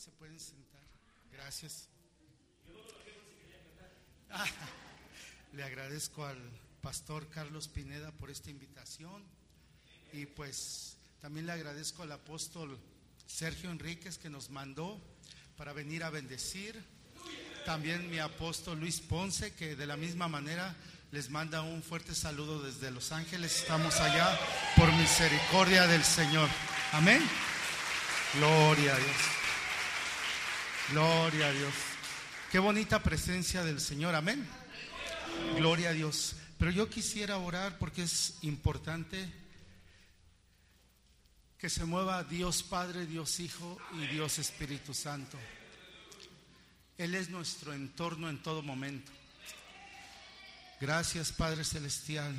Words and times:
se 0.00 0.10
pueden 0.12 0.40
sentar. 0.40 0.80
Gracias. 1.30 1.86
Ah, 4.30 4.46
le 5.52 5.62
agradezco 5.62 6.24
al 6.24 6.38
pastor 6.80 7.28
Carlos 7.28 7.68
Pineda 7.68 8.10
por 8.12 8.30
esta 8.30 8.48
invitación 8.48 9.22
y 10.14 10.24
pues 10.24 10.96
también 11.20 11.44
le 11.44 11.52
agradezco 11.52 12.02
al 12.02 12.12
apóstol 12.12 12.78
Sergio 13.26 13.70
Enríquez 13.70 14.16
que 14.16 14.30
nos 14.30 14.48
mandó 14.48 14.98
para 15.58 15.74
venir 15.74 16.02
a 16.02 16.08
bendecir. 16.08 16.82
También 17.66 18.10
mi 18.10 18.20
apóstol 18.20 18.80
Luis 18.80 19.00
Ponce 19.00 19.52
que 19.54 19.76
de 19.76 19.86
la 19.86 19.98
misma 19.98 20.28
manera 20.28 20.74
les 21.10 21.28
manda 21.28 21.60
un 21.60 21.82
fuerte 21.82 22.14
saludo 22.14 22.62
desde 22.62 22.90
Los 22.90 23.12
Ángeles. 23.12 23.54
Estamos 23.54 23.96
allá 24.00 24.38
por 24.76 24.90
misericordia 24.94 25.86
del 25.86 26.04
Señor. 26.04 26.48
Amén. 26.92 27.22
Gloria 28.32 28.94
a 28.94 28.98
Dios. 28.98 29.39
Gloria 30.90 31.46
a 31.46 31.52
Dios. 31.52 31.72
Qué 32.50 32.58
bonita 32.58 33.00
presencia 33.00 33.62
del 33.62 33.80
Señor. 33.80 34.16
Amén. 34.16 34.44
Gloria 35.56 35.90
a 35.90 35.92
Dios. 35.92 36.34
Pero 36.58 36.72
yo 36.72 36.90
quisiera 36.90 37.38
orar 37.38 37.78
porque 37.78 38.02
es 38.02 38.38
importante 38.42 39.32
que 41.58 41.70
se 41.70 41.84
mueva 41.84 42.24
Dios 42.24 42.64
Padre, 42.64 43.06
Dios 43.06 43.38
Hijo 43.38 43.78
y 44.00 44.06
Dios 44.08 44.40
Espíritu 44.40 44.92
Santo. 44.92 45.38
Él 46.98 47.14
es 47.14 47.30
nuestro 47.30 47.72
entorno 47.72 48.28
en 48.28 48.42
todo 48.42 48.60
momento. 48.60 49.12
Gracias 50.80 51.30
Padre 51.30 51.62
Celestial. 51.62 52.34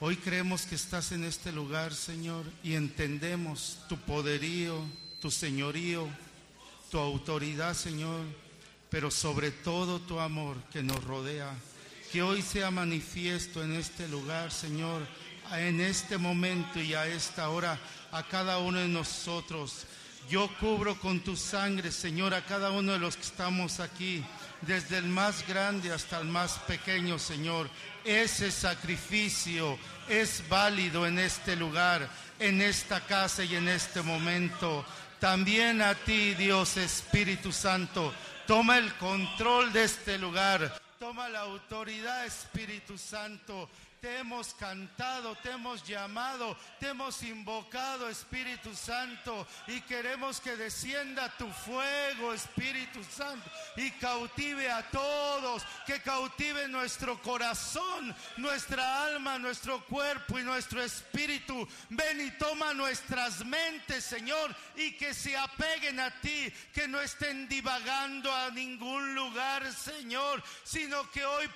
Hoy 0.00 0.16
creemos 0.16 0.66
que 0.66 0.74
estás 0.74 1.12
en 1.12 1.22
este 1.22 1.52
lugar, 1.52 1.94
Señor, 1.94 2.44
y 2.64 2.74
entendemos 2.74 3.78
tu 3.88 3.96
poderío, 3.96 4.84
tu 5.20 5.30
señorío, 5.30 6.08
tu 6.94 7.00
autoridad, 7.00 7.74
Señor, 7.74 8.20
pero 8.88 9.10
sobre 9.10 9.50
todo 9.50 9.98
tu 9.98 10.20
amor 10.20 10.56
que 10.72 10.80
nos 10.80 11.02
rodea. 11.02 11.52
Que 12.12 12.22
hoy 12.22 12.40
sea 12.40 12.70
manifiesto 12.70 13.64
en 13.64 13.72
este 13.74 14.06
lugar, 14.06 14.52
Señor, 14.52 15.02
en 15.56 15.80
este 15.80 16.18
momento 16.18 16.80
y 16.80 16.94
a 16.94 17.08
esta 17.08 17.48
hora, 17.48 17.80
a 18.12 18.22
cada 18.22 18.58
uno 18.58 18.78
de 18.78 18.86
nosotros. 18.86 19.86
Yo 20.30 20.48
cubro 20.60 20.96
con 21.00 21.18
tu 21.18 21.34
sangre, 21.36 21.90
Señor, 21.90 22.32
a 22.32 22.44
cada 22.44 22.70
uno 22.70 22.92
de 22.92 23.00
los 23.00 23.16
que 23.16 23.22
estamos 23.22 23.80
aquí, 23.80 24.24
desde 24.60 24.98
el 24.98 25.06
más 25.06 25.44
grande 25.48 25.90
hasta 25.90 26.20
el 26.20 26.28
más 26.28 26.60
pequeño, 26.60 27.18
Señor. 27.18 27.68
Ese 28.04 28.52
sacrificio 28.52 29.76
es 30.08 30.48
válido 30.48 31.08
en 31.08 31.18
este 31.18 31.56
lugar, 31.56 32.08
en 32.38 32.62
esta 32.62 33.00
casa 33.00 33.42
y 33.42 33.56
en 33.56 33.66
este 33.66 34.00
momento. 34.00 34.84
También 35.24 35.80
a 35.80 35.94
ti, 35.94 36.34
Dios 36.34 36.76
Espíritu 36.76 37.50
Santo, 37.50 38.12
toma 38.46 38.76
el 38.76 38.92
control 38.96 39.72
de 39.72 39.84
este 39.84 40.18
lugar. 40.18 40.78
Toma 40.98 41.30
la 41.30 41.40
autoridad, 41.40 42.26
Espíritu 42.26 42.98
Santo 42.98 43.70
te 44.04 44.18
hemos 44.18 44.52
cantado, 44.52 45.34
te 45.36 45.50
hemos 45.50 45.82
llamado, 45.82 46.54
te 46.78 46.88
hemos 46.88 47.22
invocado, 47.22 48.10
Espíritu 48.10 48.74
Santo, 48.74 49.46
y 49.66 49.80
queremos 49.80 50.42
que 50.42 50.56
descienda 50.56 51.34
tu 51.38 51.48
fuego, 51.48 52.34
Espíritu 52.34 53.02
Santo, 53.02 53.50
y 53.78 53.90
cautive 53.92 54.70
a 54.70 54.82
todos, 54.90 55.62
que 55.86 56.02
cautive 56.02 56.68
nuestro 56.68 57.18
corazón, 57.22 58.14
nuestra 58.36 59.06
alma, 59.06 59.38
nuestro 59.38 59.82
cuerpo 59.86 60.38
y 60.38 60.42
nuestro 60.42 60.82
espíritu. 60.82 61.66
Ven 61.88 62.20
y 62.20 62.30
toma 62.32 62.74
nuestras 62.74 63.42
mentes, 63.46 64.04
Señor, 64.04 64.54
y 64.76 64.92
que 64.98 65.14
se 65.14 65.34
apeguen 65.34 65.98
a 65.98 66.10
ti, 66.20 66.52
que 66.74 66.86
no 66.86 67.00
estén 67.00 67.48
divagando 67.48 68.30
a 68.30 68.50
ningún 68.50 69.14
lugar, 69.14 69.72
Señor, 69.72 70.42
sino 70.62 71.10
que 71.10 71.24
hoy 71.24 71.48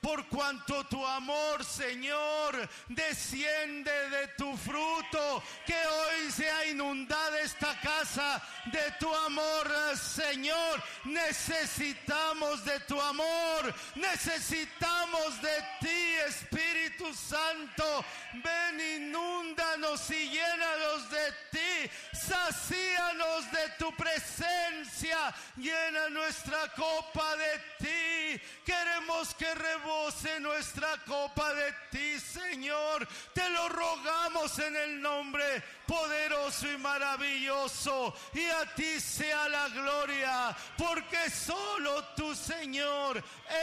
por 0.00 0.26
cuanto 0.28 0.84
tu 0.84 1.04
amor, 1.04 1.64
Señor, 1.64 2.68
desciende 2.88 4.10
de 4.10 4.28
tu 4.36 4.56
fruto, 4.56 5.42
que 5.66 5.74
hoy 5.74 6.30
sea 6.30 6.66
inundada 6.66 7.40
esta 7.40 7.78
casa 7.80 8.42
de 8.66 8.92
tu 8.98 9.14
amor, 9.14 9.72
Señor. 9.96 10.82
Necesitamos 11.04 12.64
de 12.64 12.80
tu 12.80 13.00
amor, 13.00 13.74
necesitamos 13.94 15.40
de 15.42 15.64
ti, 15.80 16.14
Espíritu 16.26 17.12
Santo. 17.14 18.04
Ven, 18.34 19.02
inúndanos 19.02 20.10
y 20.10 20.28
llénanos 20.30 21.10
de 21.10 21.32
ti, 21.50 21.90
sacíanos 22.12 23.50
de 23.50 23.68
tu 23.78 23.92
presencia, 23.96 25.34
llena 25.56 26.08
nuestra 26.10 26.72
copa 26.74 27.36
de 27.36 27.58
ti. 27.78 28.42
Queremos 28.64 29.34
que 29.38 29.54
rebose 29.54 30.40
nuestra 30.40 30.88
copa 31.06 31.52
de 31.54 31.72
ti, 31.90 32.20
Señor. 32.20 33.06
Te 33.32 33.48
lo 33.50 33.68
rogamos 33.68 34.58
en 34.58 34.76
el 34.76 35.00
nombre 35.00 35.62
poderoso 35.86 36.70
y 36.70 36.76
maravilloso. 36.78 38.14
Y 38.34 38.44
a 38.46 38.74
ti 38.74 39.00
sea 39.00 39.48
la 39.48 39.68
gloria, 39.68 40.56
porque 40.76 41.30
solo 41.30 42.04
tú, 42.16 42.34
Señor, 42.34 43.22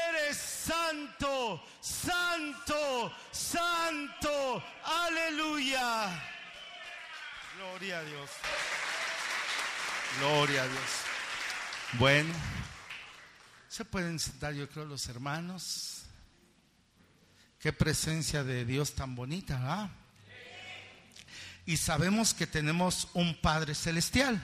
eres 0.09 0.38
santo, 0.38 1.63
santo, 1.81 3.13
santo. 3.31 4.63
Aleluya. 4.83 6.09
Gloria 7.57 8.00
a 8.00 8.03
Dios. 8.03 8.29
Gloria 10.19 10.63
a 10.63 10.67
Dios. 10.67 10.91
Bueno. 11.94 12.62
Se 13.73 13.85
pueden 13.85 14.19
sentar, 14.19 14.53
yo 14.53 14.69
creo, 14.69 14.85
los 14.85 15.09
hermanos. 15.09 16.03
Qué 17.57 17.73
presencia 17.73 18.44
de 18.44 18.66
Dios 18.66 18.94
tan 18.94 19.16
bonita, 19.16 19.57
¿verdad? 19.57 19.89
Y 21.66 21.78
sabemos 21.78 22.35
que 22.35 22.45
tenemos 22.45 23.07
un 23.16 23.35
Padre 23.41 23.73
Celestial. 23.73 24.39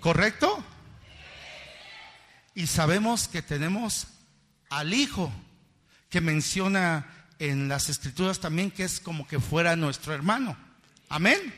¿Correcto? 0.00 0.64
Y 2.54 2.68
sabemos 2.68 3.28
que 3.28 3.42
tenemos 3.42 4.06
al 4.70 4.94
Hijo, 4.94 5.30
que 6.08 6.22
menciona 6.22 7.28
en 7.38 7.68
las 7.68 7.90
Escrituras 7.90 8.40
también 8.40 8.70
que 8.70 8.84
es 8.84 8.98
como 8.98 9.28
que 9.28 9.38
fuera 9.38 9.76
nuestro 9.76 10.14
hermano. 10.14 10.56
Amén. 11.10 11.54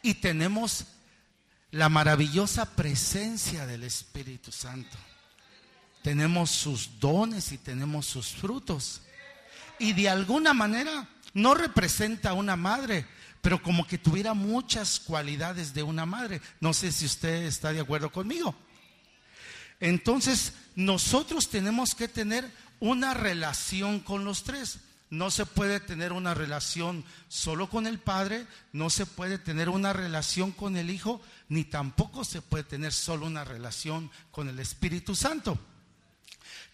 Y 0.00 0.14
tenemos 0.14 0.84
la 1.72 1.88
maravillosa 1.88 2.76
presencia 2.76 3.66
del 3.66 3.82
Espíritu 3.82 4.52
Santo 4.52 4.96
tenemos 6.02 6.50
sus 6.50 6.98
dones 6.98 7.52
y 7.52 7.58
tenemos 7.58 8.06
sus 8.06 8.28
frutos. 8.28 9.02
Y 9.78 9.92
de 9.92 10.08
alguna 10.08 10.54
manera 10.54 11.08
no 11.34 11.54
representa 11.54 12.30
a 12.30 12.34
una 12.34 12.56
madre, 12.56 13.06
pero 13.40 13.62
como 13.62 13.86
que 13.86 13.98
tuviera 13.98 14.34
muchas 14.34 15.00
cualidades 15.00 15.72
de 15.74 15.82
una 15.82 16.06
madre. 16.06 16.40
No 16.60 16.72
sé 16.74 16.92
si 16.92 17.06
usted 17.06 17.44
está 17.44 17.72
de 17.72 17.80
acuerdo 17.80 18.10
conmigo. 18.10 18.54
Entonces, 19.80 20.52
nosotros 20.74 21.48
tenemos 21.48 21.94
que 21.94 22.08
tener 22.08 22.50
una 22.80 23.14
relación 23.14 24.00
con 24.00 24.24
los 24.24 24.44
tres. 24.44 24.80
No 25.08 25.30
se 25.30 25.44
puede 25.44 25.80
tener 25.80 26.12
una 26.12 26.34
relación 26.34 27.04
solo 27.28 27.68
con 27.68 27.88
el 27.88 27.98
Padre, 27.98 28.46
no 28.72 28.90
se 28.90 29.06
puede 29.06 29.38
tener 29.38 29.68
una 29.68 29.92
relación 29.92 30.52
con 30.52 30.76
el 30.76 30.88
Hijo, 30.88 31.20
ni 31.48 31.64
tampoco 31.64 32.24
se 32.24 32.42
puede 32.42 32.62
tener 32.62 32.92
solo 32.92 33.26
una 33.26 33.44
relación 33.44 34.10
con 34.30 34.48
el 34.48 34.60
Espíritu 34.60 35.16
Santo. 35.16 35.58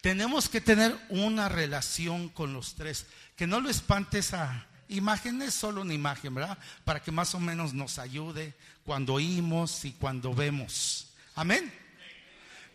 Tenemos 0.01 0.49
que 0.49 0.61
tener 0.61 0.97
una 1.09 1.49
relación 1.49 2.29
con 2.29 2.53
los 2.53 2.75
tres. 2.75 3.05
Que 3.35 3.47
no 3.47 3.59
lo 3.59 3.69
espante 3.69 4.19
esa 4.19 4.67
imagen, 4.89 5.41
es 5.41 5.53
solo 5.53 5.81
una 5.81 5.93
imagen, 5.93 6.33
¿verdad? 6.33 6.57
Para 6.83 7.01
que 7.01 7.11
más 7.11 7.35
o 7.35 7.39
menos 7.39 7.73
nos 7.73 7.99
ayude 7.99 8.53
cuando 8.83 9.15
oímos 9.15 9.85
y 9.85 9.91
cuando 9.91 10.33
vemos. 10.33 11.09
Amén. 11.35 11.71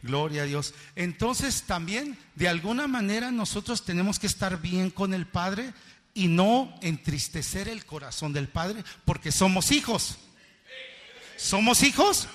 Gloria 0.02 0.42
a 0.42 0.46
Dios. 0.46 0.74
Entonces 0.96 1.62
también, 1.62 2.18
de 2.34 2.48
alguna 2.48 2.86
manera, 2.88 3.30
nosotros 3.30 3.84
tenemos 3.84 4.18
que 4.18 4.26
estar 4.26 4.60
bien 4.60 4.90
con 4.90 5.14
el 5.14 5.26
Padre 5.26 5.72
y 6.14 6.28
no 6.28 6.74
entristecer 6.82 7.68
el 7.68 7.86
corazón 7.86 8.32
del 8.32 8.48
Padre, 8.48 8.84
porque 9.04 9.32
somos 9.32 9.70
hijos. 9.70 10.18
¿Somos 11.36 11.82
hijos? 11.82 12.28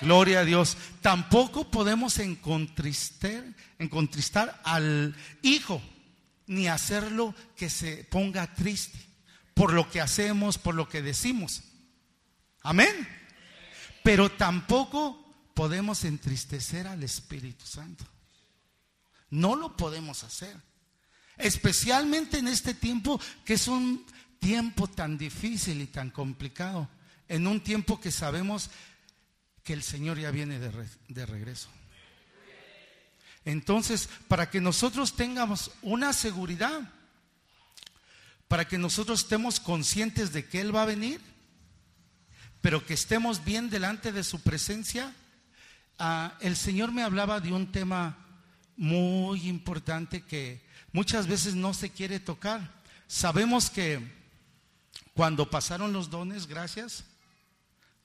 Gloria 0.00 0.40
a 0.40 0.44
Dios. 0.44 0.76
Tampoco 1.00 1.70
podemos 1.70 2.18
encontristar, 2.18 3.44
encontristar 3.78 4.60
al 4.64 5.14
hijo, 5.42 5.82
ni 6.46 6.68
hacerlo 6.68 7.34
que 7.56 7.68
se 7.68 8.04
ponga 8.04 8.54
triste 8.54 8.98
por 9.54 9.72
lo 9.72 9.90
que 9.90 10.00
hacemos, 10.00 10.56
por 10.56 10.74
lo 10.74 10.88
que 10.88 11.02
decimos. 11.02 11.62
Amén. 12.62 13.08
Pero 14.04 14.30
tampoco 14.30 15.50
podemos 15.54 16.04
entristecer 16.04 16.86
al 16.86 17.02
Espíritu 17.02 17.66
Santo. 17.66 18.04
No 19.30 19.56
lo 19.56 19.76
podemos 19.76 20.22
hacer. 20.22 20.56
Especialmente 21.36 22.38
en 22.38 22.48
este 22.48 22.74
tiempo 22.74 23.20
que 23.44 23.54
es 23.54 23.68
un 23.68 24.06
tiempo 24.38 24.86
tan 24.86 25.18
difícil 25.18 25.80
y 25.80 25.86
tan 25.86 26.10
complicado 26.10 26.88
en 27.28 27.46
un 27.46 27.60
tiempo 27.60 28.00
que 28.00 28.10
sabemos 28.10 28.70
que 29.68 29.74
el 29.74 29.82
Señor 29.82 30.18
ya 30.18 30.30
viene 30.30 30.58
de, 30.58 31.26
regreso. 31.26 31.68
Entonces, 33.44 34.08
para 34.26 34.48
que 34.48 34.62
nosotros 34.62 35.14
tengamos 35.14 35.72
una 35.82 36.14
seguridad, 36.14 36.90
para 38.48 38.66
que 38.66 38.78
nosotros 38.78 39.20
estemos 39.20 39.60
conscientes 39.60 40.32
de 40.32 40.46
que 40.46 40.62
Él 40.62 40.74
va 40.74 40.84
a 40.84 40.86
venir, 40.86 41.20
pero 42.62 42.86
que 42.86 42.94
estemos 42.94 43.44
bien 43.44 43.68
delante 43.68 44.10
de 44.10 44.24
su 44.24 44.40
presencia, 44.40 45.14
ah, 45.98 46.38
el 46.40 46.56
Señor 46.56 46.90
me 46.90 47.02
hablaba 47.02 47.38
de 47.38 47.52
un 47.52 47.70
tema 47.70 48.16
muy 48.78 49.50
importante 49.50 50.22
que 50.22 50.64
muchas 50.92 51.26
veces 51.26 51.54
no 51.54 51.74
se 51.74 51.90
quiere 51.90 52.20
tocar. 52.20 52.72
Sabemos 53.06 53.68
que 53.68 54.00
cuando 55.12 55.50
pasaron 55.50 55.92
los 55.92 56.08
dones, 56.08 56.46
gracias, 56.46 57.04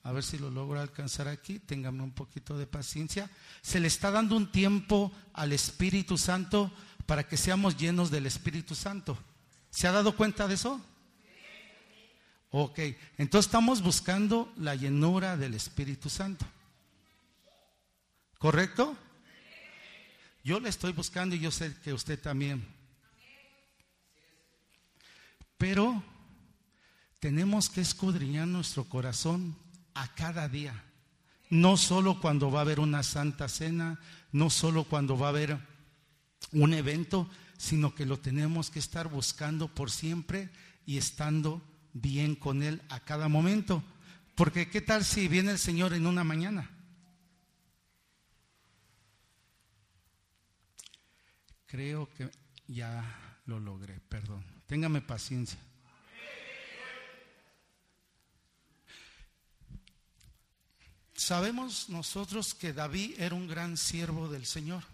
a 0.04 0.12
ver 0.12 0.22
si 0.22 0.38
lo 0.38 0.50
logro 0.50 0.78
alcanzar 0.78 1.28
aquí, 1.28 1.58
téngame 1.58 2.02
un 2.02 2.12
poquito 2.12 2.58
de 2.58 2.66
paciencia, 2.66 3.30
se 3.62 3.80
le 3.80 3.88
está 3.88 4.10
dando 4.10 4.36
un 4.36 4.52
tiempo 4.52 5.10
al 5.32 5.52
Espíritu 5.52 6.18
Santo 6.18 6.70
para 7.06 7.26
que 7.26 7.38
seamos 7.38 7.78
llenos 7.78 8.10
del 8.10 8.26
Espíritu 8.26 8.74
Santo. 8.74 9.18
¿Se 9.70 9.88
ha 9.88 9.92
dado 9.92 10.14
cuenta 10.14 10.46
de 10.46 10.54
eso? 10.54 10.78
Ok, 12.50 12.78
entonces 13.16 13.46
estamos 13.46 13.82
buscando 13.82 14.52
la 14.58 14.74
llenura 14.74 15.38
del 15.38 15.54
Espíritu 15.54 16.10
Santo. 16.10 16.44
¿Correcto? 18.38 18.94
Yo 20.44 20.60
le 20.60 20.68
estoy 20.68 20.92
buscando 20.92 21.34
y 21.34 21.40
yo 21.40 21.50
sé 21.50 21.74
que 21.82 21.94
usted 21.94 22.20
también. 22.20 22.62
Pero 25.56 26.02
tenemos 27.20 27.70
que 27.70 27.80
escudriñar 27.80 28.46
nuestro 28.46 28.84
corazón 28.84 29.63
a 29.94 30.14
cada 30.14 30.48
día. 30.48 30.84
No 31.50 31.76
solo 31.76 32.20
cuando 32.20 32.50
va 32.50 32.60
a 32.60 32.62
haber 32.62 32.80
una 32.80 33.02
santa 33.02 33.48
cena, 33.48 34.00
no 34.32 34.50
solo 34.50 34.84
cuando 34.84 35.16
va 35.16 35.26
a 35.26 35.30
haber 35.30 35.58
un 36.52 36.74
evento, 36.74 37.28
sino 37.56 37.94
que 37.94 38.06
lo 38.06 38.18
tenemos 38.18 38.70
que 38.70 38.78
estar 38.78 39.08
buscando 39.08 39.68
por 39.68 39.90
siempre 39.90 40.50
y 40.86 40.98
estando 40.98 41.62
bien 41.92 42.34
con 42.34 42.62
Él 42.62 42.82
a 42.88 43.00
cada 43.00 43.28
momento. 43.28 43.82
Porque 44.34 44.68
¿qué 44.68 44.80
tal 44.80 45.04
si 45.04 45.28
viene 45.28 45.52
el 45.52 45.58
Señor 45.58 45.94
en 45.94 46.06
una 46.06 46.24
mañana? 46.24 46.70
Creo 51.66 52.08
que 52.14 52.30
ya 52.66 53.40
lo 53.46 53.60
logré, 53.60 54.00
perdón. 54.08 54.44
Téngame 54.66 55.00
paciencia. 55.00 55.58
Sabemos 61.24 61.88
nosotros 61.88 62.52
que 62.52 62.74
David 62.74 63.14
era 63.18 63.34
un 63.34 63.48
gran 63.48 63.78
siervo 63.78 64.28
del 64.28 64.44
Señor. 64.44 64.84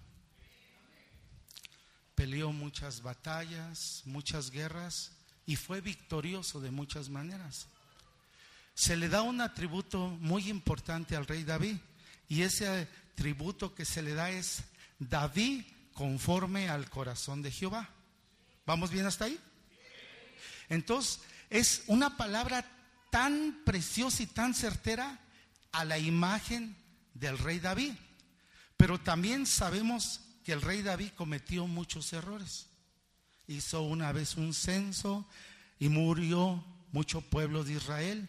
Peleó 2.14 2.52
muchas 2.52 3.02
batallas, 3.02 4.02
muchas 4.04 4.52
guerras 4.52 5.10
y 5.44 5.56
fue 5.56 5.80
victorioso 5.80 6.60
de 6.60 6.70
muchas 6.70 7.08
maneras. 7.08 7.66
Se 8.74 8.96
le 8.96 9.08
da 9.08 9.22
un 9.22 9.40
atributo 9.40 10.06
muy 10.20 10.48
importante 10.48 11.16
al 11.16 11.26
rey 11.26 11.42
David 11.42 11.78
y 12.28 12.42
ese 12.42 12.86
tributo 13.16 13.74
que 13.74 13.84
se 13.84 14.00
le 14.00 14.14
da 14.14 14.30
es 14.30 14.62
David 15.00 15.64
conforme 15.94 16.68
al 16.68 16.88
corazón 16.88 17.42
de 17.42 17.50
Jehová. 17.50 17.90
¿Vamos 18.66 18.92
bien 18.92 19.04
hasta 19.04 19.24
ahí? 19.24 19.40
Entonces, 20.68 21.22
es 21.50 21.82
una 21.88 22.16
palabra 22.16 22.64
tan 23.10 23.62
preciosa 23.64 24.22
y 24.22 24.26
tan 24.26 24.54
certera 24.54 25.18
a 25.72 25.84
la 25.84 25.98
imagen 25.98 26.76
del 27.14 27.38
rey 27.38 27.60
David. 27.60 27.94
Pero 28.76 28.98
también 29.00 29.46
sabemos 29.46 30.20
que 30.44 30.52
el 30.52 30.62
rey 30.62 30.82
David 30.82 31.10
cometió 31.16 31.66
muchos 31.66 32.12
errores 32.12 32.70
hizo 33.50 33.82
una 33.82 34.12
vez 34.12 34.36
un 34.36 34.54
censo 34.54 35.26
y 35.78 35.88
murió 35.88 36.64
mucho 36.92 37.20
pueblo 37.20 37.64
de 37.64 37.74
Israel. 37.74 38.28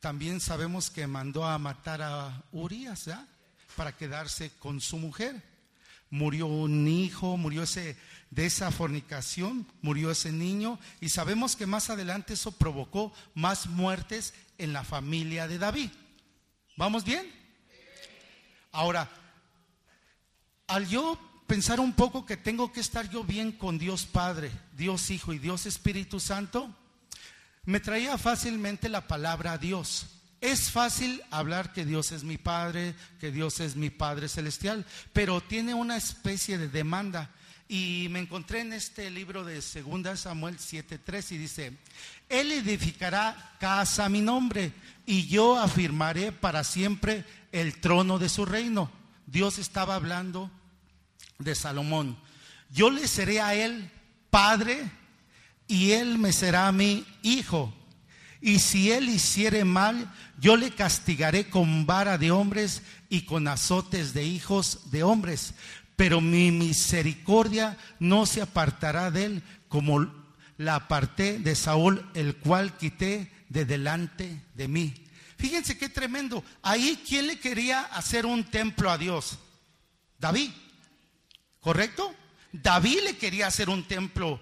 También 0.00 0.40
sabemos 0.40 0.90
que 0.90 1.06
mandó 1.06 1.44
a 1.44 1.58
matar 1.58 2.00
a 2.02 2.44
Urias 2.52 3.10
para 3.76 3.96
quedarse 3.96 4.50
con 4.58 4.80
su 4.80 4.98
mujer. 4.98 5.42
Murió 6.10 6.46
un 6.46 6.86
hijo, 6.86 7.36
murió 7.36 7.62
ese 7.62 7.96
de 8.30 8.46
esa 8.46 8.70
fornicación, 8.70 9.66
murió 9.82 10.10
ese 10.10 10.32
niño 10.32 10.78
y 11.00 11.08
sabemos 11.08 11.56
que 11.56 11.66
más 11.66 11.90
adelante 11.90 12.34
eso 12.34 12.52
provocó 12.52 13.12
más 13.34 13.66
muertes 13.66 14.32
en 14.58 14.72
la 14.72 14.84
familia 14.84 15.48
de 15.48 15.58
David. 15.58 15.90
¿Vamos 16.76 17.04
bien? 17.04 17.30
Ahora, 18.72 19.10
al 20.66 20.88
yo 20.88 21.18
pensar 21.46 21.80
un 21.80 21.92
poco 21.92 22.24
que 22.24 22.38
tengo 22.38 22.72
que 22.72 22.80
estar 22.80 23.10
yo 23.10 23.24
bien 23.24 23.52
con 23.52 23.78
Dios 23.78 24.06
Padre, 24.06 24.50
Dios 24.74 25.10
Hijo 25.10 25.34
y 25.34 25.38
Dios 25.38 25.66
Espíritu 25.66 26.18
Santo, 26.18 26.74
me 27.64 27.78
traía 27.78 28.16
fácilmente 28.16 28.88
la 28.88 29.06
palabra 29.06 29.58
Dios. 29.58 30.06
Es 30.40 30.70
fácil 30.70 31.22
hablar 31.30 31.74
que 31.74 31.84
Dios 31.84 32.10
es 32.10 32.24
mi 32.24 32.38
Padre, 32.38 32.94
que 33.20 33.30
Dios 33.30 33.60
es 33.60 33.76
mi 33.76 33.90
Padre 33.90 34.28
Celestial, 34.28 34.86
pero 35.12 35.42
tiene 35.42 35.74
una 35.74 35.98
especie 35.98 36.56
de 36.56 36.68
demanda. 36.68 37.30
Y 37.68 38.08
me 38.10 38.18
encontré 38.18 38.60
en 38.60 38.72
este 38.72 39.10
libro 39.10 39.44
de 39.44 39.56
2 39.56 40.18
Samuel 40.18 40.58
7:3 40.58 41.32
y 41.32 41.38
dice, 41.38 41.78
Él 42.28 42.50
edificará 42.50 43.56
casa 43.60 44.06
a 44.06 44.08
mi 44.08 44.22
nombre 44.22 44.72
y 45.06 45.26
yo 45.26 45.58
afirmaré 45.58 46.32
para 46.32 46.64
siempre 46.64 47.24
el 47.52 47.80
trono 47.80 48.18
de 48.18 48.28
su 48.28 48.44
reino. 48.44 48.90
Dios 49.26 49.58
estaba 49.58 49.94
hablando 49.94 50.50
de 51.38 51.54
Salomón. 51.54 52.18
Yo 52.70 52.90
le 52.90 53.06
seré 53.06 53.40
a 53.40 53.54
él 53.54 53.90
padre 54.30 54.90
y 55.66 55.92
él 55.92 56.18
me 56.18 56.32
será 56.32 56.68
a 56.68 56.72
mí 56.72 57.04
hijo. 57.22 57.72
Y 58.40 58.58
si 58.58 58.90
él 58.90 59.08
hiciere 59.08 59.64
mal, 59.64 60.12
yo 60.40 60.56
le 60.56 60.70
castigaré 60.70 61.48
con 61.48 61.86
vara 61.86 62.18
de 62.18 62.30
hombres 62.30 62.82
y 63.08 63.22
con 63.22 63.46
azotes 63.46 64.14
de 64.14 64.24
hijos 64.24 64.90
de 64.90 65.02
hombres. 65.04 65.54
Pero 65.94 66.20
mi 66.20 66.50
misericordia 66.50 67.78
no 68.00 68.26
se 68.26 68.42
apartará 68.42 69.10
de 69.10 69.26
él 69.26 69.42
como 69.68 70.10
la 70.58 70.74
aparté 70.76 71.38
de 71.38 71.54
Saúl, 71.54 72.04
el 72.14 72.36
cual 72.36 72.76
quité 72.76 73.30
de 73.52 73.64
delante 73.64 74.42
de 74.54 74.66
mí. 74.66 74.94
Fíjense 75.36 75.76
qué 75.76 75.88
tremendo. 75.88 76.42
Ahí, 76.62 77.02
¿quién 77.06 77.26
le 77.26 77.38
quería 77.38 77.82
hacer 77.82 78.26
un 78.26 78.44
templo 78.44 78.90
a 78.90 78.96
Dios? 78.96 79.38
David. 80.18 80.50
¿Correcto? 81.60 82.14
David 82.52 83.00
le 83.04 83.16
quería 83.16 83.46
hacer 83.46 83.68
un 83.68 83.86
templo 83.86 84.40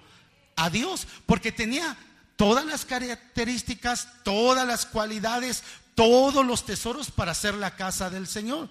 a 0.56 0.70
Dios 0.70 1.06
porque 1.26 1.52
tenía 1.52 1.96
todas 2.36 2.64
las 2.64 2.84
características, 2.84 4.08
todas 4.22 4.66
las 4.66 4.86
cualidades, 4.86 5.64
todos 5.94 6.46
los 6.46 6.64
tesoros 6.64 7.10
para 7.10 7.32
hacer 7.32 7.54
la 7.54 7.76
casa 7.76 8.10
del 8.10 8.26
Señor. 8.26 8.70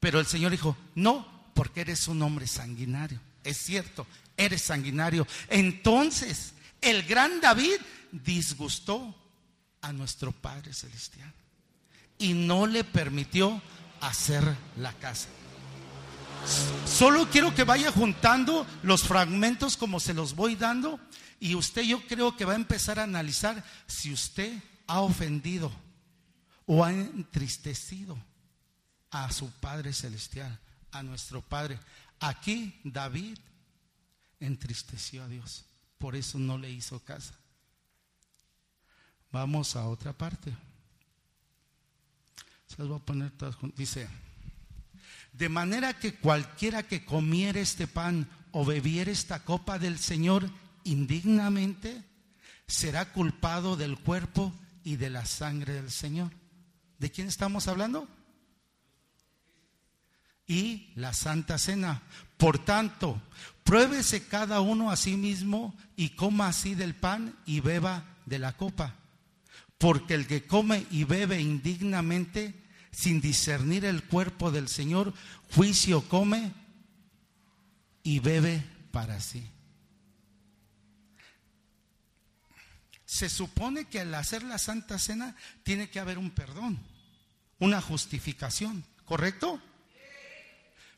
Pero 0.00 0.20
el 0.20 0.26
Señor 0.26 0.50
dijo, 0.50 0.76
no, 0.94 1.50
porque 1.54 1.80
eres 1.80 2.06
un 2.08 2.20
hombre 2.22 2.46
sanguinario. 2.46 3.20
Es 3.42 3.56
cierto, 3.56 4.06
eres 4.36 4.62
sanguinario. 4.62 5.26
Entonces, 5.48 6.54
el 6.80 7.04
gran 7.04 7.40
David 7.40 7.76
disgustó 8.12 9.14
a 9.84 9.92
nuestro 9.92 10.32
Padre 10.32 10.72
Celestial 10.72 11.30
y 12.18 12.32
no 12.32 12.66
le 12.66 12.84
permitió 12.84 13.60
hacer 14.00 14.56
la 14.78 14.94
casa. 14.94 15.28
Solo 16.86 17.28
quiero 17.30 17.54
que 17.54 17.64
vaya 17.64 17.92
juntando 17.92 18.66
los 18.82 19.02
fragmentos 19.02 19.76
como 19.76 20.00
se 20.00 20.14
los 20.14 20.34
voy 20.34 20.56
dando 20.56 20.98
y 21.38 21.54
usted 21.54 21.82
yo 21.82 22.06
creo 22.06 22.34
que 22.34 22.46
va 22.46 22.54
a 22.54 22.56
empezar 22.56 22.98
a 22.98 23.04
analizar 23.04 23.62
si 23.86 24.10
usted 24.10 24.58
ha 24.86 25.00
ofendido 25.00 25.70
o 26.64 26.82
ha 26.82 26.90
entristecido 26.90 28.16
a 29.10 29.30
su 29.32 29.50
Padre 29.52 29.92
Celestial, 29.92 30.58
a 30.92 31.02
nuestro 31.02 31.42
Padre. 31.42 31.78
Aquí 32.20 32.80
David 32.84 33.38
entristeció 34.40 35.24
a 35.24 35.28
Dios, 35.28 35.66
por 35.98 36.16
eso 36.16 36.38
no 36.38 36.56
le 36.56 36.70
hizo 36.70 37.00
casa. 37.00 37.34
Vamos 39.34 39.74
a 39.74 39.88
otra 39.88 40.12
parte. 40.12 40.56
Se 42.68 42.76
las 42.78 42.86
voy 42.86 42.98
a 42.98 43.04
poner 43.04 43.32
todas. 43.32 43.56
Dice, 43.76 44.06
de 45.32 45.48
manera 45.48 45.98
que 45.98 46.14
cualquiera 46.14 46.84
que 46.84 47.04
comiere 47.04 47.60
este 47.60 47.88
pan 47.88 48.28
o 48.52 48.64
bebiere 48.64 49.10
esta 49.10 49.40
copa 49.42 49.80
del 49.80 49.98
Señor 49.98 50.48
indignamente, 50.84 52.04
será 52.68 53.12
culpado 53.12 53.74
del 53.74 53.98
cuerpo 53.98 54.54
y 54.84 54.94
de 54.94 55.10
la 55.10 55.26
sangre 55.26 55.72
del 55.72 55.90
Señor. 55.90 56.30
¿De 57.00 57.10
quién 57.10 57.26
estamos 57.26 57.66
hablando? 57.66 58.06
Y 60.46 60.92
la 60.94 61.12
Santa 61.12 61.58
Cena. 61.58 62.02
Por 62.36 62.64
tanto, 62.64 63.20
pruébese 63.64 64.28
cada 64.28 64.60
uno 64.60 64.92
a 64.92 64.96
sí 64.96 65.16
mismo 65.16 65.74
y 65.96 66.10
coma 66.10 66.46
así 66.46 66.76
del 66.76 66.94
pan 66.94 67.36
y 67.46 67.58
beba 67.58 68.04
de 68.26 68.38
la 68.38 68.52
copa. 68.52 69.00
Porque 69.78 70.14
el 70.14 70.26
que 70.26 70.46
come 70.46 70.86
y 70.90 71.04
bebe 71.04 71.40
indignamente, 71.40 72.54
sin 72.90 73.20
discernir 73.20 73.84
el 73.84 74.04
cuerpo 74.04 74.50
del 74.50 74.68
Señor, 74.68 75.12
juicio 75.54 76.02
come 76.08 76.52
y 78.02 78.20
bebe 78.20 78.64
para 78.92 79.20
sí. 79.20 79.50
Se 83.04 83.28
supone 83.28 83.86
que 83.86 84.00
al 84.00 84.14
hacer 84.14 84.42
la 84.42 84.58
Santa 84.58 84.98
Cena 84.98 85.36
tiene 85.62 85.88
que 85.88 86.00
haber 86.00 86.18
un 86.18 86.30
perdón, 86.30 86.80
una 87.58 87.80
justificación, 87.80 88.84
¿correcto? 89.04 89.60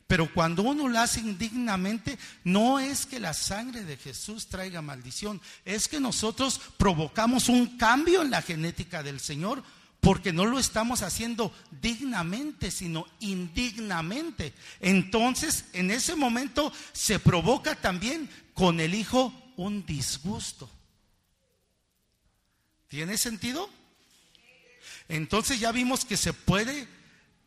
Pero 0.07 0.33
cuando 0.33 0.63
uno 0.63 0.87
lo 0.87 0.99
hace 0.99 1.19
indignamente, 1.19 2.17
no 2.45 2.79
es 2.79 3.05
que 3.05 3.19
la 3.19 3.33
sangre 3.33 3.83
de 3.83 3.97
Jesús 3.97 4.47
traiga 4.47 4.81
maldición, 4.81 5.41
es 5.65 5.89
que 5.89 5.99
nosotros 5.99 6.61
provocamos 6.77 7.49
un 7.49 7.77
cambio 7.77 8.21
en 8.21 8.31
la 8.31 8.41
genética 8.41 9.03
del 9.03 9.19
Señor 9.19 9.63
porque 9.99 10.31
no 10.31 10.45
lo 10.45 10.59
estamos 10.59 11.01
haciendo 11.01 11.53
dignamente, 11.81 12.71
sino 12.71 13.05
indignamente. 13.19 14.53
Entonces, 14.79 15.65
en 15.73 15.91
ese 15.91 16.15
momento 16.15 16.71
se 16.93 17.19
provoca 17.19 17.75
también 17.75 18.29
con 18.53 18.79
el 18.79 18.95
Hijo 18.95 19.33
un 19.57 19.85
disgusto. 19.85 20.69
¿Tiene 22.87 23.17
sentido? 23.17 23.69
Entonces 25.09 25.59
ya 25.59 25.73
vimos 25.73 26.05
que 26.05 26.15
se 26.15 26.31
puede 26.31 26.87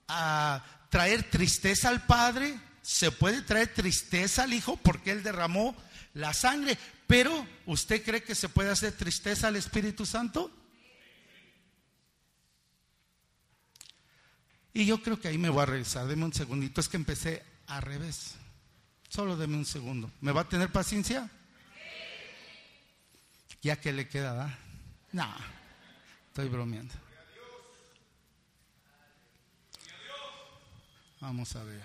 ah, 0.08 0.62
traer 0.90 1.30
tristeza 1.30 1.88
al 1.88 2.04
Padre, 2.04 2.58
se 2.82 3.10
puede 3.10 3.42
traer 3.42 3.72
tristeza 3.72 4.42
al 4.42 4.52
Hijo 4.52 4.76
porque 4.76 5.12
Él 5.12 5.22
derramó 5.22 5.74
la 6.12 6.34
sangre, 6.34 6.76
pero 7.06 7.46
¿usted 7.66 8.04
cree 8.04 8.22
que 8.22 8.34
se 8.34 8.48
puede 8.48 8.70
hacer 8.70 8.92
tristeza 8.92 9.48
al 9.48 9.56
Espíritu 9.56 10.04
Santo? 10.04 10.50
Y 14.72 14.86
yo 14.86 15.02
creo 15.02 15.18
que 15.18 15.28
ahí 15.28 15.38
me 15.38 15.48
voy 15.48 15.62
a 15.62 15.66
regresar. 15.66 16.06
Deme 16.06 16.24
un 16.24 16.32
segundito. 16.32 16.80
Es 16.80 16.88
que 16.88 16.96
empecé 16.96 17.42
al 17.66 17.82
revés. 17.82 18.36
Solo 19.08 19.36
deme 19.36 19.56
un 19.56 19.66
segundo. 19.66 20.10
¿Me 20.20 20.30
va 20.32 20.42
a 20.42 20.48
tener 20.48 20.70
paciencia? 20.70 21.28
Ya 23.62 23.76
que 23.76 23.92
le 23.92 24.08
queda, 24.08 24.58
No, 25.12 25.28
estoy 26.28 26.48
bromeando. 26.48 26.94
Vamos 31.20 31.54
a 31.56 31.64
ver. 31.64 31.84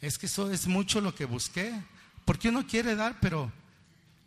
Es 0.00 0.18
que 0.18 0.26
eso 0.26 0.50
es 0.50 0.66
mucho 0.66 1.00
lo 1.00 1.14
que 1.14 1.24
busqué. 1.24 1.72
Porque 2.24 2.48
uno 2.48 2.66
quiere 2.66 2.94
dar, 2.94 3.18
pero 3.20 3.52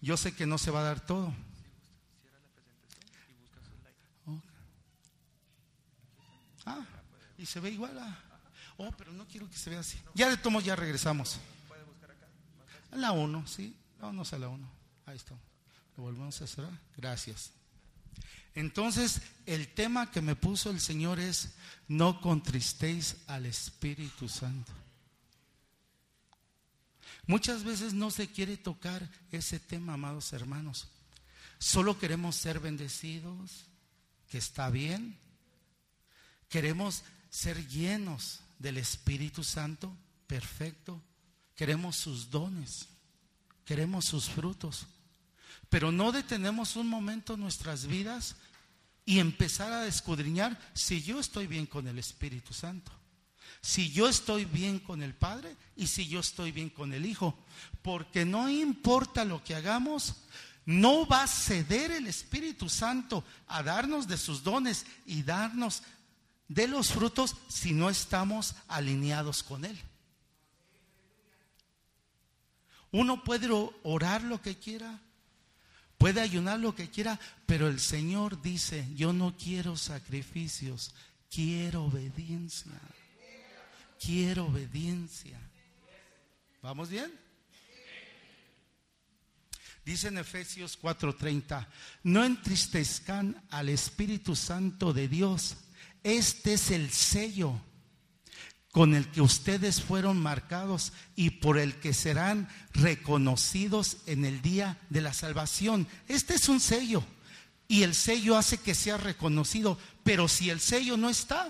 yo 0.01 0.17
sé 0.17 0.35
que 0.35 0.45
no 0.45 0.57
se 0.57 0.71
va 0.71 0.81
a 0.81 0.83
dar 0.83 1.05
todo. 1.05 1.33
Ah, 6.65 6.85
y 7.37 7.45
se 7.45 7.59
ve 7.59 7.71
igual. 7.71 7.97
a 7.97 8.23
Oh, 8.77 8.91
pero 8.91 9.11
no 9.11 9.25
quiero 9.25 9.49
que 9.49 9.57
se 9.57 9.69
vea 9.69 9.79
así. 9.79 9.97
Ya 10.13 10.29
de 10.29 10.37
tomo 10.37 10.61
ya 10.61 10.75
regresamos. 10.75 11.39
La 12.91 13.11
1, 13.11 13.47
sí. 13.47 13.75
Vámonos 13.99 14.31
a 14.33 14.37
la 14.37 14.49
1. 14.49 14.69
Ahí 15.07 15.17
está. 15.17 15.33
Lo 15.95 16.03
volvemos 16.03 16.39
a 16.41 16.43
hacer. 16.43 16.67
Gracias. 16.95 17.51
Entonces, 18.55 19.21
el 19.45 19.67
tema 19.67 20.11
que 20.11 20.21
me 20.21 20.35
puso 20.35 20.69
el 20.69 20.79
Señor 20.79 21.19
es, 21.19 21.53
no 21.87 22.21
contristéis 22.21 23.17
al 23.27 23.45
Espíritu 23.45 24.27
Santo. 24.27 24.71
Muchas 27.25 27.63
veces 27.63 27.93
no 27.93 28.09
se 28.09 28.29
quiere 28.31 28.57
tocar 28.57 29.09
ese 29.31 29.59
tema, 29.59 29.93
amados 29.93 30.33
hermanos. 30.33 30.87
Solo 31.59 31.99
queremos 31.99 32.35
ser 32.35 32.59
bendecidos, 32.59 33.65
que 34.29 34.37
está 34.37 34.69
bien, 34.69 35.17
Queremos 36.49 37.03
ser 37.29 37.67
llenos 37.67 38.39
del 38.57 38.77
Espíritu 38.77 39.43
Santo, 39.43 39.95
perfecto. 40.27 41.01
Queremos 41.55 41.97
sus 41.97 42.29
dones, 42.29 42.87
queremos 43.65 44.05
sus 44.05 44.29
frutos. 44.29 44.87
Pero 45.69 45.91
no 45.91 46.11
detenemos 46.11 46.75
un 46.75 46.87
momento 46.87 47.37
nuestras 47.37 47.85
vidas 47.87 48.35
y 49.05 49.19
empezar 49.19 49.71
a 49.71 49.87
escudriñar 49.87 50.59
si 50.73 51.01
yo 51.01 51.19
estoy 51.19 51.47
bien 51.47 51.65
con 51.65 51.87
el 51.87 51.99
Espíritu 51.99 52.53
Santo, 52.53 52.91
si 53.61 53.91
yo 53.91 54.07
estoy 54.07 54.45
bien 54.45 54.79
con 54.79 55.01
el 55.01 55.13
Padre 55.13 55.55
y 55.75 55.87
si 55.87 56.07
yo 56.07 56.19
estoy 56.19 56.51
bien 56.51 56.69
con 56.69 56.93
el 56.93 57.05
Hijo. 57.05 57.37
Porque 57.81 58.25
no 58.25 58.49
importa 58.49 59.25
lo 59.25 59.43
que 59.43 59.55
hagamos, 59.55 60.15
no 60.65 61.07
va 61.07 61.23
a 61.23 61.27
ceder 61.27 61.91
el 61.91 62.07
Espíritu 62.07 62.67
Santo 62.67 63.23
a 63.47 63.63
darnos 63.63 64.07
de 64.07 64.17
sus 64.17 64.43
dones 64.43 64.85
y 65.05 65.23
darnos 65.23 65.83
de 66.49 66.67
los 66.67 66.89
frutos 66.89 67.35
si 67.47 67.73
no 67.73 67.89
estamos 67.89 68.55
alineados 68.67 69.43
con 69.43 69.63
Él. 69.63 69.79
Uno 72.91 73.23
puede 73.23 73.49
orar 73.83 74.23
lo 74.23 74.41
que 74.41 74.57
quiera, 74.57 74.99
puede 75.97 76.21
ayunar 76.21 76.59
lo 76.59 76.75
que 76.75 76.89
quiera, 76.89 77.19
pero 77.45 77.67
el 77.67 77.79
Señor 77.79 78.41
dice, 78.41 78.87
yo 78.95 79.13
no 79.13 79.35
quiero 79.37 79.77
sacrificios, 79.77 80.93
quiero 81.29 81.85
obediencia. 81.85 82.79
Quiero 83.99 84.45
obediencia. 84.45 85.39
¿Vamos 86.61 86.89
bien? 86.89 87.11
Dice 89.83 90.09
en 90.09 90.17
Efesios 90.17 90.77
4:30, 90.79 91.65
no 92.03 92.23
entristezcan 92.23 93.41
al 93.49 93.69
Espíritu 93.69 94.35
Santo 94.35 94.93
de 94.93 95.07
Dios 95.07 95.57
este 96.07 96.53
es 96.53 96.71
el 96.71 96.89
sello 96.91 97.61
con 98.77 98.93
el 98.93 99.07
que 99.07 99.21
ustedes 99.21 99.81
fueron 99.81 100.21
marcados 100.21 100.93
y 101.15 101.31
por 101.31 101.57
el 101.57 101.79
que 101.79 101.95
serán 101.95 102.47
reconocidos 102.73 103.97
en 104.05 104.23
el 104.23 104.43
día 104.43 104.77
de 104.91 105.01
la 105.01 105.13
salvación. 105.13 105.87
Este 106.07 106.35
es 106.35 106.47
un 106.47 106.59
sello 106.59 107.03
y 107.67 107.81
el 107.81 107.95
sello 107.95 108.37
hace 108.37 108.59
que 108.59 108.75
sea 108.75 108.97
reconocido, 108.97 109.79
pero 110.03 110.27
si 110.27 110.51
el 110.51 110.59
sello 110.59 110.95
no 110.95 111.09
está, 111.09 111.49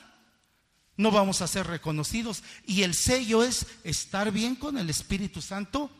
no 0.95 1.11
vamos 1.11 1.41
a 1.41 1.49
ser 1.49 1.67
reconocidos. 1.67 2.43
Y 2.65 2.83
el 2.83 2.93
sello 2.93 3.43
es 3.43 3.65
estar 3.83 4.31
bien 4.31 4.55
con 4.55 4.77
el 4.77 4.89
Espíritu 4.89 5.41
Santo 5.41 5.91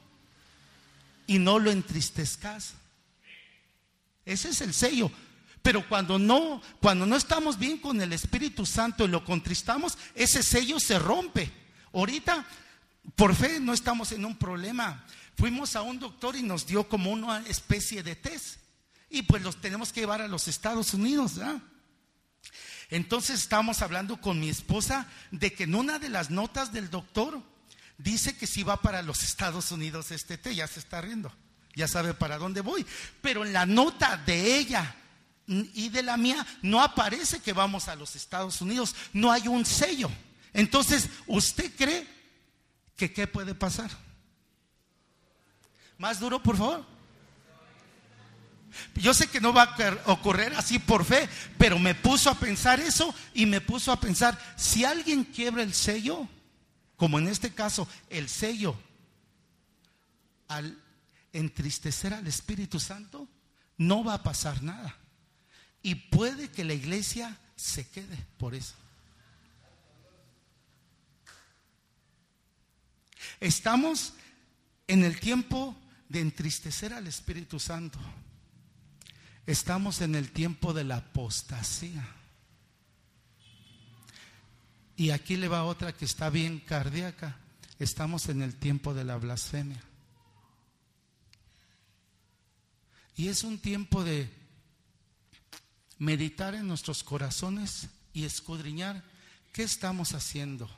y 1.28 1.40
no 1.40 1.60
lo 1.60 1.72
entristezcas. 1.72 2.76
Ese 4.26 4.48
es 4.48 4.62
el 4.62 4.74
sello. 4.74 5.12
Pero 5.68 5.86
cuando 5.86 6.18
no, 6.18 6.62
cuando 6.80 7.06
no 7.06 7.18
estamos 7.18 7.60
bien 7.60 7.78
con 7.80 8.02
el 8.02 8.14
Espíritu 8.14 8.66
Santo 8.66 9.04
y 9.04 9.10
lo 9.10 9.26
contristamos, 9.26 9.98
ese 10.16 10.42
sello 10.42 10.80
se 10.80 10.98
rompe. 10.98 11.52
Ahorita, 11.92 12.46
por 13.18 13.36
fe, 13.36 13.60
no 13.60 13.74
estamos 13.74 14.14
en 14.14 14.24
un 14.24 14.38
problema. 14.38 15.06
Fuimos 15.36 15.76
a 15.76 15.82
un 15.82 16.00
doctor 16.00 16.38
y 16.38 16.42
nos 16.42 16.68
dio 16.68 16.88
como 16.88 17.12
una 17.12 17.40
especie 17.48 18.02
de 18.02 18.16
test. 18.16 18.60
Y 19.10 19.24
pues 19.24 19.44
los 19.44 19.60
tenemos 19.60 19.92
que 19.92 20.00
llevar 20.00 20.22
a 20.22 20.30
los 20.30 20.48
Estados 20.48 20.94
Unidos. 20.94 21.34
Entonces 22.90 23.42
estamos 23.42 23.82
hablando 23.82 24.22
con 24.22 24.40
mi 24.40 24.48
esposa 24.48 25.10
de 25.32 25.52
que 25.52 25.66
en 25.66 25.76
una 25.76 26.00
de 26.00 26.08
las 26.08 26.30
notas 26.30 26.72
del 26.72 26.90
doctor 26.90 27.44
dice 27.98 28.38
que 28.38 28.48
si 28.48 28.64
va 28.64 28.82
para 28.82 29.02
los 29.02 29.22
Estados 29.22 29.74
Unidos 29.74 30.12
este 30.12 30.38
té, 30.38 30.56
ya 30.56 30.66
se 30.66 30.80
está 30.80 31.02
riendo, 31.02 31.30
ya 31.76 31.90
sabe 31.90 32.14
para 32.14 32.38
dónde 32.38 32.62
voy. 32.62 32.86
Pero 33.22 33.44
en 33.44 33.52
la 33.52 33.66
nota 33.66 34.16
de 34.16 34.60
ella 34.60 34.96
y 35.48 35.90
de 35.90 36.04
la 36.04 36.18
mía 36.18 36.46
no 36.62 36.82
aparece 36.82 37.40
que 37.40 37.54
vamos 37.54 37.88
a 37.88 37.96
los 37.96 38.16
Estados 38.16 38.62
Unidos, 38.62 38.96
no 39.14 39.32
hay 39.32 39.48
un 39.48 39.66
sello. 39.66 40.10
Entonces, 40.54 41.10
¿usted 41.26 41.74
cree 41.76 42.08
que 42.96 43.14
qué 43.14 43.28
puede 43.28 43.56
pasar? 43.56 43.90
Más 45.98 46.20
duro, 46.20 46.44
por 46.44 46.58
favor. 46.58 46.86
Yo 48.96 49.14
sé 49.14 49.28
que 49.28 49.42
no 49.42 49.54
va 49.54 49.64
a 49.64 50.12
ocurrir 50.12 50.54
así 50.56 50.80
por 50.80 51.06
fe, 51.06 51.28
pero 51.58 51.80
me 51.80 51.96
puso 51.96 52.30
a 52.30 52.36
pensar 52.36 52.80
eso 52.80 53.14
y 53.34 53.46
me 53.46 53.62
puso 53.62 53.92
a 53.92 54.00
pensar, 54.00 54.38
si 54.56 54.86
alguien 54.86 55.24
quiebra 55.24 55.64
el 55.64 55.74
sello, 55.74 56.28
como 56.96 57.18
en 57.18 57.28
este 57.28 57.54
caso, 57.54 57.88
el 58.10 58.30
sello, 58.30 58.78
al 60.48 60.78
entristecer 61.34 62.14
al 62.14 62.28
Espíritu 62.28 62.80
Santo, 62.80 63.28
no 63.78 64.04
va 64.04 64.16
a 64.16 64.24
pasar 64.24 64.62
nada. 64.62 64.96
Y 65.88 65.96
puede 65.96 66.50
que 66.50 66.66
la 66.66 66.74
iglesia 66.74 67.38
se 67.56 67.88
quede 67.88 68.18
por 68.38 68.54
eso. 68.54 68.76
Estamos 73.40 74.12
en 74.86 75.06
el 75.06 75.18
tiempo 75.18 75.78
de 76.10 76.20
entristecer 76.20 76.92
al 76.92 77.08
Espíritu 77.08 77.58
Santo. 77.58 78.00
Estamos 79.46 80.02
en 80.02 80.16
el 80.16 80.30
tiempo 80.34 80.74
de 80.74 80.84
la 80.84 80.98
apostasía. 80.98 82.06
Y 84.98 85.12
aquí 85.12 85.38
le 85.38 85.48
va 85.48 85.64
otra 85.64 85.94
que 85.94 86.04
está 86.04 86.30
bien 86.30 86.60
cardíaca. 86.60 87.38
Estamos 87.80 88.28
en 88.28 88.42
el 88.42 88.56
tiempo 88.56 88.94
de 88.94 89.06
la 89.06 89.16
blasfemia. 89.16 89.82
Y 93.16 93.30
es 93.30 93.46
un 93.46 93.58
tiempo 93.58 94.04
de 94.04 94.47
meditar 96.00 96.56
en 96.56 96.68
nuestros 96.68 97.04
corazones 97.04 97.88
y 98.14 98.26
escudriñar 98.26 99.04
qué 99.52 99.64
estamos 99.64 100.14
haciendo. 100.14 100.70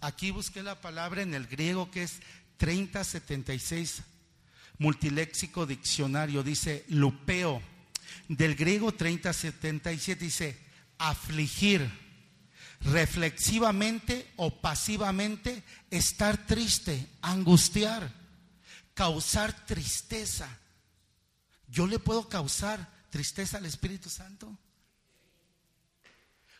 Aquí 0.00 0.30
busqué 0.30 0.62
la 0.62 0.80
palabra 0.80 1.22
en 1.22 1.34
el 1.34 1.46
griego 1.46 1.90
que 1.90 2.04
es 2.04 2.20
3076, 2.56 4.02
multiléxico 4.78 5.66
diccionario, 5.66 6.42
dice 6.42 6.84
lupeo. 6.88 7.60
Del 8.28 8.54
griego 8.54 8.92
3077 8.92 10.24
dice 10.24 10.58
afligir, 10.98 11.90
reflexivamente 12.80 14.32
o 14.36 14.60
pasivamente, 14.60 15.62
estar 15.90 16.46
triste, 16.46 17.08
angustiar, 17.20 18.10
causar 18.94 19.66
tristeza. 19.66 20.48
¿Yo 21.72 21.86
le 21.86 21.98
puedo 21.98 22.28
causar 22.28 22.86
tristeza 23.08 23.56
al 23.56 23.64
Espíritu 23.64 24.10
Santo? 24.10 24.58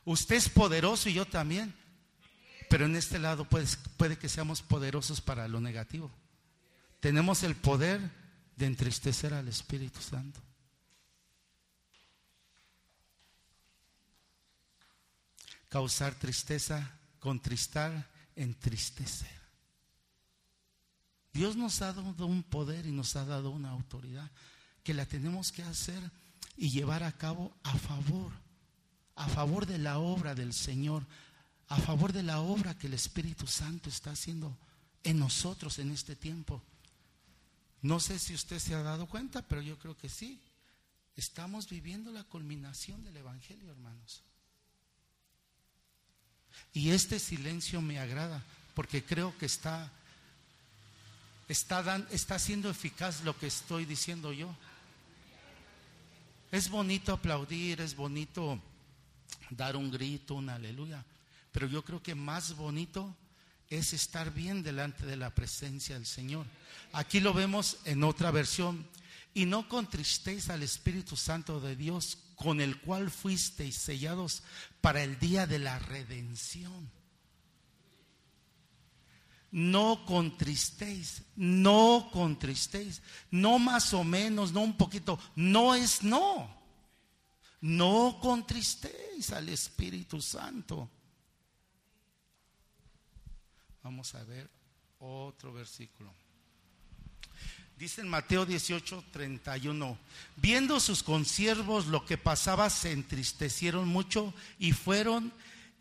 Usted 0.07 0.37
es 0.37 0.49
poderoso 0.49 1.11
y 1.11 1.13
yo 1.13 1.27
también. 1.27 1.75
Pero 2.71 2.87
en 2.87 2.97
este 2.97 3.19
lado 3.19 3.45
puede, 3.45 3.67
puede 3.99 4.17
que 4.17 4.31
seamos 4.31 4.63
poderosos 4.63 5.21
para 5.21 5.47
lo 5.49 5.61
negativo. 5.61 6.11
Tenemos 6.99 7.43
el 7.43 7.55
poder 7.55 8.01
de 8.57 8.65
entristecer 8.65 9.35
al 9.35 9.49
Espíritu 9.49 10.01
Santo. 10.01 10.41
Causar 15.69 16.15
tristeza, 16.15 16.99
contristar, 17.21 18.11
entristecer. 18.35 19.43
Dios 21.35 21.55
nos 21.55 21.83
ha 21.83 21.93
dado 21.93 22.25
un 22.25 22.43
poder 22.43 22.87
y 22.87 22.93
nos 22.93 23.15
ha 23.17 23.27
dado 23.27 23.51
una 23.51 23.69
autoridad 23.69 24.31
que 24.83 24.95
la 24.95 25.07
tenemos 25.07 25.53
que 25.53 25.63
hacer 25.63 26.03
y 26.57 26.71
llevar 26.71 27.03
a 27.03 27.13
cabo 27.13 27.55
a 27.63 27.77
favor, 27.79 28.33
a 29.15 29.29
favor 29.29 29.67
de 29.67 29.79
la 29.79 29.99
obra 29.99 30.35
del 30.35 30.53
Señor, 30.53 31.07
a 31.69 31.77
favor 31.79 32.13
de 32.13 32.23
la 32.23 32.41
obra 32.41 32.77
que 32.79 32.87
el 32.87 32.95
Espíritu 32.95 33.47
Santo 33.47 33.89
está 33.89 34.11
haciendo 34.11 34.57
en 35.05 35.19
nosotros 35.19 35.79
en 35.79 35.91
este 35.91 36.17
tiempo. 36.17 36.63
No 37.81 37.99
sé 37.99 38.19
si 38.19 38.35
usted 38.35 38.59
se 38.59 38.75
ha 38.75 38.83
dado 38.83 39.07
cuenta, 39.07 39.43
pero 39.43 39.61
yo 39.63 39.79
creo 39.79 39.97
que 39.97 40.09
sí. 40.09 40.41
Estamos 41.17 41.69
viviendo 41.69 42.11
la 42.11 42.25
culminación 42.25 43.03
del 43.05 43.17
Evangelio, 43.17 43.71
hermanos. 43.71 44.23
Y 46.73 46.91
este 46.91 47.19
silencio 47.19 47.81
me 47.81 47.99
agrada 47.99 48.43
porque 48.75 49.05
creo 49.05 49.37
que 49.37 49.47
está, 49.47 49.91
está, 51.49 51.97
está 52.11 52.39
siendo 52.39 52.71
eficaz 52.71 53.23
lo 53.25 53.37
que 53.37 53.47
estoy 53.47 53.85
diciendo 53.85 54.33
yo. 54.33 54.55
Es 56.53 56.69
bonito 56.69 57.15
aplaudir, 57.15 57.81
es 57.81 57.97
bonito 57.97 58.61
dar 59.49 59.75
un 59.75 59.91
grito, 59.91 60.35
un 60.35 60.51
aleluya. 60.51 61.03
Pero 61.51 61.67
yo 61.67 61.83
creo 61.83 62.03
que 62.03 62.15
más 62.15 62.55
bonito 62.55 63.17
es 63.71 63.95
estar 63.95 64.35
bien 64.35 64.63
delante 64.63 65.07
de 65.07 65.17
la 65.17 65.35
presencia 65.35 65.95
del 65.95 66.05
Señor. 66.05 66.47
Aquí 66.93 67.21
lo 67.21 67.33
vemos 67.33 67.79
en 67.87 68.05
otra 68.05 68.31
versión. 68.31 68.87
Y 69.33 69.47
no 69.47 69.67
contristéis 69.67 70.51
al 70.51 70.63
Espíritu 70.63 71.17
Santo 71.17 71.59
de 71.59 71.75
Dios, 71.75 72.19
con 72.37 72.61
el 72.61 72.79
cual 72.83 73.11
fuisteis 73.11 73.77
sellados 73.77 74.43
para 74.83 75.03
el 75.03 75.19
día 75.19 75.47
de 75.47 75.59
la 75.59 75.79
redención. 75.79 76.91
No 79.53 80.05
contristéis, 80.07 81.23
no 81.37 82.09
contristéis, 82.11 83.03
no 83.31 83.59
más 83.59 83.93
o 83.93 84.03
menos, 84.03 84.51
no 84.51 84.63
un 84.63 84.77
poquito, 84.77 85.19
no 85.37 85.75
es 85.75 86.03
no. 86.03 86.51
No 87.61 88.19
contristéis 88.21 89.31
al 89.31 89.51
Espíritu 89.51 90.21
Santo. 90.21 90.89
Vamos 93.83 94.15
a 94.15 94.25
ver 94.25 94.49
otro 94.99 95.53
versículo. 95.53 96.13
Dice 97.77 98.01
en 98.01 98.09
Mateo 98.09 98.47
18, 98.47 99.05
31, 99.11 99.99
viendo 100.37 100.81
sus 100.81 101.03
consiervos 101.03 101.89
lo 101.89 102.07
que 102.07 102.17
pasaba, 102.17 102.71
se 102.71 102.93
entristecieron 102.93 103.89
mucho 103.89 104.33
y 104.59 104.73
fueron 104.73 105.33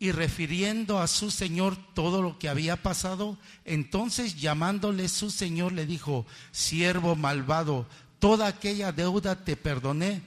y 0.02 0.10
refiriendo 0.10 0.98
a 0.98 1.06
su 1.06 1.30
señor 1.30 1.76
todo 1.94 2.22
lo 2.22 2.36
que 2.36 2.48
había 2.48 2.82
pasado, 2.82 3.38
entonces 3.64 4.34
llamándole 4.34 5.08
su 5.08 5.30
señor 5.30 5.70
le 5.70 5.86
dijo, 5.86 6.26
siervo 6.50 7.14
malvado, 7.14 7.86
toda 8.18 8.48
aquella 8.48 8.90
deuda 8.90 9.44
te 9.44 9.54
perdoné 9.54 10.22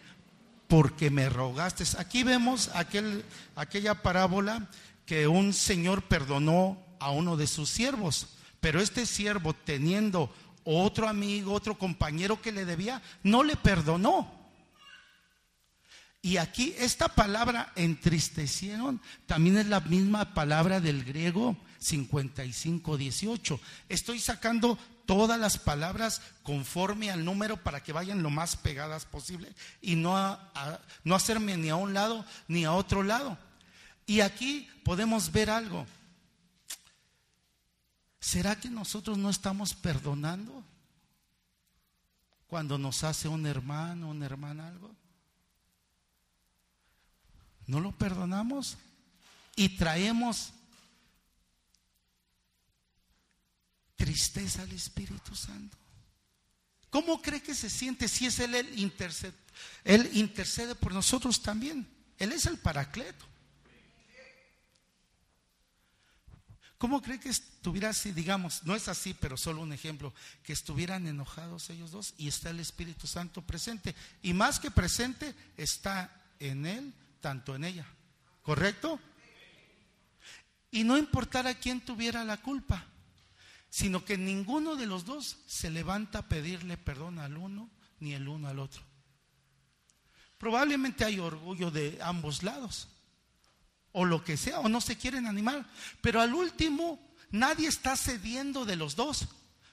porque 0.69 1.09
me 1.09 1.27
rogaste. 1.27 1.83
Aquí 1.97 2.23
vemos 2.23 2.71
aquel, 2.73 3.25
aquella 3.57 4.01
parábola 4.01 4.69
que 5.05 5.27
un 5.27 5.51
señor 5.51 6.03
perdonó 6.03 6.81
a 6.97 7.11
uno 7.11 7.35
de 7.35 7.45
sus 7.45 7.69
siervos. 7.69 8.29
Pero 8.61 8.79
este 8.79 9.05
siervo, 9.05 9.53
teniendo 9.53 10.33
otro 10.63 11.09
amigo, 11.09 11.51
otro 11.51 11.77
compañero 11.77 12.41
que 12.41 12.53
le 12.53 12.63
debía, 12.63 13.01
no 13.23 13.43
le 13.43 13.57
perdonó. 13.57 14.34
Y 16.25 16.37
aquí 16.37 16.73
esta 16.79 17.07
palabra 17.07 17.71
entristecieron 17.75 18.99
también 19.27 19.57
es 19.57 19.67
la 19.67 19.79
misma 19.81 20.33
palabra 20.33 20.79
del 20.79 21.03
griego 21.03 21.55
5518. 21.77 23.59
Estoy 23.89 24.17
sacando 24.17 24.75
todas 25.05 25.39
las 25.39 25.59
palabras 25.59 26.23
conforme 26.41 27.11
al 27.11 27.23
número 27.23 27.57
para 27.57 27.83
que 27.83 27.93
vayan 27.93 28.23
lo 28.23 28.31
más 28.31 28.55
pegadas 28.55 29.05
posible 29.05 29.53
y 29.83 29.97
no, 29.97 30.39
no 31.03 31.13
hacerme 31.13 31.57
ni 31.57 31.69
a 31.69 31.75
un 31.75 31.93
lado 31.93 32.25
ni 32.47 32.65
a 32.65 32.73
otro 32.73 33.03
lado. 33.03 33.37
Y 34.07 34.21
aquí 34.21 34.67
podemos 34.83 35.31
ver 35.31 35.51
algo. 35.51 35.85
¿Será 38.19 38.55
que 38.55 38.71
nosotros 38.71 39.19
no 39.19 39.29
estamos 39.29 39.75
perdonando 39.75 40.63
cuando 42.47 42.79
nos 42.79 43.03
hace 43.03 43.27
un 43.27 43.45
hermano, 43.45 44.09
una 44.09 44.25
hermana 44.25 44.69
algo? 44.69 45.04
¿No 47.67 47.79
lo 47.79 47.91
perdonamos? 47.91 48.77
Y 49.55 49.69
traemos 49.69 50.51
tristeza 53.95 54.61
al 54.61 54.71
Espíritu 54.71 55.35
Santo. 55.35 55.77
¿Cómo 56.89 57.21
cree 57.21 57.41
que 57.41 57.55
se 57.55 57.69
siente 57.69 58.07
si 58.07 58.25
es 58.25 58.39
Él 58.39 58.55
el 58.55 58.79
intercede? 58.79 59.33
Él 59.83 60.09
intercede 60.13 60.75
por 60.75 60.93
nosotros 60.93 61.41
también. 61.41 61.87
Él 62.17 62.31
es 62.31 62.45
el 62.45 62.57
paracleto. 62.57 63.25
¿Cómo 66.77 67.01
cree 67.01 67.19
que 67.19 67.29
estuviera 67.29 67.93
si 67.93 68.11
digamos, 68.11 68.63
no 68.63 68.75
es 68.75 68.87
así, 68.87 69.13
pero 69.13 69.37
solo 69.37 69.61
un 69.61 69.73
ejemplo, 69.73 70.13
que 70.43 70.53
estuvieran 70.53 71.07
enojados 71.07 71.69
ellos 71.69 71.91
dos 71.91 72.13
y 72.17 72.27
está 72.27 72.49
el 72.49 72.59
Espíritu 72.59 73.07
Santo 73.07 73.41
presente? 73.41 73.95
Y 74.21 74.33
más 74.33 74.59
que 74.59 74.71
presente, 74.71 75.33
está 75.57 76.21
en 76.39 76.65
él, 76.65 76.93
tanto 77.25 77.55
en 77.55 77.63
ella. 77.63 77.87
¿Correcto? 78.43 78.99
Y 80.69 80.83
no 80.83 80.95
importara 80.95 81.55
quién 81.55 81.81
tuviera 81.81 82.23
la 82.23 82.37
culpa, 82.37 82.85
sino 83.67 84.05
que 84.05 84.15
ninguno 84.15 84.75
de 84.75 84.85
los 84.85 85.05
dos 85.05 85.39
se 85.47 85.71
levanta 85.71 86.19
a 86.19 86.29
pedirle 86.29 86.77
perdón 86.77 87.17
al 87.17 87.35
uno 87.35 87.67
ni 87.99 88.13
el 88.13 88.27
uno 88.27 88.47
al 88.47 88.59
otro. 88.59 88.83
Probablemente 90.37 91.03
hay 91.03 91.17
orgullo 91.17 91.71
de 91.71 91.97
ambos 91.99 92.43
lados 92.43 92.89
o 93.91 94.05
lo 94.05 94.23
que 94.23 94.37
sea, 94.37 94.59
o 94.59 94.69
no 94.69 94.79
se 94.79 94.95
quieren 94.95 95.25
animar. 95.25 95.65
Pero 96.01 96.21
al 96.21 96.35
último, 96.35 96.99
nadie 97.31 97.67
está 97.67 97.97
cediendo 97.97 98.65
de 98.65 98.75
los 98.75 98.95
dos, 98.95 99.27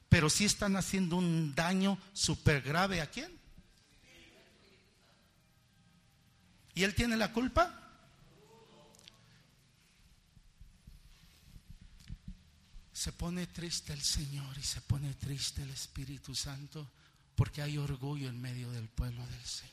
pero 0.09 0.31
sí 0.31 0.47
están 0.47 0.77
haciendo 0.77 1.17
un 1.17 1.55
daño 1.55 1.99
súper 2.15 2.63
grave 2.63 3.03
a 3.03 3.11
quién. 3.11 3.42
¿Y 6.75 6.85
él 6.85 6.95
tiene 6.95 7.17
la 7.17 7.33
culpa? 7.33 7.79
Se 12.93 13.13
pone 13.13 13.47
triste 13.49 13.93
el 13.93 14.01
Señor 14.01 14.57
y 14.57 14.63
se 14.63 14.81
pone 14.81 15.13
triste 15.15 15.63
el 15.63 15.71
Espíritu 15.71 16.35
Santo 16.35 16.89
porque 17.35 17.63
hay 17.63 17.77
orgullo 17.79 18.29
en 18.29 18.41
medio 18.41 18.71
del 18.71 18.89
pueblo 18.89 19.27
del 19.27 19.45
Señor. 19.45 19.73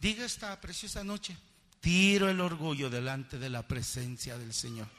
Diga 0.00 0.24
esta 0.24 0.60
preciosa 0.60 1.02
noche, 1.02 1.36
tiro 1.80 2.28
el 2.28 2.40
orgullo 2.40 2.90
delante 2.90 3.38
de 3.38 3.48
la 3.48 3.66
presencia 3.66 4.38
del 4.38 4.52
Señor. 4.52 4.97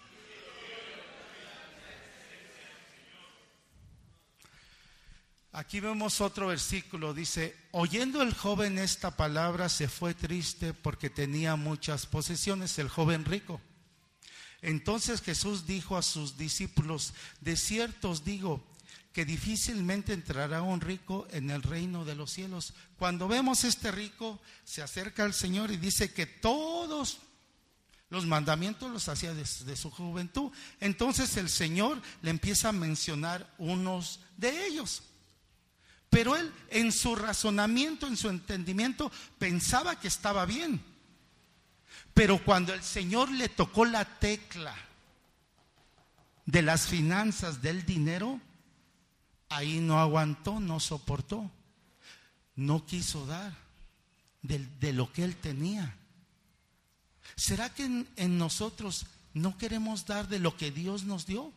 Aquí 5.51 5.79
vemos 5.79 6.21
otro 6.21 6.47
versículo, 6.47 7.13
dice, 7.13 7.55
oyendo 7.71 8.21
el 8.21 8.35
joven 8.35 8.77
esta 8.77 9.17
palabra 9.17 9.67
se 9.67 9.87
fue 9.87 10.13
triste 10.13 10.75
porque 10.75 11.09
tenía 11.09 11.55
muchas 11.55 12.05
posesiones, 12.05 12.77
el 12.77 12.87
joven 12.87 13.25
rico. 13.25 13.59
Entonces 14.61 15.21
Jesús 15.21 15.65
dijo 15.65 15.97
a 15.97 16.03
sus 16.03 16.37
discípulos, 16.37 17.13
de 17.41 17.55
cierto 17.55 18.11
os 18.11 18.23
digo 18.23 18.63
que 19.11 19.25
difícilmente 19.25 20.13
entrará 20.13 20.61
un 20.61 20.81
rico 20.81 21.27
en 21.31 21.49
el 21.49 21.63
reino 21.63 22.05
de 22.05 22.13
los 22.13 22.31
cielos. 22.31 22.75
Cuando 22.97 23.27
vemos 23.27 23.63
este 23.63 23.91
rico, 23.91 24.39
se 24.63 24.83
acerca 24.83 25.23
al 25.23 25.33
Señor 25.33 25.71
y 25.71 25.77
dice 25.77 26.13
que 26.13 26.27
todos 26.27 27.17
los 28.11 28.27
mandamientos 28.27 28.91
los 28.91 29.09
hacía 29.09 29.33
desde 29.33 29.75
su 29.75 29.89
juventud. 29.89 30.51
Entonces 30.79 31.37
el 31.37 31.49
Señor 31.49 32.01
le 32.21 32.29
empieza 32.29 32.69
a 32.69 32.73
mencionar 32.73 33.51
unos 33.57 34.19
de 34.37 34.67
ellos. 34.67 35.03
Pero 36.09 36.35
él 36.35 36.51
en 36.69 36.91
su 36.91 37.15
razonamiento, 37.15 38.07
en 38.07 38.17
su 38.17 38.29
entendimiento, 38.29 39.11
pensaba 39.37 39.99
que 39.99 40.07
estaba 40.07 40.45
bien. 40.45 40.81
Pero 42.13 42.43
cuando 42.43 42.73
el 42.73 42.83
Señor 42.83 43.31
le 43.31 43.49
tocó 43.49 43.85
la 43.85 44.05
tecla 44.19 44.75
de 46.45 46.61
las 46.63 46.87
finanzas, 46.87 47.61
del 47.61 47.85
dinero, 47.85 48.41
ahí 49.49 49.79
no 49.79 49.99
aguantó, 49.99 50.59
no 50.59 50.79
soportó, 50.79 51.49
no 52.55 52.85
quiso 52.85 53.25
dar 53.25 53.55
de, 54.41 54.93
lo 54.93 55.13
que 55.13 55.23
él 55.23 55.35
tenía. 55.35 55.95
¿Será 57.35 57.73
que 57.73 57.85
en, 57.85 58.07
en 58.15 58.37
nosotros 58.37 59.05
no 59.33 59.57
queremos 59.57 60.05
dar 60.05 60.27
de 60.27 60.39
lo 60.39 60.57
que 60.57 60.71
Dios 60.71 61.03
nos 61.03 61.27
dio? 61.27 61.53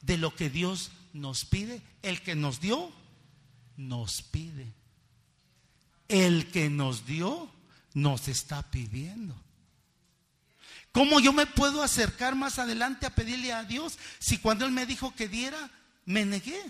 De 0.00 0.16
lo 0.16 0.34
que 0.34 0.48
Dios 0.48 0.92
nos 1.14 1.46
pide. 1.46 1.80
El 2.02 2.20
que 2.20 2.34
nos 2.34 2.60
dio, 2.60 2.92
nos 3.78 4.20
pide. 4.20 4.70
El 6.08 6.50
que 6.50 6.68
nos 6.68 7.06
dio, 7.06 7.50
nos 7.94 8.28
está 8.28 8.62
pidiendo. 8.70 9.34
¿Cómo 10.92 11.18
yo 11.18 11.32
me 11.32 11.46
puedo 11.46 11.82
acercar 11.82 12.34
más 12.34 12.58
adelante 12.58 13.06
a 13.06 13.14
pedirle 13.14 13.52
a 13.52 13.64
Dios 13.64 13.98
si 14.18 14.38
cuando 14.38 14.66
Él 14.66 14.70
me 14.70 14.86
dijo 14.86 15.14
que 15.14 15.28
diera, 15.28 15.70
me 16.04 16.24
negué? 16.24 16.60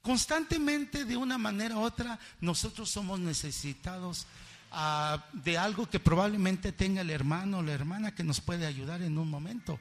Constantemente, 0.00 1.04
de 1.04 1.16
una 1.16 1.38
manera 1.38 1.76
u 1.76 1.80
otra, 1.80 2.18
nosotros 2.40 2.90
somos 2.90 3.18
necesitados 3.18 4.26
ah, 4.70 5.26
de 5.32 5.58
algo 5.58 5.88
que 5.88 5.98
probablemente 5.98 6.72
tenga 6.72 7.00
el 7.00 7.10
hermano 7.10 7.58
o 7.58 7.62
la 7.62 7.72
hermana 7.72 8.14
que 8.14 8.22
nos 8.22 8.40
puede 8.40 8.66
ayudar 8.66 9.02
en 9.02 9.18
un 9.18 9.28
momento. 9.28 9.80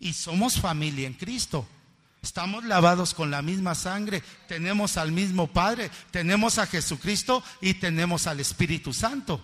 Y 0.00 0.12
somos 0.12 0.60
familia 0.60 1.06
en 1.06 1.14
Cristo. 1.14 1.66
Estamos 2.22 2.64
lavados 2.64 3.14
con 3.14 3.30
la 3.30 3.42
misma 3.42 3.74
sangre, 3.74 4.22
tenemos 4.48 4.96
al 4.96 5.12
mismo 5.12 5.46
Padre, 5.46 5.90
tenemos 6.10 6.58
a 6.58 6.66
Jesucristo 6.66 7.44
y 7.60 7.74
tenemos 7.74 8.26
al 8.26 8.40
Espíritu 8.40 8.92
Santo. 8.92 9.40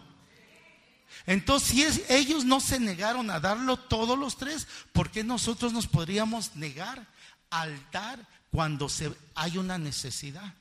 Entonces, 1.26 1.68
si 1.68 2.12
ellos 2.12 2.44
no 2.44 2.60
se 2.60 2.80
negaron 2.80 3.30
a 3.30 3.40
darlo 3.40 3.76
todos 3.76 4.18
los 4.18 4.36
tres, 4.36 4.66
¿por 4.92 5.10
qué 5.10 5.24
nosotros 5.24 5.72
nos 5.72 5.86
podríamos 5.86 6.56
negar 6.56 7.06
al 7.48 7.80
dar 7.92 8.26
cuando 8.50 8.88
se, 8.88 9.12
hay 9.34 9.56
una 9.56 9.78
necesidad? 9.78 10.54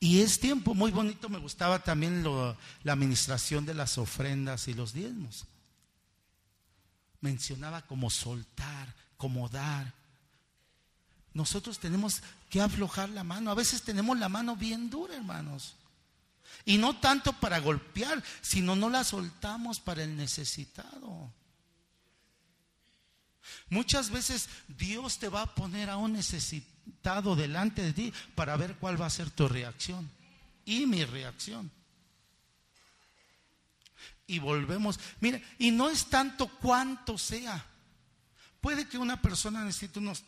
Y 0.00 0.20
es 0.20 0.40
tiempo 0.40 0.74
muy 0.74 0.90
bonito, 0.90 1.28
me 1.28 1.38
gustaba 1.38 1.78
también 1.78 2.24
la 2.82 2.92
administración 2.92 3.64
de 3.64 3.74
las 3.74 3.98
ofrendas 3.98 4.66
y 4.66 4.74
los 4.74 4.92
diezmos. 4.92 5.46
Mencionaba 7.22 7.80
como 7.82 8.10
soltar, 8.10 8.94
como 9.16 9.48
dar. 9.48 9.94
Nosotros 11.32 11.78
tenemos 11.78 12.22
que 12.50 12.60
aflojar 12.60 13.08
la 13.08 13.24
mano. 13.24 13.50
A 13.50 13.54
veces 13.54 13.82
tenemos 13.82 14.18
la 14.18 14.28
mano 14.28 14.54
bien 14.56 14.90
dura, 14.90 15.16
hermanos. 15.16 15.74
Y 16.66 16.76
no 16.76 16.98
tanto 17.00 17.32
para 17.32 17.58
golpear, 17.60 18.22
sino 18.42 18.76
no 18.76 18.90
la 18.90 19.04
soltamos 19.04 19.80
para 19.80 20.02
el 20.04 20.14
necesitado. 20.16 21.32
Muchas 23.70 24.10
veces 24.10 24.48
Dios 24.68 25.18
te 25.18 25.28
va 25.28 25.42
a 25.42 25.54
poner 25.54 25.88
a 25.88 25.96
un 25.96 26.12
necesitado 26.12 27.34
delante 27.34 27.82
de 27.82 27.92
ti 27.92 28.12
para 28.34 28.56
ver 28.56 28.76
cuál 28.76 29.00
va 29.00 29.06
a 29.06 29.10
ser 29.10 29.30
tu 29.30 29.48
reacción 29.48 30.10
y 30.64 30.86
mi 30.86 31.04
reacción. 31.04 31.70
Y 34.26 34.38
volvemos, 34.38 34.98
mire, 35.20 35.42
y 35.58 35.70
no 35.70 35.90
es 35.90 36.06
tanto 36.06 36.48
cuánto 36.48 37.18
sea. 37.18 37.64
Puede 38.60 38.86
que 38.86 38.98
una 38.98 39.20
persona 39.20 39.64
necesite 39.64 39.98
unos 39.98 40.24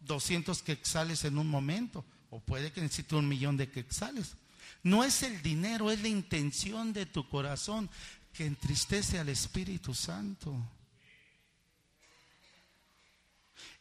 200 0.00 0.62
quexales 0.62 1.24
en 1.24 1.38
un 1.38 1.48
momento, 1.48 2.04
o 2.30 2.40
puede 2.40 2.72
que 2.72 2.80
necesite 2.80 3.16
un 3.16 3.28
millón 3.28 3.56
de 3.56 3.70
quexales. 3.70 4.36
No 4.82 5.04
es 5.04 5.22
el 5.22 5.42
dinero, 5.42 5.90
es 5.90 6.00
la 6.00 6.08
intención 6.08 6.92
de 6.92 7.06
tu 7.06 7.28
corazón 7.28 7.90
que 8.32 8.46
entristece 8.46 9.18
al 9.18 9.28
Espíritu 9.28 9.94
Santo. 9.94 10.54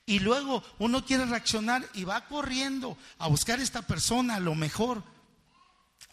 Y 0.05 0.19
luego 0.19 0.63
uno 0.79 1.05
quiere 1.05 1.25
reaccionar 1.25 1.87
y 1.93 2.03
va 2.03 2.27
corriendo 2.27 2.97
a 3.17 3.27
buscar 3.27 3.59
a 3.59 3.63
esta 3.63 3.81
persona, 3.83 4.35
a 4.35 4.39
lo 4.39 4.55
mejor, 4.55 5.03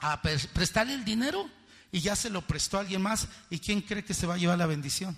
a 0.00 0.22
prestarle 0.22 0.94
el 0.94 1.04
dinero 1.04 1.50
y 1.90 2.00
ya 2.00 2.16
se 2.16 2.30
lo 2.30 2.42
prestó 2.42 2.76
a 2.76 2.80
alguien 2.80 3.02
más. 3.02 3.28
¿Y 3.50 3.58
quién 3.58 3.80
cree 3.80 4.04
que 4.04 4.14
se 4.14 4.26
va 4.26 4.34
a 4.34 4.38
llevar 4.38 4.58
la 4.58 4.66
bendición? 4.66 5.16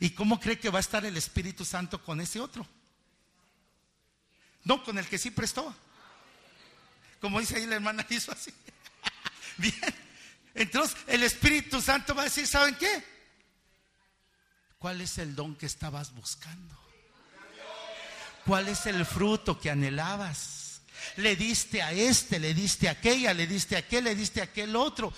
¿Y 0.00 0.10
cómo 0.10 0.40
cree 0.40 0.58
que 0.58 0.70
va 0.70 0.78
a 0.78 0.80
estar 0.80 1.04
el 1.04 1.16
Espíritu 1.16 1.64
Santo 1.64 2.02
con 2.02 2.20
ese 2.20 2.40
otro? 2.40 2.66
No, 4.64 4.82
con 4.82 4.98
el 4.98 5.06
que 5.06 5.18
sí 5.18 5.30
prestó. 5.30 5.74
Como 7.20 7.40
dice 7.40 7.56
ahí 7.56 7.66
la 7.66 7.76
hermana, 7.76 8.06
hizo 8.10 8.32
así. 8.32 8.52
Bien. 9.58 9.74
Entonces 10.54 10.96
el 11.06 11.22
Espíritu 11.22 11.80
Santo 11.80 12.14
va 12.14 12.22
a 12.22 12.24
decir, 12.24 12.46
¿saben 12.46 12.74
qué? 12.76 13.04
¿Cuál 14.78 15.00
es 15.00 15.18
el 15.18 15.34
don 15.34 15.54
que 15.56 15.66
estabas 15.66 16.12
buscando? 16.14 16.76
¿Cuál 18.46 18.68
es 18.68 18.86
el 18.86 19.04
fruto 19.04 19.58
que 19.58 19.70
anhelabas? 19.70 20.65
Le 21.16 21.36
diste 21.36 21.82
a 21.82 21.92
este, 21.92 22.38
le 22.38 22.54
diste 22.54 22.88
a 22.88 22.92
aquella, 22.92 23.34
le 23.34 23.46
diste 23.46 23.76
a 23.76 23.80
aquel, 23.80 24.04
le 24.04 24.14
diste 24.14 24.40
a 24.40 24.44
aquel 24.44 24.76
otro. 24.76 25.12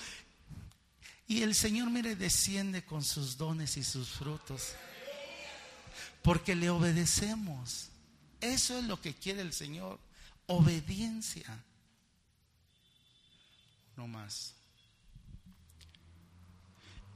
Y 1.26 1.42
el 1.42 1.54
Señor, 1.54 1.90
mire, 1.90 2.16
desciende 2.16 2.84
con 2.84 3.04
sus 3.04 3.36
dones 3.36 3.76
y 3.76 3.84
sus 3.84 4.08
frutos. 4.08 4.72
Porque 6.22 6.54
le 6.54 6.70
obedecemos. 6.70 7.88
Eso 8.40 8.78
es 8.78 8.84
lo 8.84 9.00
que 9.00 9.14
quiere 9.14 9.42
el 9.42 9.52
Señor. 9.52 9.98
Obediencia 10.46 11.64
no 13.98 14.06
más. 14.06 14.54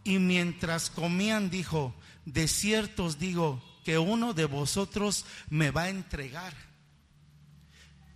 Y 0.04 0.18
mientras 0.18 0.90
comían 0.90 1.48
dijo, 1.48 1.94
de 2.24 2.48
cierto 2.48 3.04
os 3.04 3.20
digo 3.20 3.62
que 3.84 3.98
uno 3.98 4.34
de 4.34 4.46
vosotros 4.46 5.24
me 5.48 5.70
va 5.70 5.82
a 5.82 5.90
entregar. 5.90 6.52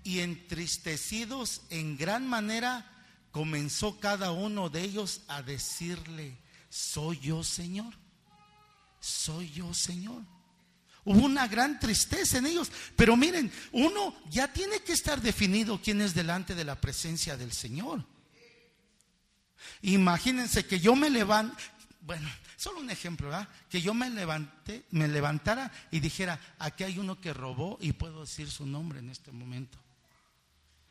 Y 0.07 0.21
entristecidos 0.21 1.62
en 1.69 1.97
gran 1.97 2.29
manera, 2.29 2.88
comenzó 3.33 3.99
cada 3.99 4.31
uno 4.31 4.71
de 4.71 4.83
ellos 4.83 5.23
a 5.27 5.42
decirle, 5.42 6.38
soy 6.69 7.19
yo 7.19 7.42
Señor, 7.42 7.92
soy 9.01 9.51
yo 9.51 9.75
Señor. 9.75 10.23
Hubo 11.05 11.25
una 11.25 11.49
gran 11.49 11.81
tristeza 11.81 12.38
en 12.38 12.47
ellos, 12.47 12.71
pero 12.95 13.16
miren, 13.16 13.51
uno 13.73 14.14
ya 14.31 14.53
tiene 14.53 14.79
que 14.79 14.92
estar 14.92 15.21
definido 15.21 15.81
quién 15.83 16.01
es 16.01 16.14
delante 16.14 16.55
de 16.55 16.62
la 16.62 16.81
presencia 16.81 17.37
del 17.37 17.51
Señor. 17.51 18.05
Imagínense 19.83 20.66
que 20.66 20.79
yo 20.79 20.95
me 20.95 21.11
levante, 21.11 21.61
bueno, 22.03 22.31
solo 22.57 22.79
un 22.79 22.90
ejemplo, 22.90 23.29
¿verdad? 23.29 23.49
Que 23.69 23.83
yo 23.83 23.92
me 23.92 24.09
me 24.90 25.09
levantara 25.09 25.73
y 25.90 25.99
dijera, 25.99 26.38
aquí 26.61 26.85
hay 26.85 27.01
uno 27.01 27.21
que 27.21 27.35
robó 27.35 27.77
y 27.81 27.90
puedo 27.92 28.21
decir 28.21 28.49
su 28.49 28.66
nombre 28.66 29.01
en 29.01 29.11
este 29.11 29.33
momento. 29.33 29.81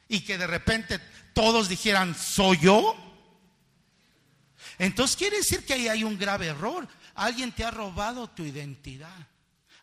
Y 0.08 0.22
que 0.22 0.38
de 0.38 0.48
repente 0.48 1.00
todos 1.34 1.68
dijeran, 1.70 2.16
¿soy 2.16 2.60
yo? 2.60 2.96
Entonces 4.78 5.16
quiere 5.16 5.38
decir 5.38 5.66
que 5.66 5.74
ahí 5.74 5.88
hay 5.88 6.04
un 6.04 6.18
grave 6.18 6.48
error. 6.48 6.88
Alguien 7.16 7.52
te 7.52 7.64
ha 7.64 7.72
robado 7.72 8.28
tu 8.30 8.44
identidad. 8.44 9.28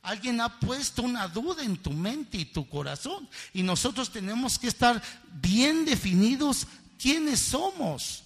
Alguien 0.02 0.40
ha 0.40 0.58
puesto 0.58 1.02
una 1.02 1.28
duda 1.28 1.62
en 1.62 1.76
tu 1.76 1.92
mente 1.92 2.36
y 2.36 2.44
tu 2.46 2.68
corazón. 2.68 3.28
Y 3.52 3.62
nosotros 3.62 4.10
tenemos 4.10 4.58
que 4.58 4.68
estar 4.68 5.00
bien 5.40 5.84
definidos 5.84 6.66
quiénes 7.00 7.40
somos. 7.40 8.24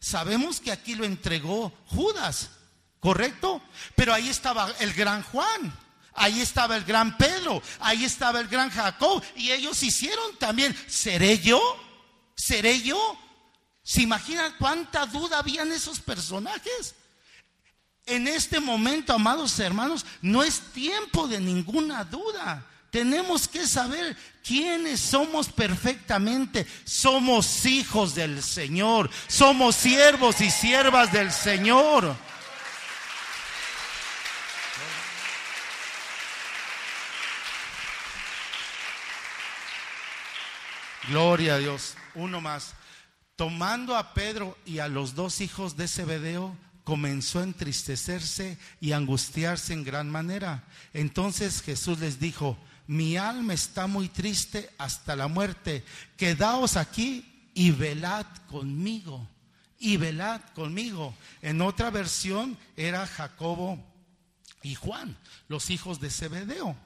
Sabemos 0.00 0.60
que 0.60 0.72
aquí 0.72 0.94
lo 0.94 1.04
entregó 1.04 1.72
Judas, 1.86 2.50
¿correcto? 3.00 3.62
Pero 3.94 4.12
ahí 4.12 4.28
estaba 4.28 4.70
el 4.80 4.92
gran 4.94 5.22
Juan. 5.22 5.78
Ahí 6.14 6.40
estaba 6.40 6.76
el 6.76 6.84
gran 6.84 7.16
Pedro, 7.16 7.62
ahí 7.80 8.04
estaba 8.04 8.40
el 8.40 8.48
gran 8.48 8.70
Jacob, 8.70 9.22
y 9.34 9.50
ellos 9.50 9.82
hicieron 9.82 10.36
también, 10.38 10.76
¿seré 10.86 11.38
yo? 11.38 11.60
¿Seré 12.36 12.80
yo? 12.82 13.18
¿Se 13.82 14.02
imaginan 14.02 14.54
cuánta 14.58 15.06
duda 15.06 15.38
había 15.38 15.62
en 15.62 15.72
esos 15.72 16.00
personajes? 16.00 16.94
En 18.06 18.28
este 18.28 18.60
momento, 18.60 19.12
amados 19.12 19.58
hermanos, 19.58 20.04
no 20.22 20.42
es 20.42 20.60
tiempo 20.72 21.26
de 21.26 21.40
ninguna 21.40 22.04
duda. 22.04 22.66
Tenemos 22.90 23.48
que 23.48 23.66
saber 23.66 24.16
quiénes 24.46 25.00
somos 25.00 25.48
perfectamente. 25.48 26.66
Somos 26.84 27.66
hijos 27.66 28.14
del 28.14 28.42
Señor. 28.42 29.10
Somos 29.26 29.74
siervos 29.74 30.40
y 30.40 30.50
siervas 30.50 31.10
del 31.12 31.32
Señor. 31.32 32.16
Gloria 41.08 41.56
a 41.56 41.58
Dios. 41.58 41.94
Uno 42.14 42.40
más. 42.40 42.74
Tomando 43.36 43.96
a 43.96 44.14
Pedro 44.14 44.56
y 44.64 44.78
a 44.78 44.88
los 44.88 45.14
dos 45.14 45.40
hijos 45.40 45.76
de 45.76 45.88
Zebedeo, 45.88 46.56
comenzó 46.84 47.40
a 47.40 47.44
entristecerse 47.44 48.58
y 48.80 48.92
angustiarse 48.92 49.72
en 49.72 49.84
gran 49.84 50.10
manera. 50.10 50.64
Entonces 50.92 51.62
Jesús 51.62 51.98
les 51.98 52.20
dijo, 52.20 52.56
mi 52.86 53.16
alma 53.16 53.54
está 53.54 53.86
muy 53.86 54.08
triste 54.08 54.70
hasta 54.78 55.16
la 55.16 55.26
muerte, 55.26 55.84
quedaos 56.16 56.76
aquí 56.76 57.50
y 57.54 57.70
velad 57.70 58.26
conmigo, 58.50 59.26
y 59.78 59.96
velad 59.96 60.42
conmigo. 60.54 61.14
En 61.40 61.62
otra 61.62 61.90
versión 61.90 62.58
era 62.76 63.06
Jacobo 63.06 63.82
y 64.62 64.74
Juan, 64.74 65.16
los 65.48 65.70
hijos 65.70 66.00
de 66.00 66.10
Zebedeo, 66.10 66.76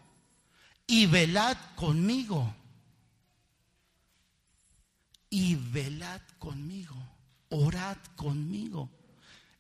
y 0.86 1.06
velad 1.06 1.56
conmigo, 1.74 2.54
y 5.30 5.56
velad 5.56 6.20
conmigo, 6.38 6.96
orad 7.50 7.96
conmigo 8.16 8.90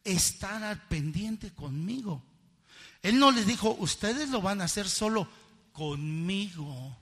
estar 0.04 0.62
al 0.62 0.80
pendiente 0.88 1.50
conmigo. 1.50 2.22
Él 3.02 3.18
no 3.18 3.30
les 3.30 3.46
dijo, 3.46 3.76
ustedes 3.78 4.30
lo 4.30 4.40
van 4.40 4.60
a 4.60 4.64
hacer 4.64 4.88
solo 4.88 5.28
conmigo. 5.72 6.96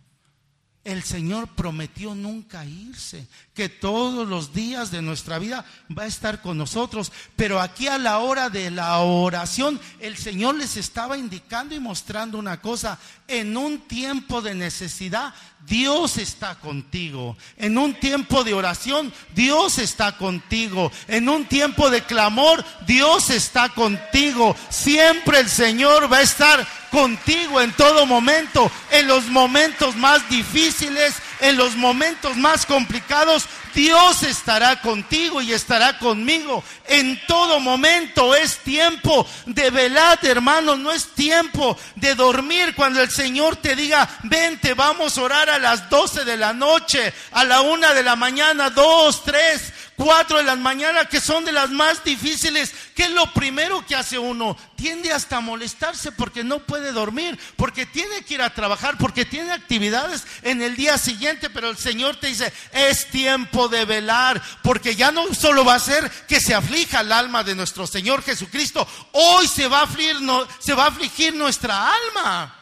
El 0.85 1.03
Señor 1.03 1.49
prometió 1.49 2.15
nunca 2.15 2.65
irse, 2.65 3.27
que 3.55 3.69
todos 3.69 4.29
los 4.29 4.53
días 4.53 4.93
de 4.93 5.03
nuestra 5.03 5.41
vida 5.41 5.65
va 5.97 6.05
a 6.05 6.07
estar 6.07 6.41
con 6.41 6.59
nosotros. 6.59 7.11
Pero 7.35 7.61
aquí 7.61 7.89
a 7.89 7.99
la 7.99 8.19
hora 8.19 8.51
de 8.51 8.71
la 8.71 8.99
oración, 8.99 9.81
el 9.99 10.17
Señor 10.17 10.55
les 10.55 10.77
estaba 10.77 11.19
indicando 11.19 11.75
y 11.75 11.81
mostrando 11.81 12.39
una 12.39 12.61
cosa. 12.61 13.01
En 13.27 13.57
un 13.57 13.81
tiempo 13.89 14.43
de 14.43 14.55
necesidad, 14.55 15.35
Dios 15.67 16.19
está 16.19 16.55
contigo. 16.55 17.37
En 17.57 17.77
un 17.77 17.95
tiempo 17.95 18.45
de 18.45 18.55
oración, 18.55 19.13
Dios 19.35 19.79
está 19.79 20.17
contigo. 20.17 20.93
En 21.09 21.29
un 21.29 21.45
tiempo 21.47 21.91
de 21.91 22.03
clamor, 22.03 22.65
Dios 22.87 23.31
está 23.31 23.69
contigo. 23.71 24.57
Siempre 24.69 25.41
el 25.41 25.49
Señor 25.49 26.11
va 26.13 26.19
a 26.19 26.23
estar 26.23 26.67
contigo 26.91 27.61
en 27.61 27.73
todo 27.73 28.07
momento, 28.07 28.71
en 28.91 29.07
los 29.07 29.27
momentos 29.27 29.97
más 29.97 30.29
difíciles, 30.31 31.15
en 31.41 31.57
los 31.57 31.77
momentos 31.77 32.37
más 32.37 32.65
complicados, 32.65 33.47
Dios 33.77 34.23
estará 34.23 34.81
contigo 34.81 35.43
y 35.43 35.53
estará 35.53 35.99
conmigo. 35.99 36.65
En 36.89 37.21
todo 37.27 37.61
momento 37.61 38.35
es 38.35 38.57
tiempo 38.61 39.27
de 39.45 39.69
velar, 39.69 40.19
hermanos, 40.23 40.79
no 40.79 40.91
es 40.91 41.09
tiempo 41.09 41.77
de 41.95 42.15
dormir 42.15 42.75
cuando 42.75 43.03
el 43.03 43.11
Señor 43.11 43.57
te 43.57 43.77
diga, 43.77 44.09
vente, 44.23 44.73
vamos 44.73 45.19
a 45.19 45.23
orar 45.23 45.51
a 45.51 45.59
las 45.59 45.91
12 45.91 46.25
de 46.25 46.39
la 46.39 46.55
noche, 46.55 47.13
a 47.33 47.45
la 47.45 47.61
una 47.61 47.93
de 47.93 48.03
la 48.03 48.17
mañana, 48.17 48.71
dos, 48.71 49.23
tres 49.23 49.75
cuatro 49.97 50.39
de 50.39 50.45
las 50.45 50.59
mañanas 50.59 51.09
que 51.09 51.21
son 51.21 51.45
de 51.45 51.53
las 51.53 51.71
más 51.71 52.05
difíciles, 52.05 52.73
¿qué 52.95 53.05
es 53.05 53.11
lo 53.11 53.33
primero 53.33 53.85
que 53.87 53.97
hace 53.97 54.19
uno? 54.19 54.57
Tiende 54.77 55.13
hasta 55.13 55.39
a 55.39 55.41
molestarse 55.41 56.13
porque 56.13 56.45
no 56.45 56.61
puede 56.61 56.93
dormir, 56.93 57.39
porque 57.57 57.87
tiene 57.87 58.23
que 58.23 58.35
ir 58.35 58.43
a 58.43 58.53
trabajar, 58.53 58.99
porque 58.99 59.25
tiene 59.25 59.53
actividades 59.53 60.25
en 60.43 60.63
el 60.63 60.77
día 60.77 60.99
siguiente, 60.99 61.51
pero 61.51 61.71
el 61.71 61.79
Señor 61.79 62.17
te 62.17 62.29
dice, 62.29 62.53
es 62.73 63.07
tiempo 63.09 63.66
de 63.69 63.85
velar, 63.85 64.43
porque 64.63 64.95
ya 64.95 65.11
no 65.11 65.35
solo 65.35 65.65
va 65.65 65.75
a 65.75 65.81
ser 65.81 66.11
que 66.27 66.41
se 66.41 66.55
aflija 66.55 67.01
el 67.01 67.13
alma 67.13 67.45
de 67.45 67.55
nuestro 67.55 67.87
Señor 67.87 68.23
Jesucristo, 68.23 68.87
hoy 69.13 69.49
se 69.49 69.69
va 69.69 69.81
a 69.81 69.85
afligir, 69.85 70.17
se 70.59 70.75
va 70.75 70.85
a 70.85 70.89
afligir 70.89 71.35
nuestra 71.35 71.91
alma. 71.93 72.55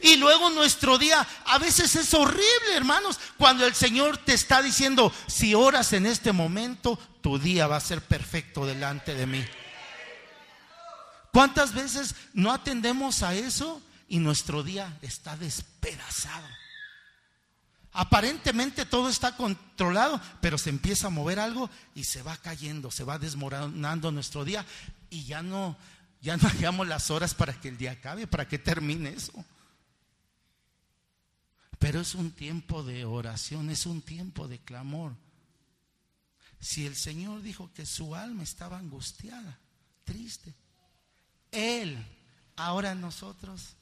Y 0.00 0.16
luego 0.16 0.50
nuestro 0.50 0.98
día 0.98 1.26
a 1.46 1.58
veces 1.58 1.96
es 1.96 2.12
horrible, 2.12 2.74
hermanos, 2.74 3.18
cuando 3.38 3.66
el 3.66 3.74
Señor 3.74 4.18
te 4.18 4.34
está 4.34 4.60
diciendo, 4.62 5.12
si 5.26 5.54
oras 5.54 5.92
en 5.92 6.06
este 6.06 6.32
momento, 6.32 6.98
tu 7.22 7.38
día 7.38 7.66
va 7.66 7.76
a 7.76 7.80
ser 7.80 8.02
perfecto 8.02 8.66
delante 8.66 9.14
de 9.14 9.26
mí. 9.26 9.44
¿Cuántas 11.32 11.72
veces 11.74 12.14
no 12.34 12.52
atendemos 12.52 13.22
a 13.22 13.34
eso 13.34 13.82
y 14.08 14.18
nuestro 14.18 14.62
día 14.62 14.96
está 15.02 15.36
despedazado? 15.36 16.46
Aparentemente 17.98 18.84
todo 18.84 19.08
está 19.08 19.36
controlado, 19.36 20.20
pero 20.42 20.58
se 20.58 20.68
empieza 20.68 21.06
a 21.06 21.10
mover 21.10 21.38
algo 21.40 21.70
y 21.94 22.04
se 22.04 22.22
va 22.22 22.36
cayendo, 22.36 22.90
se 22.90 23.04
va 23.04 23.18
desmoronando 23.18 24.12
nuestro 24.12 24.44
día 24.44 24.66
y 25.08 25.24
ya 25.24 25.42
no, 25.42 25.78
ya 26.20 26.36
no 26.36 26.46
hallamos 26.50 26.86
las 26.86 27.10
horas 27.10 27.34
para 27.34 27.58
que 27.58 27.68
el 27.68 27.78
día 27.78 27.92
acabe, 27.92 28.26
para 28.26 28.46
que 28.46 28.58
termine 28.58 29.08
eso. 29.08 29.32
Pero 31.78 32.02
es 32.02 32.14
un 32.14 32.32
tiempo 32.32 32.82
de 32.82 33.06
oración, 33.06 33.70
es 33.70 33.86
un 33.86 34.02
tiempo 34.02 34.46
de 34.46 34.58
clamor. 34.58 35.14
Si 36.60 36.84
el 36.84 36.96
Señor 36.96 37.40
dijo 37.40 37.70
que 37.72 37.86
su 37.86 38.14
alma 38.14 38.42
estaba 38.42 38.76
angustiada, 38.76 39.58
triste, 40.04 40.54
Él, 41.50 41.96
ahora 42.56 42.94
nosotros, 42.94 43.75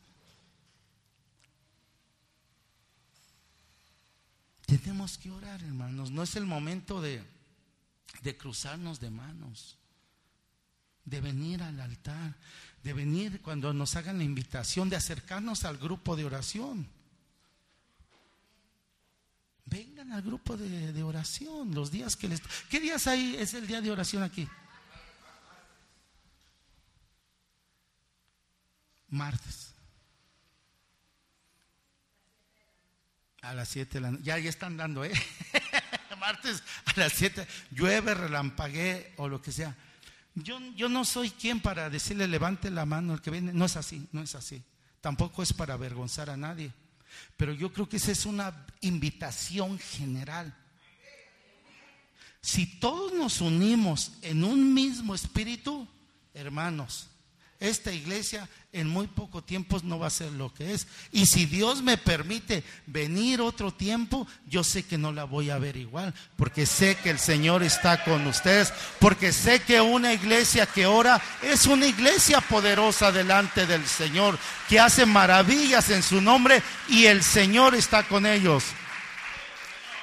tenemos 4.67 5.19
que 5.19 5.31
orar, 5.31 5.63
hermanos. 5.63 6.11
No 6.11 6.23
es 6.23 6.37
el 6.37 6.47
momento 6.47 7.01
de, 7.01 7.23
de 8.23 8.37
cruzarnos 8.37 9.01
de 9.01 9.11
manos, 9.11 9.77
de 11.05 11.21
venir 11.21 11.63
al 11.63 11.81
altar, 11.81 12.35
de 12.83 12.93
venir 12.93 13.41
cuando 13.41 13.73
nos 13.73 13.97
hagan 13.97 14.19
la 14.19 14.25
invitación, 14.25 14.91
de 14.91 14.97
acercarnos 14.97 15.65
al 15.65 15.79
grupo 15.79 16.17
de 16.17 16.25
oración. 16.25 16.89
Vengan 19.67 20.13
al 20.13 20.23
grupo 20.23 20.57
de, 20.57 21.03
oración, 21.03 21.75
los 21.75 21.91
días 21.91 22.17
que 22.17 22.29
les... 22.29 22.43
¿Qué 22.69 22.81
días 22.81 23.07
hay? 23.07 23.37
Es 23.37 23.55
el 23.55 23.67
día 23.67 23.81
de 23.81 23.91
oración 23.91 24.23
aquí. 24.23 24.47
Martes. 29.09 29.64
A 33.45 33.55
las 33.55 33.69
7 33.69 33.95
de 33.95 34.01
la 34.01 34.11
noche. 34.11 34.25
Ya, 34.25 34.39
ya 34.39 34.49
están 34.49 34.77
dando, 34.77 35.05
¿eh? 35.05 35.13
Martes 36.19 36.63
a 36.87 36.99
las 36.99 37.13
7. 37.13 37.47
Llueve, 37.71 38.15
relampagué 38.15 39.13
o 39.17 39.29
lo 39.29 39.43
que 39.43 39.53
sea. 39.53 39.77
Yo, 40.35 40.59
yo 40.75 40.89
no 40.89 41.05
soy 41.05 41.31
quien 41.31 41.61
para 41.61 41.91
decirle 41.91 42.27
levante 42.27 42.71
la 42.71 42.87
mano 42.87 43.15
el 43.15 43.21
que 43.21 43.31
viene. 43.31 43.53
No 43.53 43.67
es 43.67 43.77
así, 43.77 44.09
no 44.13 44.23
es 44.23 44.35
así. 44.35 44.63
Tampoco 45.01 45.43
es 45.43 45.53
para 45.53 45.75
avergonzar 45.75 46.31
a 46.31 46.37
nadie. 46.37 46.73
Pero 47.37 47.53
yo 47.53 47.73
creo 47.73 47.89
que 47.89 47.99
esa 47.99 48.13
es 48.13 48.25
una 48.25 48.67
invitación 48.81 49.79
general. 49.79 50.57
Si 52.41 52.79
todos 52.79 53.13
nos 53.13 53.41
unimos 53.41 54.13
en 54.23 54.45
un 54.45 54.75
mismo 54.75 55.15
espíritu, 55.15 55.89
hermanos, 56.33 57.09
esta 57.61 57.93
iglesia 57.93 58.49
en 58.73 58.89
muy 58.89 59.07
poco 59.07 59.43
tiempo 59.43 59.81
no 59.85 59.99
va 59.99 60.09
a 60.09 60.11
ser 60.11 60.33
lo 60.33 60.53
que 60.53 60.75
es. 60.75 60.87
Y 61.13 61.27
si 61.27 61.47
Dios 61.47 61.83
me 61.83 61.97
permite 61.97 62.65
venir 62.87 63.41
otro 63.41 63.73
tiempo, 63.73 64.27
yo 64.47 64.65
sé 64.65 64.83
que 64.83 64.99
no 64.99 65.13
la 65.13 65.25
voy 65.25 65.51
a 65.51 65.59
ver 65.59 65.77
igual, 65.77 66.13
porque 66.37 66.67
sé 66.67 66.97
que 66.97 67.11
el 67.11 67.19
Señor 67.19 67.63
está 67.63 68.05
con 68.05 68.27
ustedes, 68.27 68.73
porque 68.99 69.33
sé 69.33 69.61
que 69.61 69.81
una 69.81 70.13
iglesia 70.13 70.67
que 70.67 70.87
ora 70.87 71.23
es 71.43 71.67
una 71.67 71.87
iglesia 71.87 72.41
poderosa 72.41 73.13
delante 73.13 73.67
del 73.67 73.87
Señor, 73.87 74.39
que 74.69 74.81
hace 74.81 75.07
maravillas 75.07 75.91
en 75.91 76.03
su 76.03 76.21
nombre 76.21 76.63
y 76.89 77.07
el 77.07 77.23
Señor 77.23 77.75
está 77.75 78.03
con 78.03 78.27
ellos. 78.27 78.65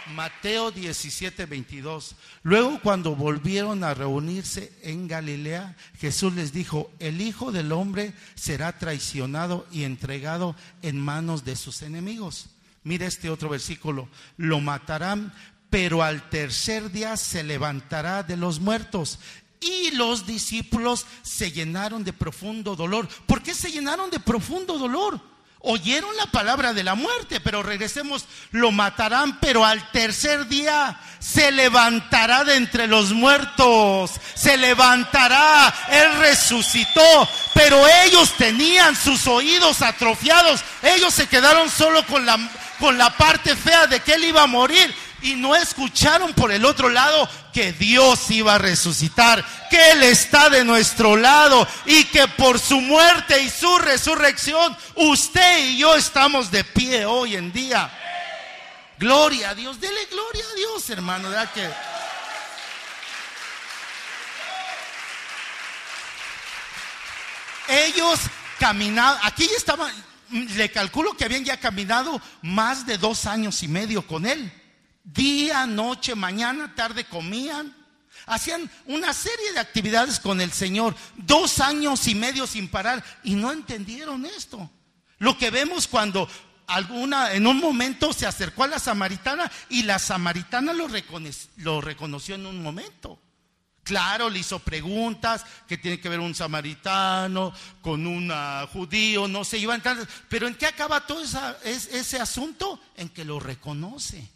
Mateo 0.08 0.72
17, 0.72 1.46
22. 1.46 2.16
Luego 2.44 2.80
cuando 2.82 3.16
volvieron 3.16 3.84
a 3.84 3.94
reunirse 3.94 4.74
en 4.84 5.08
Galilea, 5.08 5.76
Jesús 6.00 6.34
les 6.34 6.52
dijo, 6.52 6.92
el 7.00 7.22
Hijo 7.22 7.52
del 7.52 7.72
Hombre 7.72 8.14
será 8.36 8.78
traicionado 8.78 9.68
y 9.72 9.84
entregado 9.84 10.56
en 10.82 11.00
manos 11.00 11.46
de 11.46 11.56
sus 11.56 11.82
enemigos. 11.82 12.50
Mira 12.84 13.06
este 13.06 13.30
otro 13.30 13.50
versículo, 13.50 14.10
lo 14.38 14.60
matarán, 14.60 15.34
pero 15.70 16.04
al 16.04 16.30
tercer 16.30 16.92
día 16.92 17.16
se 17.16 17.44
levantará 17.44 18.24
de 18.24 18.38
los 18.38 18.60
muertos. 18.60 19.20
Y 19.60 19.92
los 19.92 20.26
discípulos 20.26 21.06
se 21.22 21.52
llenaron 21.52 22.04
de 22.04 22.14
profundo 22.14 22.76
dolor. 22.76 23.08
¿Por 23.28 23.44
qué 23.44 23.54
se 23.54 23.72
llenaron 23.72 24.10
de 24.10 24.20
profundo 24.20 24.80
dolor? 24.80 25.22
Oyeron 25.64 26.16
la 26.18 26.26
palabra 26.26 26.74
de 26.74 26.84
la 26.84 26.96
muerte, 26.96 27.40
pero 27.40 27.62
regresemos, 27.62 28.26
lo 28.50 28.72
matarán, 28.72 29.40
pero 29.40 29.64
al 29.64 29.92
tercer 29.92 30.48
día 30.48 31.00
se 31.20 31.52
levantará 31.52 32.44
de 32.44 32.56
entre 32.56 32.88
los 32.88 33.12
muertos, 33.12 34.12
se 34.34 34.58
levantará, 34.58 35.72
Él 35.92 36.18
resucitó, 36.18 37.30
pero 37.54 37.80
ellos 38.06 38.34
tenían 38.40 38.96
sus 38.96 39.28
oídos 39.28 39.84
atrofiados, 39.84 40.64
ellos 40.82 41.14
se 41.14 41.28
quedaron 41.28 41.70
solo 41.70 42.04
con 42.08 42.26
la, 42.26 42.40
con 42.80 42.98
la 42.98 43.16
parte 43.16 43.56
fea 43.56 43.86
de 43.86 44.00
que 44.00 44.16
Él 44.16 44.24
iba 44.24 44.42
a 44.42 44.48
morir 44.48 44.92
y 45.22 45.36
no 45.36 45.56
escucharon 45.56 46.34
por 46.34 46.52
el 46.52 46.66
otro 46.66 46.90
lado 46.90 47.30
que 47.52 47.74
Dios 47.74 48.30
iba 48.32 48.56
a 48.56 48.58
resucitar, 48.58 49.44
que 49.70 49.92
Él 49.92 50.04
está 50.04 50.50
de 50.50 50.64
nuestro 50.64 51.16
lado 51.16 51.68
y 51.86 52.06
que 52.06 52.28
por 52.30 52.60
su 52.60 52.80
muerte 52.82 53.42
y 53.42 53.50
su 53.50 53.78
resurrección 53.78 54.76
usted 54.96 55.66
y 55.68 55.78
yo 55.78 55.96
estamos 55.96 56.52
de 56.52 56.64
pie 56.64 57.06
hoy 57.06 57.36
en 57.36 57.52
día. 57.52 57.92
Gloria 58.98 59.50
a 59.50 59.56
Dios, 59.56 59.80
dele 59.80 60.06
gloria 60.12 60.44
a 60.52 60.56
Dios, 60.56 60.90
hermano, 60.90 61.30
¿verdad 61.30 61.52
que? 61.52 61.70
Ellos 67.68 68.20
caminaban, 68.60 69.20
aquí 69.24 69.50
estaban, 69.56 69.92
le 70.30 70.72
calculo 70.72 71.16
que 71.16 71.26
habían 71.26 71.44
ya 71.44 71.60
caminado 71.60 72.22
más 72.42 72.86
de 72.86 72.98
dos 72.98 73.26
años 73.26 73.64
y 73.64 73.68
medio 73.68 74.06
con 74.06 74.26
él. 74.26 74.52
Día, 75.04 75.66
noche, 75.66 76.16
mañana, 76.16 76.74
tarde 76.76 77.06
comían. 77.06 77.76
Hacían 78.28 78.70
una 78.86 79.14
serie 79.14 79.54
de 79.54 79.60
actividades 79.60 80.20
con 80.20 80.42
el 80.42 80.52
Señor, 80.52 80.96
dos 81.16 81.60
años 81.60 82.08
y 82.08 82.16
medio 82.16 82.46
sin 82.46 82.68
parar, 82.68 83.04
y 83.24 83.36
no 83.36 83.52
entendieron 83.52 84.26
esto. 84.26 84.70
Lo 85.18 85.38
que 85.38 85.50
vemos 85.50 85.88
cuando 85.88 86.28
alguna, 86.68 87.34
en 87.34 87.48
un 87.48 87.60
momento 87.60 88.14
se 88.14 88.26
acercó 88.26 88.64
a 88.64 88.68
la 88.68 88.80
samaritana 88.80 89.52
y 89.70 89.84
la 89.84 90.00
samaritana 90.00 90.74
lo, 90.74 90.88
lo 91.58 91.82
reconoció 91.82 92.36
en 92.36 92.46
un 92.46 92.62
momento. 92.62 93.20
Claro, 93.84 94.30
le 94.30 94.40
hizo 94.40 94.60
preguntas 94.60 95.44
que 95.68 95.78
tiene 95.78 96.00
que 96.00 96.10
ver 96.10 96.20
un 96.20 96.36
samaritano 96.36 97.52
con 97.82 98.06
un 98.06 98.32
judío, 98.72 99.28
no 99.28 99.44
se 99.44 99.58
iban 99.58 99.82
tanto. 99.82 100.08
Pero 100.30 100.48
¿en 100.48 100.56
qué 100.56 100.68
acaba 100.68 101.06
todo 101.06 101.24
ese 101.64 102.20
asunto? 102.20 102.80
En 102.96 103.10
que 103.10 103.26
lo 103.26 103.40
reconoce, 103.40 104.30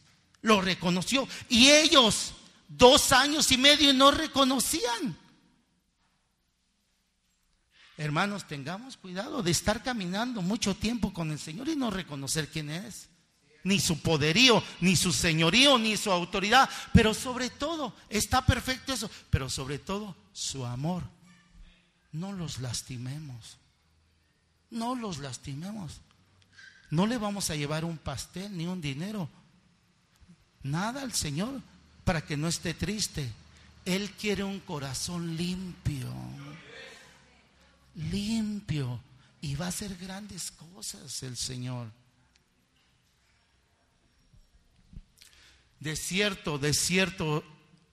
lo 0.45 0.61
reconoció. 0.61 1.27
Y 1.49 1.69
ellos, 1.69 2.33
dos 2.67 3.11
años 3.11 3.51
y 3.51 3.57
medio, 3.57 3.93
no 3.93 4.11
reconocían. 4.11 5.17
Hermanos, 7.97 8.47
tengamos 8.47 8.95
cuidado 8.95 9.41
de 9.41 9.51
estar 9.51 9.81
caminando 9.81 10.41
mucho 10.41 10.75
tiempo 10.75 11.11
con 11.11 11.31
el 11.31 11.39
Señor 11.39 11.67
y 11.67 11.75
no 11.75 11.89
reconocer 11.89 12.49
quién 12.49 12.69
es 12.69 13.09
ni 13.63 13.79
su 13.79 13.99
poderío, 13.99 14.63
ni 14.79 14.95
su 14.95 15.11
señorío, 15.11 15.79
ni 15.79 15.97
su 15.97 16.11
autoridad, 16.11 16.69
pero 16.93 17.15
sobre 17.15 17.49
todo, 17.49 17.95
está 18.09 18.45
perfecto 18.45 18.93
eso, 18.93 19.09
pero 19.31 19.49
sobre 19.49 19.79
todo 19.79 20.15
su 20.33 20.63
amor. 20.63 21.01
No 22.11 22.31
los 22.31 22.59
lastimemos, 22.59 23.57
no 24.69 24.93
los 24.93 25.17
lastimemos. 25.17 25.99
No 26.91 27.07
le 27.07 27.17
vamos 27.17 27.49
a 27.49 27.55
llevar 27.55 27.83
un 27.83 27.97
pastel 27.97 28.55
ni 28.55 28.67
un 28.67 28.81
dinero, 28.81 29.27
nada 30.65 31.03
al 31.03 31.13
Señor 31.13 31.61
para 32.03 32.25
que 32.25 32.35
no 32.35 32.47
esté 32.47 32.73
triste. 32.73 33.31
Él 33.85 34.11
quiere 34.11 34.43
un 34.43 34.59
corazón 34.59 35.37
limpio, 35.37 36.11
limpio, 37.95 38.99
y 39.41 39.55
va 39.55 39.67
a 39.67 39.69
hacer 39.69 39.95
grandes 39.95 40.51
cosas 40.51 41.21
el 41.21 41.37
Señor. 41.37 41.87
De 45.79 45.95
cierto, 45.95 46.57
de 46.57 46.73
cierto 46.73 47.43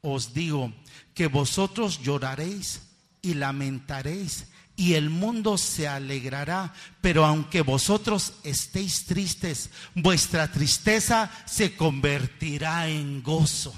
os 0.00 0.32
digo 0.32 0.72
que 1.14 1.26
vosotros 1.26 2.00
lloraréis 2.00 2.80
y 3.20 3.34
lamentaréis 3.34 4.46
y 4.76 4.94
el 4.94 5.10
mundo 5.10 5.58
se 5.58 5.86
alegrará, 5.86 6.72
pero 7.00 7.24
aunque 7.24 7.62
vosotros 7.62 8.32
estéis 8.42 9.04
tristes, 9.04 9.70
vuestra 9.94 10.50
tristeza 10.50 11.30
se 11.46 11.76
convertirá 11.76 12.88
en 12.88 13.22
gozo. 13.22 13.74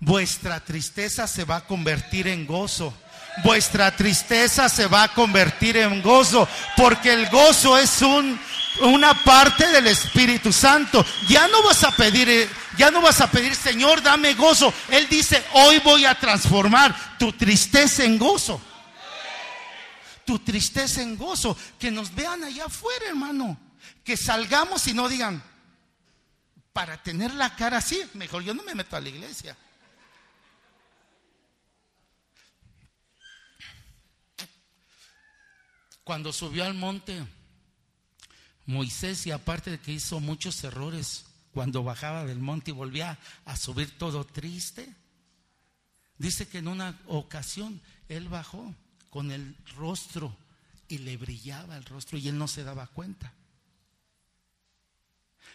Vuestra 0.00 0.60
tristeza 0.60 1.26
se 1.26 1.44
va 1.44 1.56
a 1.56 1.66
convertir 1.66 2.28
en 2.28 2.46
gozo. 2.46 2.92
Vuestra 3.44 3.94
tristeza 3.94 4.68
se 4.68 4.86
va 4.86 5.04
a 5.04 5.14
convertir 5.14 5.76
en 5.76 6.02
gozo, 6.02 6.48
porque 6.76 7.12
el 7.12 7.28
gozo 7.28 7.76
es 7.76 8.00
un 8.02 8.38
una 8.80 9.14
parte 9.14 9.66
del 9.68 9.86
Espíritu 9.86 10.52
Santo. 10.52 11.04
Ya 11.28 11.48
no 11.48 11.62
vas 11.62 11.84
a 11.84 11.90
pedir, 11.92 12.28
eh, 12.28 12.48
ya 12.76 12.90
no 12.90 13.00
vas 13.00 13.20
a 13.20 13.30
pedir, 13.30 13.54
Señor, 13.54 14.02
dame 14.02 14.34
gozo. 14.34 14.72
Él 14.88 15.08
dice, 15.08 15.44
hoy 15.52 15.78
voy 15.80 16.04
a 16.04 16.14
transformar 16.14 17.18
tu 17.18 17.32
tristeza 17.32 18.04
en 18.04 18.18
gozo. 18.18 18.60
Tu 20.24 20.38
tristeza 20.38 21.02
en 21.02 21.16
gozo. 21.16 21.56
Que 21.78 21.90
nos 21.90 22.14
vean 22.14 22.44
allá 22.44 22.66
afuera, 22.66 23.06
hermano. 23.08 23.58
Que 24.04 24.16
salgamos 24.16 24.86
y 24.86 24.94
no 24.94 25.08
digan, 25.08 25.42
para 26.72 27.02
tener 27.02 27.34
la 27.34 27.54
cara 27.56 27.78
así, 27.78 28.00
mejor 28.14 28.42
yo 28.42 28.54
no 28.54 28.62
me 28.62 28.74
meto 28.74 28.96
a 28.96 29.00
la 29.00 29.08
iglesia. 29.08 29.56
Cuando 36.04 36.32
subió 36.32 36.64
al 36.64 36.74
monte, 36.74 37.26
Moisés, 38.64 39.26
y 39.26 39.32
aparte 39.32 39.72
de 39.72 39.80
que 39.80 39.92
hizo 39.92 40.20
muchos 40.20 40.62
errores 40.64 41.25
cuando 41.56 41.82
bajaba 41.82 42.26
del 42.26 42.38
monte 42.38 42.70
y 42.70 42.74
volvía 42.74 43.18
a 43.46 43.56
subir 43.56 43.96
todo 43.96 44.26
triste, 44.26 44.94
dice 46.18 46.46
que 46.46 46.58
en 46.58 46.68
una 46.68 47.00
ocasión 47.06 47.80
él 48.10 48.28
bajó 48.28 48.74
con 49.08 49.30
el 49.30 49.56
rostro 49.74 50.36
y 50.86 50.98
le 50.98 51.16
brillaba 51.16 51.78
el 51.78 51.86
rostro 51.86 52.18
y 52.18 52.28
él 52.28 52.36
no 52.36 52.46
se 52.46 52.62
daba 52.62 52.86
cuenta. 52.88 53.32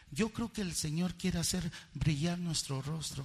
Yo 0.09 0.29
creo 0.29 0.51
que 0.51 0.61
el 0.61 0.73
Señor 0.73 1.13
quiere 1.13 1.37
hacer 1.37 1.71
brillar 1.93 2.39
nuestro 2.39 2.81
rostro. 2.81 3.23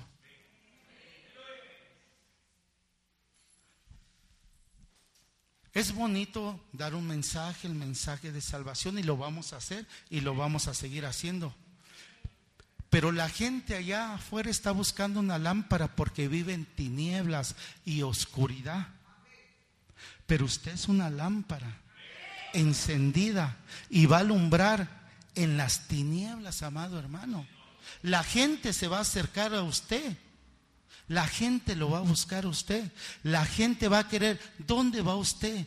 Es 5.72 5.94
bonito 5.94 6.60
dar 6.72 6.94
un 6.94 7.06
mensaje, 7.06 7.68
el 7.68 7.74
mensaje 7.74 8.32
de 8.32 8.42
salvación, 8.42 8.98
y 8.98 9.02
lo 9.02 9.16
vamos 9.16 9.54
a 9.54 9.56
hacer 9.56 9.86
y 10.10 10.20
lo 10.20 10.34
vamos 10.34 10.68
a 10.68 10.74
seguir 10.74 11.06
haciendo. 11.06 11.54
Pero 12.90 13.12
la 13.12 13.28
gente 13.28 13.74
allá 13.74 14.14
afuera 14.14 14.50
está 14.50 14.70
buscando 14.70 15.20
una 15.20 15.38
lámpara 15.38 15.94
porque 15.94 16.28
vive 16.28 16.52
en 16.52 16.64
tinieblas 16.64 17.56
y 17.84 18.02
oscuridad. 18.02 18.88
Pero 20.26 20.44
usted 20.44 20.72
es 20.72 20.88
una 20.88 21.10
lámpara 21.10 21.80
encendida 22.52 23.56
y 23.90 24.06
va 24.06 24.18
a 24.18 24.20
alumbrar 24.20 24.88
en 25.34 25.56
las 25.56 25.88
tinieblas, 25.88 26.62
amado 26.62 26.98
hermano. 26.98 27.46
La 28.02 28.24
gente 28.24 28.72
se 28.72 28.88
va 28.88 28.98
a 28.98 29.02
acercar 29.02 29.54
a 29.54 29.62
usted. 29.62 30.16
La 31.08 31.26
gente 31.26 31.76
lo 31.76 31.90
va 31.90 31.98
a 31.98 32.02
buscar 32.02 32.44
a 32.44 32.48
usted. 32.48 32.90
La 33.22 33.44
gente 33.44 33.88
va 33.88 34.00
a 34.00 34.08
querer, 34.08 34.40
¿dónde 34.58 35.02
va 35.02 35.14
usted? 35.14 35.66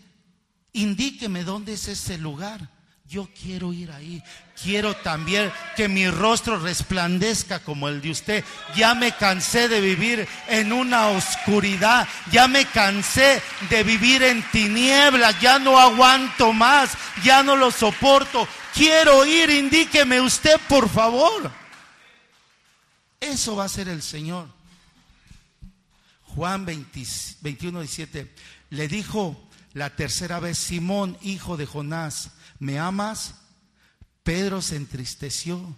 Indíqueme 0.74 1.44
dónde 1.44 1.74
es 1.74 1.88
ese 1.88 2.18
lugar. 2.18 2.70
Yo 3.08 3.30
quiero 3.34 3.74
ir 3.74 3.92
ahí. 3.92 4.22
Quiero 4.62 4.94
también 4.96 5.52
que 5.78 5.88
mi 5.88 6.10
rostro 6.10 6.60
resplandezca 6.60 7.60
como 7.60 7.88
el 7.88 8.02
de 8.02 8.12
usted. 8.12 8.44
Ya 8.76 8.94
me 8.94 9.16
cansé 9.16 9.70
de 9.70 9.80
vivir 9.80 10.28
en 10.48 10.74
una 10.74 11.08
oscuridad. 11.08 12.08
Ya 12.32 12.48
me 12.50 12.66
cansé 12.66 13.42
de 13.70 13.84
vivir 13.84 14.22
en 14.22 14.44
tinieblas. 14.52 15.40
Ya 15.40 15.60
no 15.60 15.80
aguanto 15.80 16.52
más. 16.52 16.92
Ya 17.24 17.42
no 17.42 17.56
lo 17.56 17.72
soporto. 17.72 18.48
Quiero 18.74 19.26
ir. 19.26 19.50
Indíqueme 19.50 20.20
usted, 20.20 20.60
por 20.68 20.90
favor. 20.90 21.52
Eso 23.22 23.56
va 23.56 23.66
a 23.66 23.70
ser 23.70 23.88
el 23.88 24.02
Señor. 24.02 24.48
Juan 26.24 26.66
21, 26.66 27.80
17. 27.80 28.34
Le 28.72 28.88
dijo 28.90 29.42
la 29.74 29.90
tercera 29.96 30.40
vez, 30.40 30.58
Simón, 30.58 31.18
hijo 31.22 31.56
de 31.58 31.66
Jonás, 31.66 32.32
¿me 32.60 32.78
amas? 32.78 33.36
Pedro 34.30 34.62
se 34.62 34.76
entristeció 34.76 35.76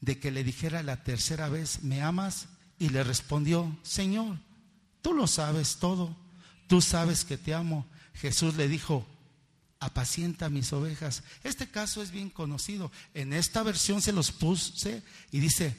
de 0.00 0.20
que 0.20 0.30
le 0.30 0.44
dijera 0.44 0.84
la 0.84 1.02
tercera 1.02 1.48
vez, 1.48 1.82
¿me 1.82 2.00
amas? 2.00 2.46
Y 2.78 2.90
le 2.90 3.02
respondió, 3.02 3.76
Señor, 3.82 4.38
tú 5.00 5.12
lo 5.14 5.26
sabes 5.26 5.78
todo, 5.80 6.16
tú 6.68 6.80
sabes 6.80 7.24
que 7.24 7.36
te 7.36 7.54
amo. 7.54 7.84
Jesús 8.14 8.54
le 8.54 8.68
dijo, 8.68 9.04
apacienta 9.80 10.48
mis 10.48 10.72
ovejas. 10.72 11.24
Este 11.42 11.72
caso 11.72 12.04
es 12.04 12.12
bien 12.12 12.30
conocido. 12.30 12.92
En 13.14 13.32
esta 13.32 13.64
versión 13.64 14.00
se 14.00 14.12
los 14.12 14.30
puse 14.30 15.02
y 15.32 15.40
dice 15.40 15.76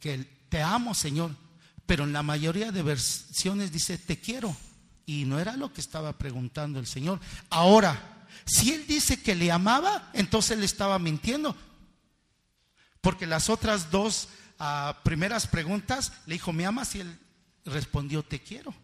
que 0.00 0.26
te 0.48 0.62
amo, 0.62 0.94
Señor. 0.94 1.36
Pero 1.84 2.04
en 2.04 2.14
la 2.14 2.22
mayoría 2.22 2.72
de 2.72 2.82
versiones 2.82 3.72
dice, 3.72 3.98
te 3.98 4.18
quiero. 4.18 4.56
Y 5.04 5.26
no 5.26 5.38
era 5.38 5.58
lo 5.58 5.70
que 5.70 5.82
estaba 5.82 6.16
preguntando 6.16 6.80
el 6.80 6.86
Señor. 6.86 7.20
Ahora, 7.50 8.19
si 8.44 8.72
él 8.72 8.86
dice 8.86 9.22
que 9.22 9.34
le 9.34 9.50
amaba, 9.50 10.10
entonces 10.12 10.58
le 10.58 10.64
estaba 10.64 10.98
mintiendo. 10.98 11.56
Porque 13.00 13.26
las 13.26 13.48
otras 13.48 13.90
dos 13.90 14.28
ah, 14.58 15.00
primeras 15.04 15.46
preguntas 15.46 16.12
le 16.26 16.34
dijo, 16.34 16.52
¿me 16.52 16.66
amas? 16.66 16.94
Y 16.94 17.00
él 17.00 17.18
respondió, 17.64 18.22
te 18.22 18.40
quiero. 18.40 18.74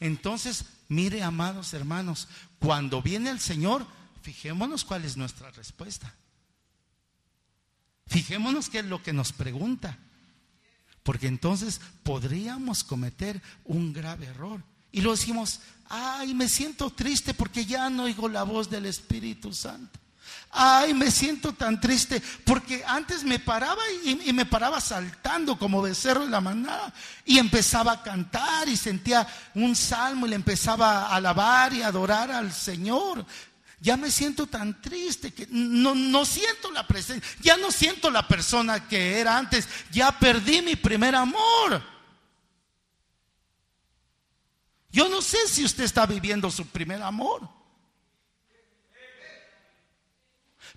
Entonces, 0.00 0.64
mire, 0.88 1.22
amados 1.22 1.72
hermanos, 1.72 2.28
cuando 2.58 3.00
viene 3.00 3.30
el 3.30 3.38
Señor, 3.38 3.86
fijémonos 4.22 4.84
cuál 4.84 5.04
es 5.04 5.16
nuestra 5.16 5.50
respuesta. 5.52 6.14
Fijémonos 8.06 8.68
qué 8.68 8.80
es 8.80 8.86
lo 8.86 9.02
que 9.02 9.12
nos 9.12 9.32
pregunta 9.32 9.98
porque 11.08 11.26
entonces 11.26 11.80
podríamos 12.02 12.84
cometer 12.84 13.40
un 13.64 13.94
grave 13.94 14.26
error. 14.26 14.62
Y 14.92 15.00
lo 15.00 15.12
decimos, 15.12 15.60
ay, 15.88 16.34
me 16.34 16.48
siento 16.48 16.90
triste 16.90 17.34
porque 17.34 17.64
ya 17.64 17.88
no 17.90 18.04
oigo 18.04 18.28
la 18.28 18.42
voz 18.42 18.68
del 18.68 18.86
Espíritu 18.86 19.52
Santo. 19.52 19.98
Ay, 20.50 20.94
me 20.94 21.10
siento 21.10 21.52
tan 21.52 21.78
triste 21.78 22.22
porque 22.44 22.82
antes 22.86 23.22
me 23.22 23.38
paraba 23.38 23.82
y, 24.02 24.32
me 24.32 24.46
paraba 24.46 24.80
saltando 24.80 25.58
como 25.58 25.82
becerro 25.82 26.24
en 26.24 26.30
la 26.30 26.40
manada 26.40 26.92
y 27.24 27.38
empezaba 27.38 27.92
a 27.92 28.02
cantar 28.02 28.66
y 28.68 28.76
sentía 28.76 29.26
un 29.54 29.76
salmo 29.76 30.26
y 30.26 30.30
le 30.30 30.36
empezaba 30.36 31.06
a 31.06 31.16
alabar 31.16 31.74
y 31.74 31.82
adorar 31.82 32.30
al 32.30 32.52
Señor. 32.52 33.26
Ya 33.80 33.96
me 33.96 34.10
siento 34.10 34.46
tan 34.46 34.80
triste 34.80 35.32
que 35.32 35.46
no, 35.50 35.94
no 35.94 36.24
siento 36.24 36.70
la 36.72 36.86
presencia, 36.86 37.30
ya 37.40 37.56
no 37.58 37.70
siento 37.70 38.10
la 38.10 38.26
persona 38.26 38.88
que 38.88 39.20
era 39.20 39.36
antes, 39.36 39.68
ya 39.92 40.18
perdí 40.18 40.62
mi 40.62 40.76
primer 40.76 41.14
amor. 41.14 41.97
Yo 44.98 45.08
no 45.08 45.22
sé 45.22 45.46
si 45.46 45.64
usted 45.64 45.84
está 45.84 46.06
viviendo 46.06 46.50
su 46.50 46.66
primer 46.66 47.00
amor. 47.00 47.48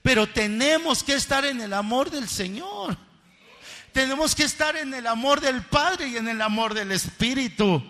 Pero 0.03 0.31
tenemos 0.31 1.03
que 1.03 1.15
estar 1.15 1.43
en 1.43 1.59
el 1.59 1.73
amor 1.73 2.11
del 2.11 2.29
Señor. 2.29 2.95
Tenemos 3.91 4.35
que 4.35 4.43
estar 4.43 4.75
en 4.75 4.93
el 4.93 5.07
amor 5.07 5.41
del 5.41 5.65
Padre 5.65 6.09
y 6.09 6.17
en 6.17 6.27
el 6.27 6.39
amor 6.39 6.75
del 6.75 6.91
Espíritu. 6.91 7.83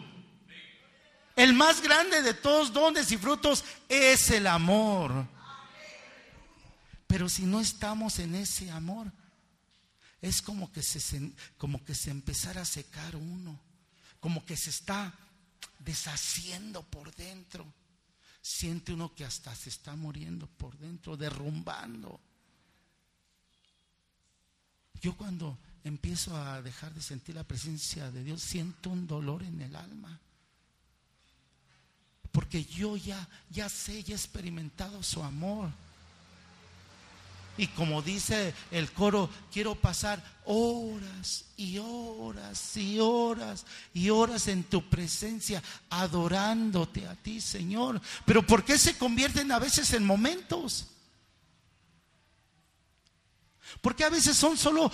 El 1.36 1.51
más 1.51 1.82
grande 1.82 2.21
de 2.21 2.34
todos 2.34 2.71
dones 2.71 3.11
y 3.11 3.17
frutos 3.17 3.65
es 3.89 4.29
el 4.29 4.47
amor. 4.47 5.27
Pero 7.07 7.27
si 7.27 7.43
no 7.43 7.59
estamos 7.59 8.19
en 8.19 8.36
ese 8.36 8.71
amor, 8.71 9.11
es 10.21 10.41
como 10.41 10.71
que 10.71 10.82
se, 10.82 11.34
como 11.57 11.84
que 11.84 11.93
se 11.93 12.09
empezara 12.09 12.61
a 12.61 12.65
secar 12.65 13.17
uno, 13.17 13.59
como 14.21 14.45
que 14.45 14.55
se 14.55 14.69
está 14.69 15.13
deshaciendo 15.80 16.84
por 16.84 17.14
dentro. 17.16 17.66
Siente 18.41 18.93
uno 18.93 19.14
que 19.14 19.26
hasta 19.26 19.55
se 19.55 19.70
está 19.70 19.95
muriendo 19.95 20.47
por 20.47 20.78
dentro, 20.78 21.16
derrumbando. 21.16 22.20
Yo 25.01 25.16
cuando 25.16 25.57
empiezo 25.84 26.36
a 26.36 26.62
dejar 26.62 26.93
de 26.93 27.01
sentir 27.01 27.36
la 27.36 27.43
presencia 27.43 28.12
de 28.12 28.24
Dios, 28.24 28.41
siento 28.41 28.89
un 28.89 29.07
dolor 29.07 29.43
en 29.43 29.62
el 29.62 29.76
alma. 29.76 30.20
Porque 32.32 32.64
yo 32.64 32.95
ya, 32.97 33.28
ya 33.49 33.68
sé, 33.68 34.03
ya 34.03 34.14
he 34.14 34.18
experimentado 34.18 35.03
su 35.03 35.24
amor. 35.24 35.72
Y 37.62 37.68
como 37.68 38.01
dice 38.01 38.55
el 38.72 38.91
coro, 38.91 39.30
quiero 39.53 39.76
pasar 39.76 40.20
horas 40.45 41.45
y 41.57 41.78
horas 41.78 42.76
y 42.76 42.97
horas 42.97 43.68
y 43.93 44.09
horas 44.09 44.47
en 44.47 44.64
tu 44.64 44.89
presencia, 44.89 45.62
adorándote 45.91 47.05
a 47.05 47.14
ti, 47.14 47.39
Señor. 47.39 48.01
Pero 48.26 48.41
¿por 48.41 48.66
qué 48.66 48.80
se 48.80 48.97
convierten 48.97 49.51
a 49.51 49.59
veces 49.59 49.93
en 49.93 50.03
momentos? 50.03 50.88
Porque 53.80 54.05
a 54.05 54.09
veces 54.09 54.36
son 54.36 54.57
solo 54.57 54.91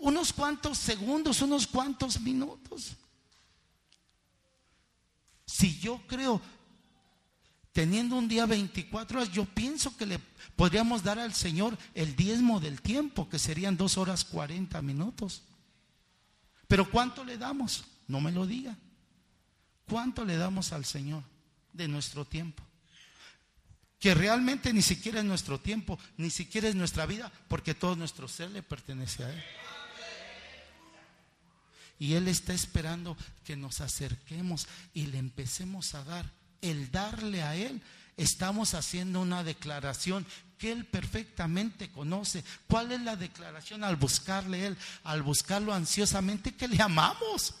unos 0.00 0.32
cuantos 0.32 0.78
segundos, 0.78 1.40
unos 1.42 1.68
cuantos 1.68 2.20
minutos. 2.20 2.90
Si 5.46 5.78
yo 5.78 6.02
creo 6.08 6.42
teniendo 7.80 8.16
un 8.16 8.28
día 8.28 8.44
24 8.44 9.20
horas, 9.20 9.32
yo 9.32 9.46
pienso 9.46 9.96
que 9.96 10.04
le 10.04 10.18
podríamos 10.54 11.02
dar 11.02 11.18
al 11.18 11.32
Señor 11.32 11.78
el 11.94 12.14
diezmo 12.14 12.60
del 12.60 12.82
tiempo, 12.82 13.26
que 13.26 13.38
serían 13.38 13.78
dos 13.78 13.96
horas 13.96 14.22
40 14.26 14.82
minutos. 14.82 15.44
Pero 16.68 16.90
¿cuánto 16.90 17.24
le 17.24 17.38
damos? 17.38 17.86
No 18.06 18.20
me 18.20 18.32
lo 18.32 18.46
diga. 18.46 18.76
¿Cuánto 19.88 20.26
le 20.26 20.36
damos 20.36 20.74
al 20.74 20.84
Señor 20.84 21.22
de 21.72 21.88
nuestro 21.88 22.26
tiempo? 22.26 22.62
Que 23.98 24.12
realmente 24.12 24.74
ni 24.74 24.82
siquiera 24.82 25.20
es 25.20 25.24
nuestro 25.24 25.58
tiempo, 25.58 25.98
ni 26.18 26.28
siquiera 26.28 26.68
es 26.68 26.74
nuestra 26.74 27.06
vida, 27.06 27.32
porque 27.48 27.74
todo 27.74 27.96
nuestro 27.96 28.28
ser 28.28 28.50
le 28.50 28.62
pertenece 28.62 29.24
a 29.24 29.32
Él. 29.32 29.42
Y 31.98 32.12
Él 32.12 32.28
está 32.28 32.52
esperando 32.52 33.16
que 33.42 33.56
nos 33.56 33.80
acerquemos 33.80 34.68
y 34.92 35.06
le 35.06 35.16
empecemos 35.16 35.94
a 35.94 36.04
dar 36.04 36.39
el 36.62 36.90
darle 36.90 37.42
a 37.42 37.54
Él, 37.54 37.80
estamos 38.16 38.74
haciendo 38.74 39.20
una 39.20 39.42
declaración 39.44 40.26
que 40.58 40.70
Él 40.70 40.84
perfectamente 40.84 41.90
conoce. 41.90 42.44
¿Cuál 42.68 42.92
es 42.92 43.00
la 43.00 43.16
declaración 43.16 43.82
al 43.82 43.96
buscarle 43.96 44.66
Él? 44.66 44.76
Al 45.04 45.22
buscarlo 45.22 45.72
ansiosamente 45.72 46.54
que 46.54 46.68
le 46.68 46.80
amamos. 46.82 47.54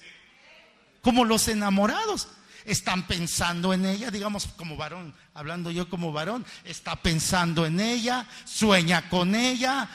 Como 1.00 1.24
los 1.24 1.48
enamorados. 1.48 2.28
Están 2.66 3.06
pensando 3.06 3.72
en 3.72 3.86
ella, 3.86 4.10
digamos 4.10 4.46
como 4.48 4.76
varón, 4.76 5.14
hablando 5.32 5.70
yo 5.70 5.88
como 5.88 6.12
varón, 6.12 6.44
está 6.62 6.94
pensando 6.94 7.64
en 7.64 7.80
ella, 7.80 8.26
sueña 8.44 9.08
con 9.08 9.34
ella, 9.34 9.88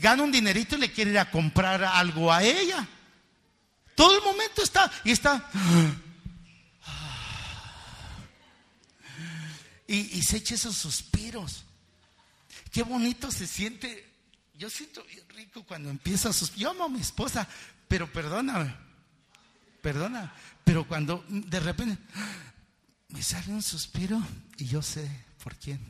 gana 0.00 0.24
un 0.24 0.32
dinerito 0.32 0.74
y 0.74 0.80
le 0.80 0.90
quiere 0.92 1.12
ir 1.12 1.18
a 1.20 1.30
comprar 1.30 1.84
algo 1.84 2.32
a 2.32 2.42
ella. 2.42 2.86
Todo 3.94 4.16
el 4.16 4.24
momento 4.24 4.62
está 4.62 4.90
y 5.04 5.12
está 5.12 5.48
y, 9.86 10.22
se 10.22 10.38
echa 10.38 10.54
esos 10.54 10.76
suspiros. 10.76 11.64
Qué 12.72 12.82
bonito 12.82 13.30
se 13.30 13.46
siente. 13.46 14.04
Yo 14.54 14.70
siento 14.70 15.04
rico 15.28 15.64
cuando 15.64 15.90
empieza 15.90 16.30
a 16.30 16.32
suspirar. 16.32 16.62
Yo 16.62 16.70
amo 16.70 16.84
a 16.84 16.88
mi 16.88 17.00
esposa, 17.00 17.46
pero 17.88 18.10
perdóname, 18.10 18.74
perdona, 19.82 20.34
pero 20.64 20.86
cuando 20.88 21.24
de 21.28 21.60
repente 21.60 21.98
me 23.08 23.22
sale 23.22 23.52
un 23.52 23.62
suspiro 23.62 24.20
y 24.56 24.66
yo 24.66 24.82
sé 24.82 25.08
por 25.42 25.56
quién. 25.56 25.80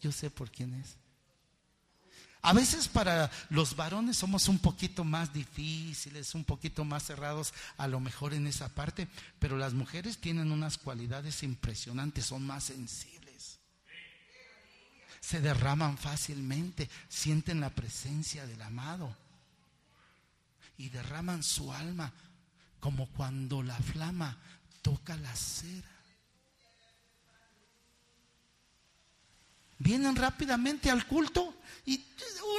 Yo 0.00 0.12
sé 0.12 0.30
por 0.30 0.50
quién 0.50 0.74
es. 0.74 0.99
A 2.42 2.54
veces 2.54 2.88
para 2.88 3.30
los 3.50 3.76
varones 3.76 4.16
somos 4.16 4.48
un 4.48 4.58
poquito 4.58 5.04
más 5.04 5.32
difíciles, 5.32 6.34
un 6.34 6.44
poquito 6.44 6.84
más 6.84 7.04
cerrados 7.04 7.52
a 7.76 7.86
lo 7.86 8.00
mejor 8.00 8.32
en 8.32 8.46
esa 8.46 8.68
parte, 8.70 9.08
pero 9.38 9.58
las 9.58 9.74
mujeres 9.74 10.18
tienen 10.18 10.50
unas 10.50 10.78
cualidades 10.78 11.42
impresionantes, 11.42 12.24
son 12.26 12.46
más 12.46 12.64
sensibles. 12.64 13.58
Se 15.20 15.40
derraman 15.42 15.98
fácilmente, 15.98 16.88
sienten 17.10 17.60
la 17.60 17.70
presencia 17.70 18.46
del 18.46 18.62
amado 18.62 19.14
y 20.78 20.88
derraman 20.88 21.42
su 21.42 21.70
alma 21.72 22.10
como 22.80 23.06
cuando 23.08 23.62
la 23.62 23.76
flama 23.76 24.38
toca 24.80 25.14
la 25.16 25.36
cera. 25.36 25.99
Vienen 29.80 30.14
rápidamente 30.14 30.90
al 30.90 31.06
culto 31.06 31.54
y 31.86 32.04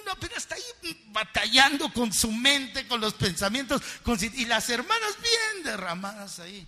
uno 0.02 0.12
apenas 0.12 0.38
está 0.38 0.56
ahí 0.56 1.06
batallando 1.10 1.94
con 1.94 2.12
su 2.12 2.32
mente, 2.32 2.88
con 2.88 3.00
los 3.00 3.14
pensamientos, 3.14 3.80
y 4.34 4.46
las 4.46 4.68
hermanas 4.72 5.16
bien 5.22 5.64
derramadas 5.64 6.40
ahí. 6.40 6.68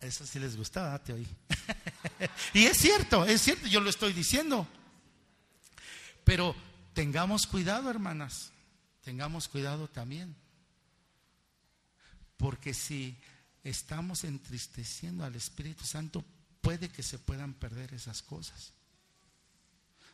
Eso 0.00 0.24
sí 0.24 0.38
les 0.38 0.56
gustaba, 0.56 1.02
te 1.02 1.12
oí. 1.12 1.26
y 2.54 2.66
es 2.66 2.78
cierto, 2.78 3.24
es 3.24 3.42
cierto, 3.42 3.66
yo 3.66 3.80
lo 3.80 3.90
estoy 3.90 4.12
diciendo. 4.12 4.64
Pero 6.22 6.54
tengamos 6.94 7.48
cuidado, 7.48 7.90
hermanas, 7.90 8.52
tengamos 9.02 9.48
cuidado 9.48 9.88
también. 9.88 10.36
Porque 12.36 12.72
si 12.72 13.18
estamos 13.64 14.22
entristeciendo 14.22 15.24
al 15.24 15.34
Espíritu 15.34 15.84
Santo, 15.84 16.24
puede 16.68 16.90
que 16.90 17.02
se 17.02 17.18
puedan 17.18 17.54
perder 17.54 17.94
esas 17.94 18.20
cosas. 18.20 18.74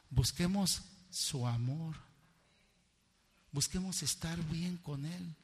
Busquemos 0.08 0.82
su 1.10 1.48
amor. 1.48 1.96
Busquemos 3.50 4.04
estar 4.04 4.40
bien 4.44 4.76
con 4.76 5.04
Él, 5.04 5.34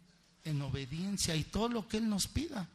en 0.44 0.62
obediencia 0.62 1.34
y 1.34 1.42
todo 1.42 1.68
lo 1.68 1.88
que 1.88 1.96
Él 1.96 2.08
nos 2.08 2.28
pida. 2.28 2.68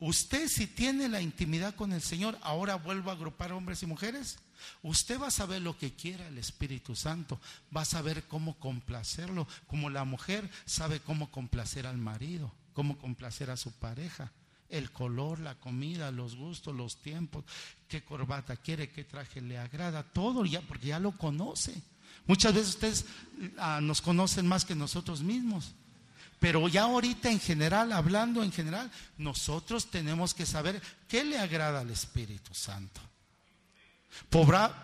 Usted 0.00 0.48
si 0.48 0.66
tiene 0.66 1.08
la 1.08 1.22
intimidad 1.22 1.76
con 1.76 1.92
el 1.92 2.02
Señor, 2.02 2.36
ahora 2.42 2.74
vuelvo 2.74 3.10
a 3.10 3.12
agrupar 3.12 3.52
hombres 3.52 3.84
y 3.84 3.86
mujeres, 3.86 4.40
usted 4.82 5.20
va 5.20 5.28
a 5.28 5.30
saber 5.30 5.62
lo 5.62 5.78
que 5.78 5.94
quiera 5.94 6.26
el 6.26 6.38
Espíritu 6.38 6.96
Santo, 6.96 7.40
va 7.76 7.82
a 7.82 7.84
saber 7.84 8.24
cómo 8.24 8.58
complacerlo, 8.58 9.46
como 9.68 9.90
la 9.90 10.02
mujer 10.02 10.50
sabe 10.64 10.98
cómo 10.98 11.30
complacer 11.30 11.86
al 11.86 11.98
marido, 11.98 12.52
cómo 12.72 12.98
complacer 12.98 13.48
a 13.48 13.56
su 13.56 13.70
pareja 13.70 14.32
el 14.72 14.90
color, 14.90 15.38
la 15.38 15.54
comida, 15.54 16.10
los 16.10 16.34
gustos, 16.34 16.74
los 16.74 16.96
tiempos, 16.96 17.44
qué 17.88 18.02
corbata 18.02 18.56
quiere, 18.56 18.88
qué 18.88 19.04
traje 19.04 19.40
le 19.40 19.58
agrada, 19.58 20.02
todo 20.02 20.44
ya, 20.44 20.62
porque 20.62 20.88
ya 20.88 20.98
lo 20.98 21.12
conoce. 21.12 21.80
Muchas 22.26 22.54
veces 22.54 22.68
ustedes 22.70 23.04
ah, 23.58 23.80
nos 23.82 24.00
conocen 24.00 24.46
más 24.46 24.64
que 24.64 24.74
nosotros 24.74 25.20
mismos. 25.22 25.74
Pero 26.40 26.66
ya 26.68 26.82
ahorita 26.82 27.30
en 27.30 27.38
general, 27.38 27.92
hablando 27.92 28.42
en 28.42 28.50
general, 28.50 28.90
nosotros 29.18 29.90
tenemos 29.90 30.34
que 30.34 30.46
saber 30.46 30.82
qué 31.06 31.22
le 31.22 31.38
agrada 31.38 31.80
al 31.80 31.90
Espíritu 31.90 32.52
Santo. 32.54 33.00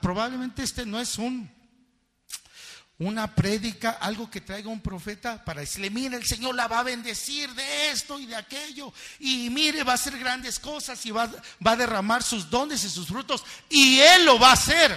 probablemente 0.00 0.62
este 0.62 0.86
no 0.86 1.00
es 1.00 1.18
un, 1.18 1.50
una 3.00 3.32
prédica, 3.32 3.90
algo 4.00 4.28
que 4.28 4.40
traiga 4.40 4.68
un 4.68 4.80
profeta 4.80 5.44
para 5.44 5.60
decirle, 5.60 5.88
mire, 5.88 6.16
el 6.16 6.26
Señor 6.26 6.56
la 6.56 6.66
va 6.66 6.80
a 6.80 6.84
bendecir 6.84 7.48
de 7.54 7.90
esto 7.90 8.18
y 8.18 8.26
de 8.26 8.34
aquello. 8.34 8.92
Y 9.20 9.50
mire, 9.50 9.84
va 9.84 9.92
a 9.92 9.94
hacer 9.94 10.18
grandes 10.18 10.58
cosas 10.58 11.04
y 11.06 11.12
va, 11.12 11.30
va 11.64 11.72
a 11.72 11.76
derramar 11.76 12.24
sus 12.24 12.50
dones 12.50 12.82
y 12.82 12.90
sus 12.90 13.06
frutos. 13.06 13.44
Y 13.68 14.00
Él 14.00 14.24
lo 14.24 14.38
va 14.40 14.50
a 14.50 14.54
hacer. 14.54 14.90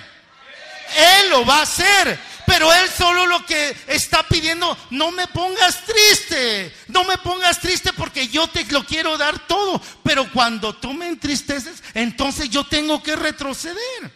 Él 0.96 1.30
lo 1.30 1.46
va 1.46 1.60
a 1.60 1.62
hacer. 1.62 2.20
Pero 2.48 2.74
Él 2.74 2.90
solo 2.90 3.28
lo 3.28 3.46
que 3.46 3.78
está 3.86 4.28
pidiendo, 4.28 4.76
no 4.90 5.12
me 5.12 5.28
pongas 5.28 5.86
triste. 5.86 6.74
No 6.88 7.04
me 7.04 7.20
pongas 7.20 7.60
triste 7.60 7.94
porque 7.94 8.28
yo 8.28 8.48
te 8.48 8.66
lo 8.66 8.84
quiero 8.84 9.16
dar 9.16 9.46
todo. 9.46 9.80
Pero 10.04 10.32
cuando 10.34 10.76
tú 10.76 10.92
me 10.92 11.08
entristeces, 11.08 11.84
entonces 11.94 12.50
yo 12.50 12.66
tengo 12.66 13.04
que 13.04 13.16
retroceder. 13.16 14.12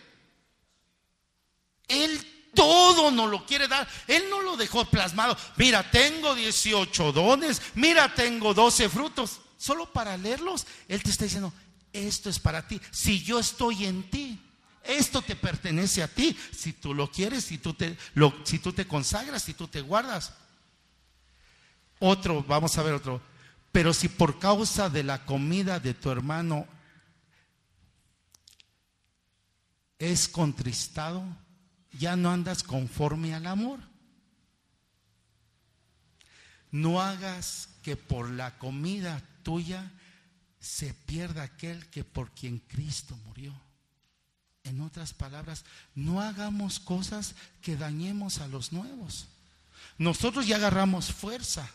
Él 1.88 2.34
todo 2.56 3.12
nos 3.12 3.30
lo 3.30 3.45
quiere 3.45 3.68
dar. 3.68 3.88
Él 4.08 4.24
no 4.30 4.41
lo 4.41 4.58
dejó 4.58 4.86
plasmado. 4.86 5.38
Mira, 5.58 5.91
tengo 5.91 6.34
18 6.34 7.12
dones. 7.12 7.62
Mira, 7.76 8.14
tengo 8.16 8.53
12 8.53 8.89
frutos. 8.89 9.41
Solo 9.58 9.91
para 9.91 10.18
leerlos, 10.18 10.66
Él 10.88 11.01
te 11.03 11.12
está 11.12 11.26
diciendo, 11.26 11.53
esto 11.93 12.30
es 12.30 12.39
para 12.39 12.68
ti. 12.68 12.80
Si 12.91 13.24
yo 13.24 13.39
estoy 13.39 13.86
en 13.86 14.10
ti, 14.10 14.39
esto 14.84 15.22
te 15.22 15.36
pertenece 15.36 16.03
a 16.03 16.08
ti. 16.08 16.38
Si 16.51 16.74
tú 16.74 16.93
lo 16.93 17.12
quieres, 17.12 17.45
si 17.45 17.58
tú 17.58 17.74
te, 17.74 17.97
lo, 18.14 18.34
si 18.43 18.60
tú 18.60 18.74
te 18.74 18.88
consagras, 18.88 19.43
si 19.43 19.53
tú 19.53 19.68
te 19.68 19.82
guardas. 19.82 20.34
Otro, 21.99 22.43
vamos 22.43 22.78
a 22.78 22.84
ver 22.84 22.93
otro. 22.93 23.22
Pero 23.72 23.93
si 23.93 24.08
por 24.08 24.39
causa 24.39 24.89
de 24.89 25.03
la 25.03 25.26
comida 25.26 25.80
de 25.80 25.93
tu 25.93 26.10
hermano 26.12 26.68
es 29.97 30.28
contristado, 30.28 31.24
ya 31.98 32.16
no 32.16 32.32
andas 32.32 32.64
conforme 32.64 33.34
al 33.34 33.48
amor. 33.48 33.80
No 36.72 37.02
hagas 37.02 37.70
que 37.84 37.96
por 37.96 38.30
la 38.30 38.58
comida 38.58 39.22
tuya 39.43 39.91
se 40.60 40.93
pierda 40.93 41.43
aquel 41.43 41.89
que 41.89 42.04
por 42.04 42.32
quien 42.32 42.60
Cristo 42.60 43.16
murió. 43.26 43.54
En 44.64 44.82
otras 44.82 45.14
palabras, 45.14 45.64
no 45.93 46.22
hagamos 46.22 46.80
cosas 46.80 47.36
que 47.62 47.78
dañemos 47.78 48.39
a 48.39 48.48
los 48.48 48.74
nuevos. 48.74 49.28
Nosotros 49.98 50.48
ya 50.48 50.56
agarramos 50.56 51.14
fuerza. 51.14 51.70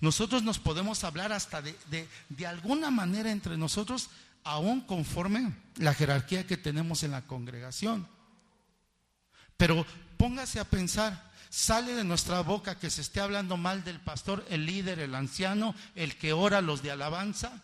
Nosotros 0.00 0.42
nos 0.42 0.58
podemos 0.58 1.02
hablar 1.02 1.32
hasta 1.32 1.62
de, 1.62 2.08
de, 2.28 2.46
alguna 2.46 2.90
manera 2.90 3.30
entre 3.30 3.56
nosotros, 3.56 4.10
aún 4.44 4.82
conforme 4.82 5.54
la 5.76 5.94
jerarquía 5.94 6.46
que 6.46 6.56
tenemos 6.56 7.02
en 7.02 7.10
la 7.10 7.26
congregación. 7.26 8.06
Pero 9.60 9.84
póngase 10.16 10.58
a 10.58 10.64
pensar, 10.64 11.12
sale 11.50 11.92
de 11.92 12.02
nuestra 12.02 12.40
boca 12.40 12.78
que 12.78 12.88
se 12.88 13.02
esté 13.02 13.20
hablando 13.20 13.58
mal 13.58 13.84
del 13.84 14.00
pastor, 14.00 14.42
el 14.48 14.64
líder, 14.64 15.00
el 15.00 15.14
anciano, 15.14 15.74
el 15.94 16.16
que 16.16 16.32
ora 16.32 16.62
los 16.62 16.82
de 16.82 16.90
alabanza. 16.90 17.62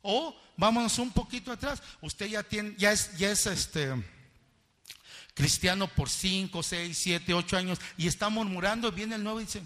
O 0.00 0.34
vámonos 0.56 0.98
un 0.98 1.10
poquito 1.10 1.52
atrás. 1.52 1.82
Usted 2.00 2.24
ya 2.24 2.42
tiene, 2.42 2.74
ya 2.78 2.90
es, 2.90 3.18
ya 3.18 3.30
es 3.30 3.44
este 3.44 3.92
cristiano 5.34 5.86
por 5.86 6.08
5, 6.08 6.62
6, 6.62 6.96
7, 6.96 7.34
8 7.34 7.54
años 7.58 7.78
y 7.98 8.08
está 8.08 8.30
murmurando, 8.30 8.90
viene 8.90 9.16
el 9.16 9.24
nuevo 9.24 9.42
y 9.42 9.44
dice, 9.44 9.62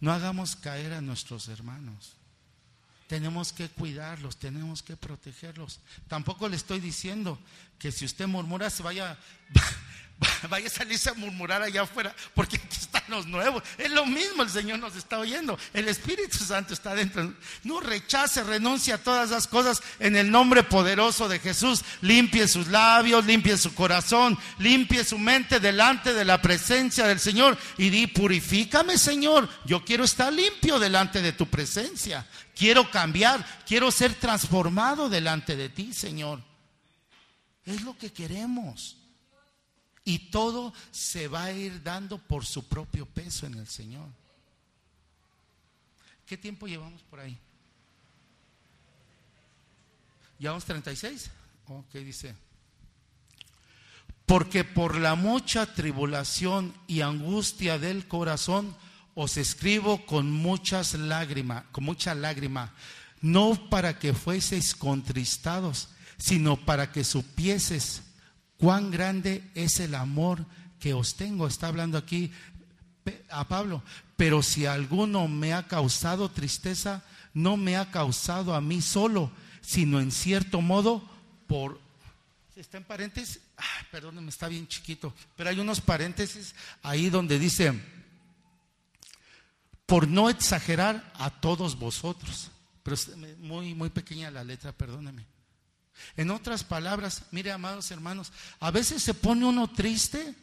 No 0.00 0.12
hagamos 0.12 0.56
caer 0.56 0.92
a 0.94 1.00
nuestros 1.00 1.48
hermanos. 1.48 2.16
Tenemos 3.06 3.52
que 3.52 3.68
cuidarlos, 3.68 4.36
tenemos 4.36 4.82
que 4.82 4.96
protegerlos. 4.96 5.80
Tampoco 6.08 6.48
le 6.48 6.56
estoy 6.56 6.80
diciendo 6.80 7.38
que 7.78 7.90
si 7.90 8.04
usted 8.04 8.26
murmura 8.26 8.70
se 8.70 8.82
vaya 8.82 9.18
vaya 10.48 10.66
a 10.66 10.70
salirse 10.70 11.10
a 11.10 11.14
murmurar 11.14 11.62
allá 11.62 11.82
afuera, 11.82 12.14
porque 12.34 12.60
los 13.10 13.26
nuevos. 13.26 13.62
Es 13.76 13.90
lo 13.90 14.06
mismo, 14.06 14.42
el 14.42 14.50
Señor 14.50 14.78
nos 14.78 14.96
está 14.96 15.18
oyendo. 15.18 15.58
El 15.74 15.88
Espíritu 15.88 16.38
Santo 16.38 16.72
está 16.72 16.94
dentro. 16.94 17.34
No 17.64 17.80
rechace, 17.80 18.42
renuncia 18.42 18.94
a 18.94 18.98
todas 18.98 19.30
las 19.30 19.46
cosas 19.46 19.82
en 19.98 20.16
el 20.16 20.30
nombre 20.30 20.62
poderoso 20.62 21.28
de 21.28 21.38
Jesús. 21.38 21.82
Limpie 22.00 22.48
sus 22.48 22.68
labios, 22.68 23.26
limpie 23.26 23.58
su 23.58 23.74
corazón, 23.74 24.38
limpie 24.58 25.04
su 25.04 25.18
mente 25.18 25.60
delante 25.60 26.14
de 26.14 26.24
la 26.24 26.40
presencia 26.40 27.06
del 27.06 27.20
Señor 27.20 27.58
y 27.76 27.90
di, 27.90 28.06
purifícame, 28.06 28.96
Señor. 28.96 29.48
Yo 29.66 29.84
quiero 29.84 30.04
estar 30.04 30.32
limpio 30.32 30.78
delante 30.78 31.20
de 31.20 31.32
tu 31.32 31.46
presencia. 31.46 32.26
Quiero 32.54 32.90
cambiar, 32.90 33.44
quiero 33.66 33.90
ser 33.90 34.14
transformado 34.14 35.08
delante 35.08 35.56
de 35.56 35.68
ti, 35.68 35.92
Señor. 35.92 36.42
Es 37.64 37.82
lo 37.82 37.96
que 37.96 38.12
queremos. 38.12 38.99
Y 40.10 40.18
todo 40.18 40.74
se 40.90 41.28
va 41.28 41.44
a 41.44 41.52
ir 41.52 41.84
dando 41.84 42.18
por 42.18 42.44
su 42.44 42.66
propio 42.66 43.06
peso 43.06 43.46
en 43.46 43.54
el 43.54 43.68
Señor. 43.68 44.08
¿Qué 46.26 46.36
tiempo 46.36 46.66
llevamos 46.66 47.00
por 47.02 47.20
ahí? 47.20 47.38
¿Llevamos 50.40 50.64
36? 50.64 51.30
Ok, 51.68 51.92
dice. 51.92 52.34
Porque 54.26 54.64
por 54.64 54.98
la 54.98 55.14
mucha 55.14 55.74
tribulación 55.74 56.74
y 56.88 57.02
angustia 57.02 57.78
del 57.78 58.08
corazón 58.08 58.76
os 59.14 59.36
escribo 59.36 60.06
con 60.06 60.32
muchas 60.32 60.94
lágrimas, 60.94 61.66
con 61.70 61.84
mucha 61.84 62.16
lágrima, 62.16 62.74
no 63.20 63.70
para 63.70 64.00
que 64.00 64.12
fueseis 64.12 64.74
contristados, 64.74 65.90
sino 66.18 66.56
para 66.56 66.90
que 66.90 67.04
supieses 67.04 68.02
cuán 68.60 68.90
grande 68.90 69.50
es 69.54 69.80
el 69.80 69.94
amor 69.94 70.44
que 70.78 70.92
os 70.92 71.16
tengo. 71.16 71.46
Está 71.46 71.68
hablando 71.68 71.96
aquí 71.96 72.30
a 73.30 73.48
Pablo. 73.48 73.82
Pero 74.16 74.42
si 74.42 74.66
alguno 74.66 75.26
me 75.28 75.54
ha 75.54 75.66
causado 75.66 76.30
tristeza, 76.30 77.02
no 77.32 77.56
me 77.56 77.76
ha 77.76 77.90
causado 77.90 78.54
a 78.54 78.60
mí 78.60 78.82
solo, 78.82 79.32
sino 79.62 79.98
en 79.98 80.12
cierto 80.12 80.60
modo 80.60 81.02
por... 81.46 81.80
¿Está 82.54 82.76
en 82.76 82.84
paréntesis? 82.84 83.40
Ah, 83.56 83.86
perdónenme, 83.90 84.28
está 84.28 84.46
bien 84.46 84.68
chiquito. 84.68 85.14
Pero 85.36 85.48
hay 85.48 85.58
unos 85.58 85.80
paréntesis 85.80 86.54
ahí 86.82 87.08
donde 87.08 87.38
dice, 87.38 87.72
por 89.86 90.06
no 90.06 90.28
exagerar 90.28 91.10
a 91.16 91.30
todos 91.30 91.78
vosotros. 91.78 92.50
Pero 92.82 92.96
muy, 93.38 93.74
muy 93.74 93.88
pequeña 93.88 94.30
la 94.30 94.44
letra, 94.44 94.72
perdónenme. 94.72 95.24
En 96.16 96.30
otras 96.30 96.64
palabras, 96.64 97.22
mire, 97.30 97.52
amados 97.52 97.90
hermanos, 97.90 98.32
a 98.58 98.70
veces 98.70 99.02
se 99.02 99.14
pone 99.14 99.44
uno 99.44 99.68
triste 99.68 100.34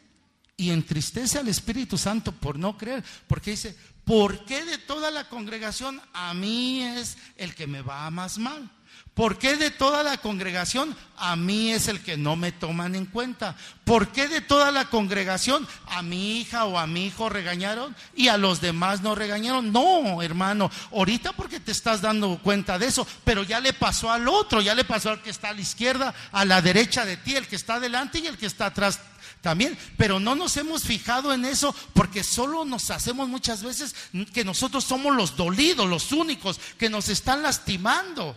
y 0.56 0.70
entristece 0.70 1.38
al 1.38 1.48
Espíritu 1.48 1.96
Santo 1.96 2.32
por 2.32 2.58
no 2.58 2.76
creer, 2.76 3.04
porque 3.26 3.52
dice, 3.52 3.76
¿por 4.04 4.44
qué 4.44 4.64
de 4.64 4.78
toda 4.78 5.10
la 5.10 5.28
congregación 5.28 6.00
a 6.12 6.34
mí 6.34 6.82
es 6.82 7.16
el 7.36 7.54
que 7.54 7.66
me 7.66 7.82
va 7.82 8.10
más 8.10 8.38
mal? 8.38 8.70
¿Por 9.18 9.36
qué 9.36 9.56
de 9.56 9.72
toda 9.72 10.04
la 10.04 10.18
congregación 10.18 10.96
a 11.16 11.34
mí 11.34 11.72
es 11.72 11.88
el 11.88 12.04
que 12.04 12.16
no 12.16 12.36
me 12.36 12.52
toman 12.52 12.94
en 12.94 13.04
cuenta? 13.04 13.56
¿Por 13.82 14.12
qué 14.12 14.28
de 14.28 14.40
toda 14.40 14.70
la 14.70 14.84
congregación 14.84 15.66
a 15.88 16.02
mi 16.02 16.38
hija 16.38 16.66
o 16.66 16.78
a 16.78 16.86
mi 16.86 17.06
hijo 17.06 17.28
regañaron 17.28 17.96
y 18.14 18.28
a 18.28 18.36
los 18.38 18.60
demás 18.60 19.00
no 19.00 19.16
regañaron? 19.16 19.72
No, 19.72 20.22
hermano, 20.22 20.70
ahorita 20.92 21.32
porque 21.32 21.58
te 21.58 21.72
estás 21.72 22.00
dando 22.00 22.38
cuenta 22.38 22.78
de 22.78 22.86
eso, 22.86 23.04
pero 23.24 23.42
ya 23.42 23.58
le 23.58 23.72
pasó 23.72 24.12
al 24.12 24.28
otro, 24.28 24.60
ya 24.60 24.76
le 24.76 24.84
pasó 24.84 25.10
al 25.10 25.20
que 25.20 25.30
está 25.30 25.48
a 25.48 25.54
la 25.54 25.62
izquierda, 25.62 26.14
a 26.30 26.44
la 26.44 26.62
derecha 26.62 27.04
de 27.04 27.16
ti, 27.16 27.34
el 27.34 27.48
que 27.48 27.56
está 27.56 27.74
adelante 27.74 28.20
y 28.20 28.28
el 28.28 28.38
que 28.38 28.46
está 28.46 28.66
atrás 28.66 29.00
también, 29.40 29.76
pero 29.96 30.20
no 30.20 30.36
nos 30.36 30.56
hemos 30.58 30.84
fijado 30.84 31.34
en 31.34 31.44
eso 31.44 31.74
porque 31.92 32.22
solo 32.22 32.64
nos 32.64 32.92
hacemos 32.92 33.28
muchas 33.28 33.64
veces 33.64 33.96
que 34.32 34.44
nosotros 34.44 34.84
somos 34.84 35.16
los 35.16 35.36
dolidos, 35.36 35.88
los 35.88 36.12
únicos 36.12 36.60
que 36.78 36.88
nos 36.88 37.08
están 37.08 37.42
lastimando. 37.42 38.36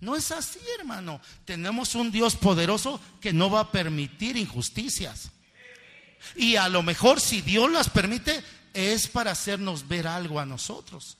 No 0.00 0.14
es 0.14 0.30
así, 0.30 0.60
hermano. 0.78 1.20
Tenemos 1.44 1.94
un 1.94 2.10
Dios 2.10 2.36
poderoso 2.36 3.00
que 3.20 3.32
no 3.32 3.50
va 3.50 3.60
a 3.60 3.72
permitir 3.72 4.36
injusticias. 4.36 5.30
Y 6.36 6.56
a 6.56 6.68
lo 6.68 6.82
mejor 6.82 7.20
si 7.20 7.40
Dios 7.42 7.70
las 7.70 7.90
permite 7.90 8.42
es 8.72 9.08
para 9.08 9.32
hacernos 9.32 9.88
ver 9.88 10.06
algo 10.06 10.38
a 10.38 10.46
nosotros. 10.46 11.16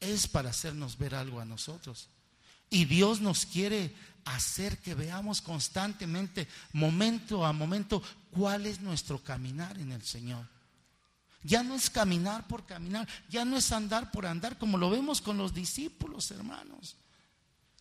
Es 0.00 0.26
para 0.26 0.50
hacernos 0.50 0.98
ver 0.98 1.14
algo 1.14 1.40
a 1.40 1.44
nosotros. 1.44 2.08
Y 2.70 2.84
Dios 2.84 3.20
nos 3.20 3.46
quiere 3.46 3.94
hacer 4.24 4.78
que 4.78 4.94
veamos 4.94 5.40
constantemente, 5.40 6.48
momento 6.72 7.46
a 7.46 7.52
momento, 7.52 8.02
cuál 8.30 8.66
es 8.66 8.80
nuestro 8.80 9.22
caminar 9.22 9.78
en 9.78 9.92
el 9.92 10.02
Señor. 10.02 10.46
Ya 11.48 11.62
no 11.62 11.74
es 11.74 11.88
caminar 11.88 12.46
por 12.46 12.66
caminar, 12.66 13.08
ya 13.30 13.46
no 13.46 13.56
es 13.56 13.72
andar 13.72 14.10
por 14.10 14.26
andar, 14.26 14.58
como 14.58 14.76
lo 14.76 14.90
vemos 14.90 15.22
con 15.22 15.38
los 15.38 15.54
discípulos, 15.54 16.30
hermanos. 16.30 16.96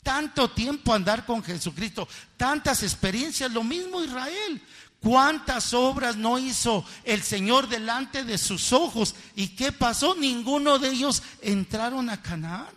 Tanto 0.02 0.50
tiempo 0.50 0.94
andar 0.94 1.26
con 1.26 1.44
Jesucristo, 1.44 2.08
tantas 2.38 2.82
experiencias, 2.82 3.52
lo 3.52 3.66
mismo 3.66 4.02
Israel. 4.02 4.62
¿Cuántas 5.02 5.74
obras 5.74 6.16
no 6.16 6.40
hizo 6.40 6.86
el 7.04 7.22
Señor 7.22 7.68
delante 7.68 8.24
de 8.24 8.38
sus 8.38 8.72
ojos? 8.72 9.16
¿Y 9.36 9.50
qué 9.50 9.74
pasó? 9.74 10.16
Ninguno 10.16 10.80
de 10.80 10.90
ellos 10.90 11.22
entraron 11.42 12.10
a 12.10 12.22
Canaán. 12.22 12.74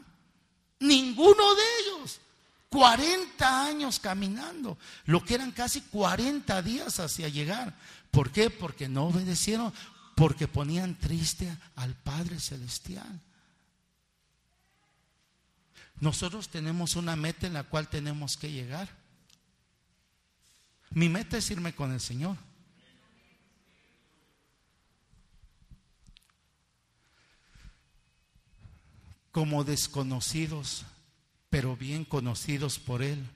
Ninguno 0.80 1.54
de 1.54 1.62
ellos. 1.82 2.20
40 2.68 3.64
años 3.64 3.98
caminando, 3.98 4.78
lo 5.04 5.24
que 5.24 5.34
eran 5.34 5.50
casi 5.50 5.80
40 5.80 6.62
días 6.62 7.00
hacia 7.00 7.28
llegar. 7.28 7.74
¿Por 8.10 8.30
qué? 8.30 8.48
Porque 8.48 8.88
no 8.88 9.06
obedecieron, 9.06 9.72
porque 10.20 10.46
ponían 10.46 10.98
triste 10.98 11.50
al 11.76 11.94
Padre 11.94 12.38
Celestial. 12.38 13.22
Nosotros 15.98 16.50
tenemos 16.50 16.94
una 16.94 17.16
meta 17.16 17.46
en 17.46 17.54
la 17.54 17.64
cual 17.64 17.88
tenemos 17.88 18.36
que 18.36 18.52
llegar. 18.52 18.86
Mi 20.90 21.08
meta 21.08 21.38
es 21.38 21.50
irme 21.50 21.74
con 21.74 21.90
el 21.90 22.00
Señor. 22.02 22.36
Como 29.32 29.64
desconocidos, 29.64 30.84
pero 31.48 31.78
bien 31.78 32.04
conocidos 32.04 32.78
por 32.78 33.02
Él. 33.02 33.26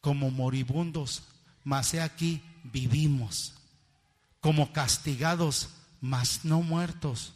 Como 0.00 0.30
moribundos, 0.30 1.24
mas 1.64 1.92
he 1.92 2.00
aquí 2.00 2.40
vivimos. 2.62 3.52
Como 4.44 4.74
castigados, 4.74 5.70
mas 6.02 6.40
no 6.44 6.60
muertos. 6.60 7.32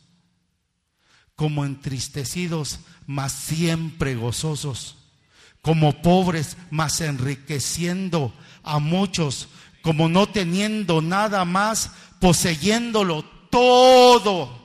Como 1.37 1.65
entristecidos, 1.65 2.81
mas 3.07 3.33
siempre 3.33 4.15
gozosos. 4.15 4.99
Como 5.63 6.03
pobres, 6.03 6.59
mas 6.71 7.01
enriqueciendo 7.01 8.35
a 8.63 8.79
muchos. 8.79 9.49
Como 9.81 10.11
no 10.11 10.27
teniendo 10.29 11.01
nada 11.01 11.47
más, 11.47 11.93
poseyéndolo 12.21 13.25
todo 13.49 14.58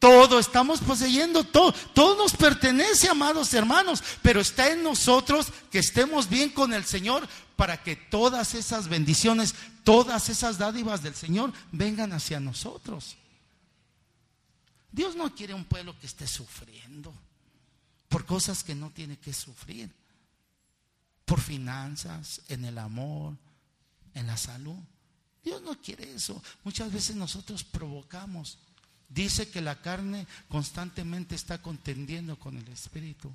todo, 0.00 0.38
estamos 0.38 0.80
poseyendo 0.80 1.44
todo. 1.44 1.72
Todo 1.72 2.16
nos 2.16 2.32
pertenece, 2.32 3.08
amados 3.08 3.54
hermanos. 3.54 4.02
Pero 4.22 4.40
está 4.40 4.72
en 4.72 4.82
nosotros 4.82 5.48
que 5.70 5.78
estemos 5.78 6.28
bien 6.28 6.50
con 6.50 6.72
el 6.72 6.84
Señor 6.84 7.28
para 7.54 7.82
que 7.82 7.94
todas 7.94 8.54
esas 8.54 8.88
bendiciones, 8.88 9.54
todas 9.84 10.30
esas 10.30 10.56
dádivas 10.56 11.02
del 11.02 11.14
Señor 11.14 11.52
vengan 11.70 12.14
hacia 12.14 12.40
nosotros. 12.40 13.16
Dios 14.90 15.14
no 15.14 15.34
quiere 15.34 15.52
un 15.52 15.66
pueblo 15.66 15.96
que 16.00 16.06
esté 16.06 16.26
sufriendo 16.26 17.14
por 18.08 18.24
cosas 18.24 18.64
que 18.64 18.74
no 18.74 18.90
tiene 18.90 19.18
que 19.18 19.34
sufrir. 19.34 19.94
Por 21.26 21.40
finanzas, 21.40 22.40
en 22.48 22.64
el 22.64 22.78
amor, 22.78 23.36
en 24.14 24.26
la 24.26 24.38
salud. 24.38 24.78
Dios 25.44 25.60
no 25.60 25.78
quiere 25.80 26.10
eso. 26.14 26.42
Muchas 26.64 26.90
veces 26.90 27.16
nosotros 27.16 27.62
provocamos 27.62 28.58
Dice 29.10 29.50
que 29.50 29.60
la 29.60 29.74
carne 29.82 30.26
constantemente 30.48 31.34
está 31.34 31.60
contendiendo 31.60 32.38
con 32.38 32.56
el 32.56 32.68
espíritu. 32.68 33.32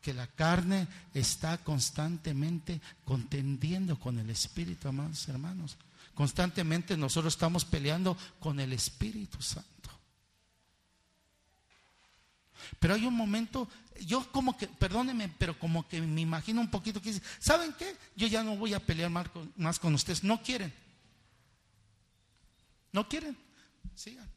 Que 0.00 0.14
la 0.14 0.26
carne 0.26 0.88
está 1.12 1.58
constantemente 1.58 2.80
contendiendo 3.04 4.00
con 4.00 4.18
el 4.18 4.30
espíritu, 4.30 4.88
amados 4.88 5.28
hermanos. 5.28 5.76
Constantemente 6.14 6.96
nosotros 6.96 7.34
estamos 7.34 7.66
peleando 7.66 8.16
con 8.40 8.58
el 8.58 8.72
Espíritu 8.72 9.42
Santo. 9.42 9.90
Pero 12.80 12.94
hay 12.94 13.04
un 13.04 13.14
momento, 13.14 13.68
yo 14.00 14.32
como 14.32 14.56
que, 14.56 14.66
perdónenme, 14.66 15.28
pero 15.28 15.58
como 15.58 15.86
que 15.86 16.00
me 16.00 16.22
imagino 16.22 16.62
un 16.62 16.70
poquito 16.70 17.02
que 17.02 17.12
dice, 17.12 17.22
¿saben 17.38 17.74
qué? 17.74 17.94
Yo 18.16 18.26
ya 18.28 18.42
no 18.42 18.56
voy 18.56 18.72
a 18.72 18.80
pelear 18.80 19.10
más 19.10 19.28
con, 19.28 19.52
más 19.56 19.78
con 19.78 19.92
ustedes. 19.92 20.24
No 20.24 20.42
quieren. 20.42 20.72
No 22.92 23.06
quieren. 23.06 23.36
Sigan 23.94 24.35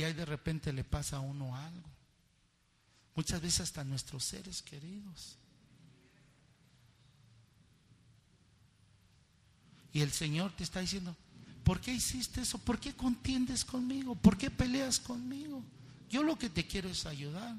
y 0.00 0.02
ahí 0.02 0.14
de 0.14 0.24
repente 0.24 0.72
le 0.72 0.82
pasa 0.82 1.18
a 1.18 1.20
uno 1.20 1.54
algo. 1.54 1.90
Muchas 3.14 3.42
veces 3.42 3.60
hasta 3.60 3.84
nuestros 3.84 4.24
seres 4.24 4.62
queridos. 4.62 5.36
Y 9.92 10.00
el 10.00 10.10
Señor 10.10 10.52
te 10.52 10.64
está 10.64 10.80
diciendo, 10.80 11.14
¿por 11.64 11.82
qué 11.82 11.92
hiciste 11.92 12.40
eso? 12.40 12.56
¿Por 12.56 12.80
qué 12.80 12.94
contiendes 12.96 13.62
conmigo? 13.62 14.14
¿Por 14.14 14.38
qué 14.38 14.50
peleas 14.50 14.98
conmigo? 14.98 15.62
Yo 16.08 16.22
lo 16.22 16.38
que 16.38 16.48
te 16.48 16.66
quiero 16.66 16.88
es 16.88 17.04
ayudar. 17.04 17.54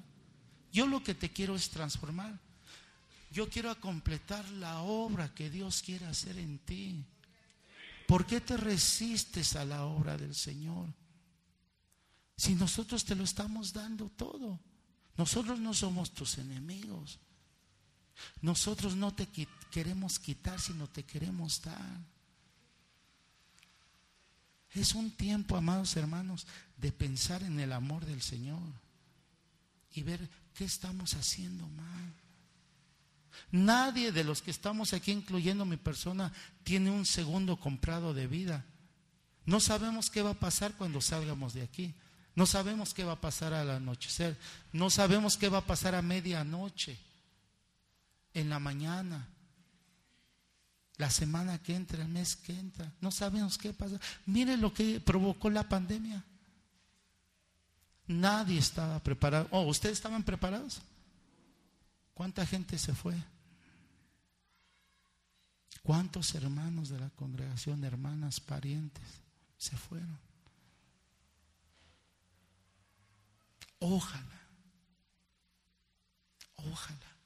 Yo 0.74 0.88
lo 0.88 1.04
que 1.04 1.14
te 1.14 1.30
quiero 1.30 1.56
es 1.56 1.70
transformar. 1.70 2.40
Yo 3.32 3.50
quiero 3.50 3.80
completar 3.80 4.50
la 4.50 4.80
obra 4.82 5.32
que 5.36 5.52
Dios 5.52 5.84
quiere 5.84 6.08
hacer 6.08 6.40
en 6.40 6.58
ti. 6.58 7.06
¿Por 8.08 8.26
qué 8.26 8.42
te 8.42 8.58
resistes 8.58 9.56
a 9.56 9.64
la 9.64 9.84
obra 9.84 10.18
del 10.18 10.34
Señor? 10.34 10.88
Si 12.42 12.56
nosotros 12.56 13.06
te 13.06 13.14
lo 13.14 13.24
estamos 13.24 13.72
dando 13.72 14.10
todo. 14.10 14.60
Nosotros 15.16 15.60
no 15.60 15.76
somos 15.76 16.12
tus 16.12 16.40
enemigos. 16.40 17.20
Nosotros 18.42 18.96
no 18.96 19.14
te 19.14 19.28
queremos 19.70 20.18
quitar, 20.18 20.60
sino 20.60 20.88
te 20.88 21.04
queremos 21.04 21.62
dar. 21.62 22.02
Es 24.72 24.96
un 24.96 25.12
tiempo, 25.12 25.56
amados 25.56 25.96
hermanos, 25.96 26.48
de 26.78 26.92
pensar 26.92 27.44
en 27.44 27.60
el 27.60 27.72
amor 27.72 28.08
del 28.08 28.24
Señor 28.24 28.74
y 29.94 30.02
ver 30.02 30.28
qué 30.56 30.64
estamos 30.64 31.14
haciendo 31.14 31.68
mal. 31.68 32.14
Nadie 33.52 34.12
de 34.12 34.24
los 34.24 34.42
que 34.42 34.50
estamos 34.50 34.94
aquí, 34.94 35.12
incluyendo 35.12 35.64
mi 35.64 35.78
persona, 35.78 36.34
tiene 36.64 36.90
un 36.90 37.06
segundo 37.06 37.58
comprado 37.58 38.16
de 38.16 38.26
vida. 38.26 38.66
No 39.46 39.60
sabemos 39.60 40.10
qué 40.10 40.24
va 40.24 40.32
a 40.32 40.40
pasar 40.40 40.74
cuando 40.76 41.02
salgamos 41.02 41.54
de 41.54 41.62
aquí. 41.62 41.94
No 42.42 42.48
sabemos 42.48 42.96
qué 42.96 43.04
va 43.04 43.12
a 43.12 43.22
pasar 43.22 43.54
al 43.54 43.70
anochecer. 43.70 44.36
No 44.74 44.90
sabemos 44.90 45.38
qué 45.38 45.48
va 45.48 45.60
a 45.60 45.68
pasar 45.68 45.94
a 45.94 46.02
medianoche, 46.02 46.98
en 48.34 48.50
la 48.50 48.58
mañana, 48.58 49.28
la 50.98 51.12
semana 51.12 51.60
que 51.60 51.76
entra, 51.76 52.02
el 52.02 52.08
mes 52.08 52.36
que 52.36 52.58
entra. 52.58 52.92
No 53.00 53.12
sabemos 53.12 53.60
qué 53.60 53.74
pasa. 53.74 54.00
Mire 54.26 54.58
lo 54.58 54.74
que 54.74 55.00
provocó 55.00 55.52
la 55.52 55.70
pandemia. 55.70 56.24
Nadie 58.08 58.58
estaba 58.58 58.98
preparado. 59.04 59.48
Oh, 59.52 59.62
¿ustedes 59.68 59.98
estaban 59.98 60.24
preparados? 60.24 60.82
¿Cuánta 62.16 62.44
gente 62.48 62.80
se 62.80 62.96
fue? 62.96 63.14
¿Cuántos 65.84 66.34
hermanos 66.34 66.90
de 66.90 67.02
la 67.02 67.12
congregación, 67.12 67.84
hermanas, 67.84 68.40
parientes, 68.40 69.06
se 69.60 69.78
fueron? 69.78 70.31
Ojalá, 73.84 74.48
ojalá, 76.56 77.18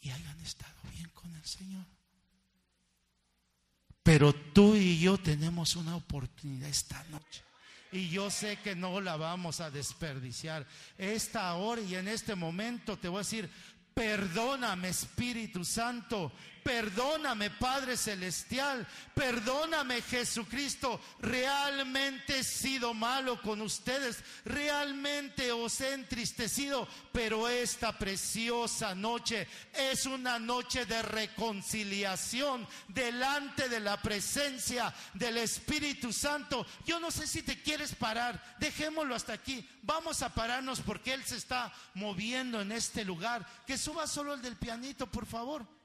y 0.00 0.10
hayan 0.10 0.40
estado 0.40 0.72
bien 0.90 1.10
con 1.10 1.34
el 1.34 1.44
Señor. 1.44 1.84
Pero 4.02 4.32
tú 4.32 4.74
y 4.74 4.98
yo 4.98 5.18
tenemos 5.18 5.76
una 5.76 5.96
oportunidad 5.96 6.70
esta 6.70 7.04
noche. 7.10 7.42
Y 7.92 8.08
yo 8.08 8.30
sé 8.30 8.56
que 8.64 8.74
no 8.74 9.02
la 9.02 9.16
vamos 9.16 9.60
a 9.60 9.70
desperdiciar. 9.70 10.66
Esta 10.96 11.52
hora 11.56 11.82
y 11.82 11.96
en 11.96 12.08
este 12.08 12.34
momento 12.34 12.96
te 12.96 13.08
voy 13.08 13.18
a 13.18 13.20
decir, 13.20 13.50
perdóname 13.92 14.88
Espíritu 14.88 15.62
Santo 15.62 16.32
Perdóname, 16.62 17.50
Padre 17.50 17.96
Celestial. 17.96 18.86
Perdóname, 19.14 20.02
Jesucristo. 20.02 21.00
Realmente 21.20 22.38
he 22.38 22.44
sido 22.44 22.94
malo 22.94 23.40
con 23.40 23.60
ustedes. 23.60 24.22
Realmente 24.44 25.52
os 25.52 25.80
he 25.80 25.94
entristecido. 25.94 26.86
Pero 27.12 27.48
esta 27.48 27.96
preciosa 27.98 28.94
noche 28.94 29.48
es 29.72 30.06
una 30.06 30.38
noche 30.38 30.86
de 30.86 31.02
reconciliación 31.02 32.66
delante 32.88 33.68
de 33.68 33.80
la 33.80 34.00
presencia 34.00 34.94
del 35.14 35.38
Espíritu 35.38 36.12
Santo. 36.12 36.66
Yo 36.84 37.00
no 37.00 37.10
sé 37.10 37.26
si 37.26 37.42
te 37.42 37.62
quieres 37.62 37.94
parar. 37.94 38.56
Dejémoslo 38.58 39.14
hasta 39.14 39.32
aquí. 39.32 39.66
Vamos 39.82 40.22
a 40.22 40.34
pararnos 40.34 40.80
porque 40.80 41.14
Él 41.14 41.24
se 41.24 41.36
está 41.36 41.72
moviendo 41.94 42.60
en 42.60 42.72
este 42.72 43.04
lugar. 43.04 43.46
Que 43.66 43.78
suba 43.78 44.06
solo 44.06 44.34
el 44.34 44.42
del 44.42 44.56
pianito, 44.56 45.06
por 45.06 45.26
favor 45.26 45.79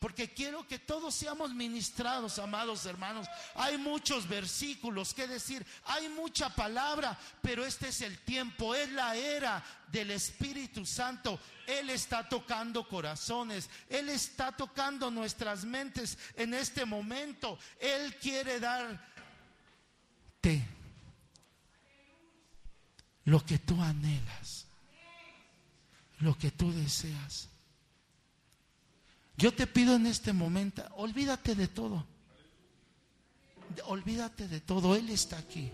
porque 0.00 0.32
quiero 0.32 0.66
que 0.66 0.78
todos 0.78 1.14
seamos 1.14 1.54
ministrados, 1.54 2.38
amados 2.38 2.86
hermanos. 2.86 3.28
Hay 3.54 3.76
muchos 3.76 4.26
versículos 4.26 5.12
que 5.12 5.28
decir, 5.28 5.64
hay 5.84 6.08
mucha 6.08 6.48
palabra, 6.48 7.18
pero 7.42 7.66
este 7.66 7.88
es 7.88 8.00
el 8.00 8.18
tiempo, 8.20 8.74
es 8.74 8.90
la 8.92 9.14
era 9.14 9.62
del 9.88 10.10
Espíritu 10.10 10.86
Santo. 10.86 11.38
Él 11.66 11.90
está 11.90 12.26
tocando 12.26 12.88
corazones, 12.88 13.68
Él 13.90 14.08
está 14.08 14.56
tocando 14.56 15.10
nuestras 15.10 15.66
mentes 15.66 16.16
en 16.34 16.54
este 16.54 16.86
momento. 16.86 17.58
Él 17.78 18.16
quiere 18.16 18.58
darte 18.58 18.98
lo 23.26 23.44
que 23.44 23.58
tú 23.58 23.80
anhelas, 23.82 24.64
lo 26.20 26.38
que 26.38 26.50
tú 26.50 26.72
deseas. 26.72 27.49
Yo 29.40 29.54
te 29.54 29.66
pido 29.66 29.96
en 29.96 30.04
este 30.04 30.34
momento, 30.34 30.82
olvídate 30.96 31.54
de 31.54 31.66
todo. 31.66 32.04
olvídate 33.86 34.46
de 34.46 34.60
todo, 34.60 34.94
Él 34.94 35.08
está 35.08 35.38
aquí. 35.38 35.72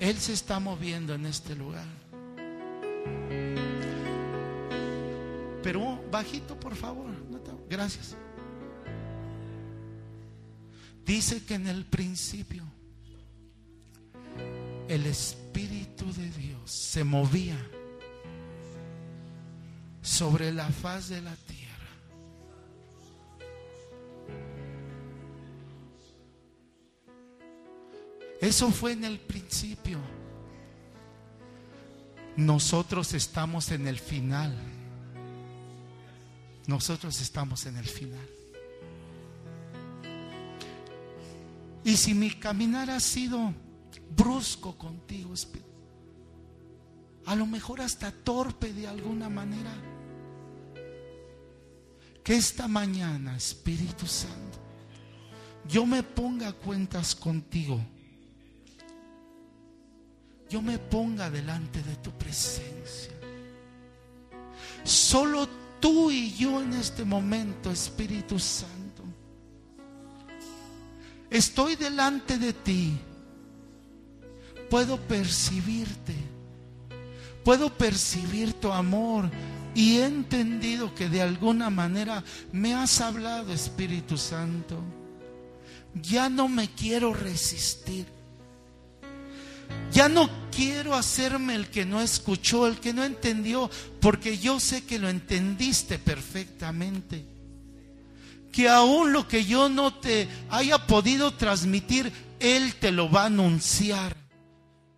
Él 0.00 0.18
se 0.18 0.32
está 0.32 0.58
moviendo 0.58 1.14
en 1.14 1.26
este 1.26 1.54
lugar. 1.54 1.86
Pero 5.62 6.02
bajito, 6.10 6.58
por 6.58 6.74
favor. 6.74 7.06
Gracias. 7.68 8.16
Dice 11.06 11.44
que 11.44 11.54
en 11.54 11.68
el 11.68 11.84
principio 11.84 12.64
el 14.88 15.06
Espíritu 15.06 16.12
de 16.14 16.30
Dios 16.30 16.68
se 16.68 17.04
movía 17.04 17.56
sobre 20.20 20.52
la 20.52 20.68
faz 20.68 21.08
de 21.08 21.22
la 21.22 21.34
tierra. 21.34 21.88
Eso 28.38 28.70
fue 28.70 28.92
en 28.92 29.04
el 29.04 29.18
principio. 29.18 29.98
Nosotros 32.36 33.14
estamos 33.14 33.70
en 33.70 33.88
el 33.88 33.98
final. 33.98 34.54
Nosotros 36.66 37.18
estamos 37.22 37.64
en 37.64 37.78
el 37.78 37.86
final. 37.86 38.28
Y 41.82 41.96
si 41.96 42.12
mi 42.12 42.28
caminar 42.32 42.90
ha 42.90 43.00
sido 43.00 43.54
brusco 44.14 44.76
contigo, 44.76 45.32
Espíritu, 45.32 45.70
a 47.24 47.34
lo 47.34 47.46
mejor 47.46 47.80
hasta 47.80 48.12
torpe 48.12 48.74
de 48.74 48.86
alguna 48.86 49.30
manera, 49.30 49.89
que 52.22 52.34
esta 52.34 52.68
mañana, 52.68 53.36
Espíritu 53.36 54.06
Santo, 54.06 54.58
yo 55.68 55.86
me 55.86 56.02
ponga 56.02 56.52
cuentas 56.52 57.14
contigo, 57.14 57.80
yo 60.48 60.60
me 60.60 60.78
ponga 60.78 61.30
delante 61.30 61.82
de 61.82 61.96
tu 61.96 62.10
presencia. 62.12 63.12
Solo 64.82 65.48
tú 65.78 66.10
y 66.10 66.34
yo 66.34 66.60
en 66.60 66.74
este 66.74 67.04
momento, 67.04 67.70
Espíritu 67.70 68.38
Santo. 68.38 69.04
Estoy 71.30 71.76
delante 71.76 72.38
de 72.38 72.52
ti, 72.52 72.98
puedo 74.68 74.98
percibirte, 74.98 76.14
puedo 77.44 77.72
percibir 77.72 78.52
tu 78.54 78.72
amor 78.72 79.30
y 79.74 79.98
he 79.98 80.04
entendido 80.04 80.94
que 80.94 81.08
de 81.08 81.22
alguna 81.22 81.70
manera 81.70 82.24
me 82.52 82.74
has 82.74 83.00
hablado, 83.00 83.52
Espíritu 83.52 84.16
Santo. 84.16 84.82
Ya 85.94 86.28
no 86.28 86.48
me 86.48 86.68
quiero 86.68 87.14
resistir. 87.14 88.06
Ya 89.92 90.08
no 90.08 90.28
quiero 90.50 90.94
hacerme 90.94 91.54
el 91.54 91.68
que 91.68 91.84
no 91.84 92.00
escuchó, 92.00 92.66
el 92.66 92.78
que 92.78 92.92
no 92.92 93.04
entendió, 93.04 93.70
porque 94.00 94.38
yo 94.38 94.60
sé 94.60 94.84
que 94.84 94.98
lo 94.98 95.08
entendiste 95.08 95.98
perfectamente 95.98 97.24
que 98.52 98.68
aún 98.68 99.12
lo 99.12 99.28
que 99.28 99.44
yo 99.44 99.68
no 99.68 99.94
te 99.94 100.28
haya 100.50 100.86
podido 100.86 101.34
transmitir, 101.34 102.12
Él 102.40 102.74
te 102.76 102.90
lo 102.90 103.10
va 103.10 103.22
a 103.22 103.26
anunciar. 103.26 104.16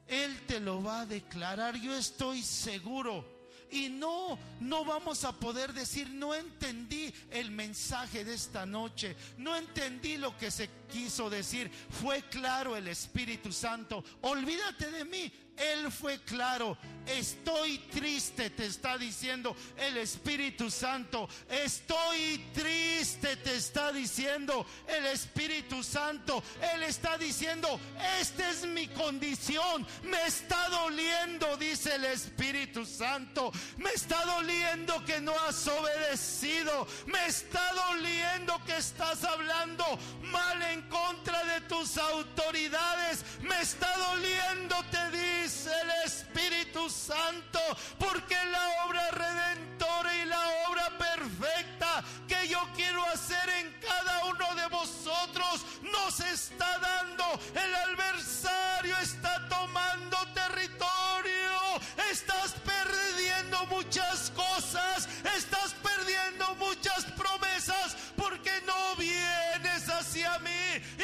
Él 0.07 0.41
te 0.47 0.61
lo 0.61 0.83
va 0.83 1.03
a 1.03 1.07
declarar, 1.07 1.77
yo 1.81 1.95
estoy 1.95 2.43
seguro. 2.43 3.32
Y 3.73 3.89
no, 3.89 4.39
no 4.61 4.85
vamos 4.85 5.25
a 5.25 5.33
poder 5.33 5.73
decir, 5.73 6.11
no 6.11 6.35
entendí 6.35 7.13
el 7.31 7.51
mensaje 7.51 8.23
de 8.23 8.35
esta 8.35 8.67
noche, 8.67 9.17
no 9.39 9.57
entendí 9.57 10.19
lo 10.19 10.37
que 10.37 10.51
se 10.51 10.69
quiso 10.91 11.31
decir, 11.31 11.71
fue 11.89 12.23
claro 12.29 12.77
el 12.77 12.87
Espíritu 12.87 13.51
Santo, 13.51 14.05
olvídate 14.21 14.91
de 14.91 15.07
mí, 15.07 15.33
Él 15.57 15.91
fue 15.93 16.21
claro, 16.21 16.77
estoy 17.07 17.79
triste, 17.91 18.51
te 18.51 18.67
está 18.67 18.99
diciendo 18.99 19.57
el 19.77 19.97
Espíritu 19.99 20.71
Santo, 20.71 21.29
estoy 21.49 22.39
triste, 22.55 23.37
te 23.37 23.57
está 23.57 23.93
diciendo 23.93 24.67
el 24.87 25.07
Espíritu 25.07 25.83
Santo, 25.83 26.43
Él 26.75 26.83
está 26.85 27.19
diciendo, 27.19 27.79
esta 28.21 28.51
es 28.51 28.67
mi 28.67 28.89
condición, 28.89 29.87
me 30.05 30.27
está 30.27 30.69
doliendo, 30.69 31.57
dice 31.57 31.95
el 31.95 32.05
Espíritu 32.07 32.85
Santo, 32.87 33.53
me 33.77 33.91
está 33.91 34.25
doliendo 34.25 35.05
que 35.05 35.21
no 35.21 35.39
has 35.41 35.67
obedecido. 35.69 36.87
Me 37.07 37.27
está 37.27 37.61
doliendo 37.89 38.63
que 38.65 38.77
estás 38.77 39.25
hablando 39.25 39.85
mal 40.23 40.63
en 40.63 40.83
contra 40.83 41.45
de 41.45 41.61
tus 41.63 41.97
autoridades. 41.99 43.25
Me 43.43 43.61
está 43.61 43.89
doliendo, 44.11 44.77
te 44.91 45.11
dice 45.43 45.71
el 45.83 45.91
Espíritu 46.07 46.89
Santo, 46.89 47.59
porque 47.99 48.37
la 48.51 48.85
obra 48.87 49.11
redentora 49.11 50.17
y 50.17 50.25
la 50.27 50.49
obra 50.69 50.99
perfecta 50.99 52.05
que 52.29 52.49
yo 52.49 52.61
quiero 52.77 53.05
hacer 53.07 53.49
en 53.61 53.75
cada 53.81 54.25
uno 54.27 54.55
de 54.55 54.67
vosotros 54.69 55.67
nos 55.83 56.21
está 56.21 56.79
dando. 56.79 57.25
El 57.55 57.75
adversario 57.75 58.97
está 58.99 59.49
tomando 59.49 60.17
territorio. 60.33 61.81
Estás 62.11 62.55
perdiendo 62.65 63.67
muchas 63.67 64.31
cosas. 64.31 65.09
Estás 65.37 65.75
perdiendo 65.83 66.55
muchas 66.57 67.05
promesas 67.17 67.97
porque 68.17 68.53
no 68.65 68.95
vienes 68.97 69.89
hacia 69.89 70.39
mí 70.39 71.02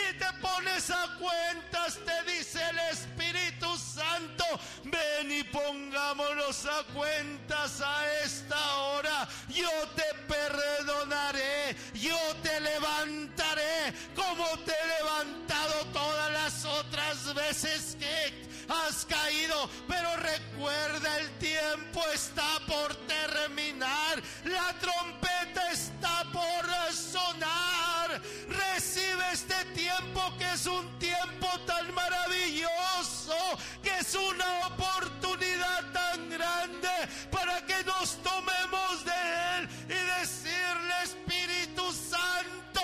pones 0.59 0.91
a 0.91 1.17
cuentas, 1.19 2.01
te 2.05 2.33
dice 2.33 2.61
el 2.71 2.79
Espíritu 2.91 3.77
Santo. 3.77 4.45
Ven 4.85 5.31
y 5.31 5.45
pongámonos 5.45 6.67
a 6.67 6.83
cuentas 6.93 7.81
a 7.81 8.13
esta 8.25 8.77
hora. 8.79 9.29
Yo 9.49 9.71
te 9.95 10.03
perdonaré, 10.27 11.77
yo 11.95 12.19
te 12.43 12.61
levantaré 12.61 13.95
como 14.17 14.47
te 14.65 14.73
he 14.73 15.03
levantado 15.03 15.85
todas 15.93 16.33
las 16.33 16.65
otras 16.65 17.35
veces 17.35 17.97
que 17.99 18.49
has 18.69 19.05
caído, 19.07 19.71
pero 19.87 20.09
recuerda 20.17 21.19
el 21.19 21.31
tiempo 21.39 22.03
está 22.13 22.59
por 22.67 22.95
terminar, 23.07 24.21
la 24.45 24.75
trompeta 24.81 25.71
está 25.71 26.25
por 26.33 26.49
sonar. 26.93 28.21
Recibe 28.49 29.25
este 29.33 29.65
tiempo 29.75 30.21
es 30.55 30.67
un 30.67 30.99
tiempo 30.99 31.49
tan 31.67 31.93
maravilloso, 31.95 33.37
que 33.83 33.91
es 33.99 34.15
una 34.15 34.67
oportunidad 34.67 35.93
tan 35.93 36.31
grande 36.31 36.89
para 37.31 37.65
que 37.67 37.85
nos 37.85 38.17
tomemos 38.23 39.05
de 39.05 39.59
él 39.59 39.69
y 39.87 40.21
decirle 40.21 40.95
Espíritu 41.05 41.93
Santo, 41.93 42.83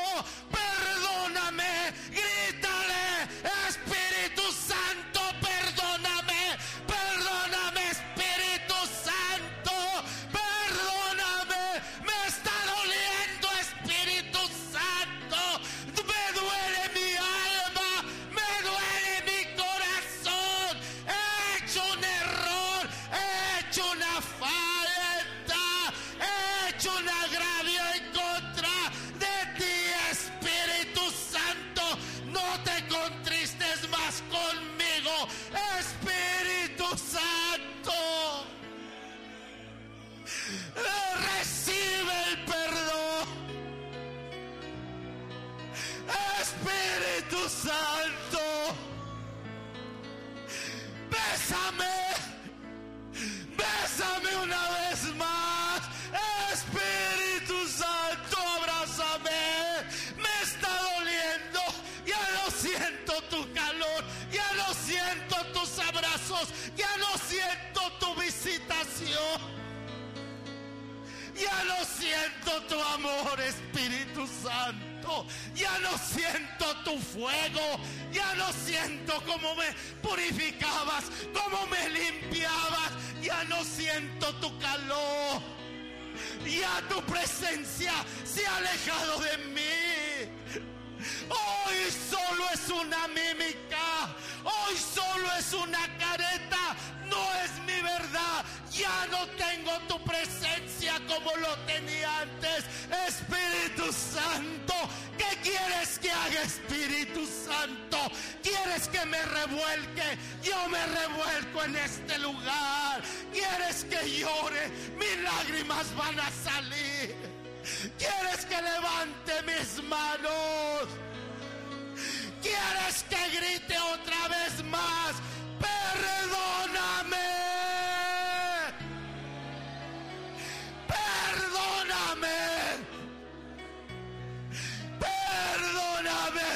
perdóname, 0.50 1.92
grítale, 2.10 3.28
Espíritu 3.68 4.42
Santo. 4.52 4.63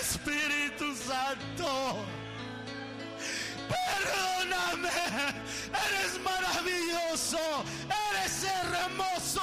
Espíritu 0.09 0.95
Santo. 0.97 1.99
Perdóname. 3.69 4.89
Eres 5.85 6.19
maravilloso. 6.23 7.39
Eres 8.09 8.45
hermoso. 8.45 9.43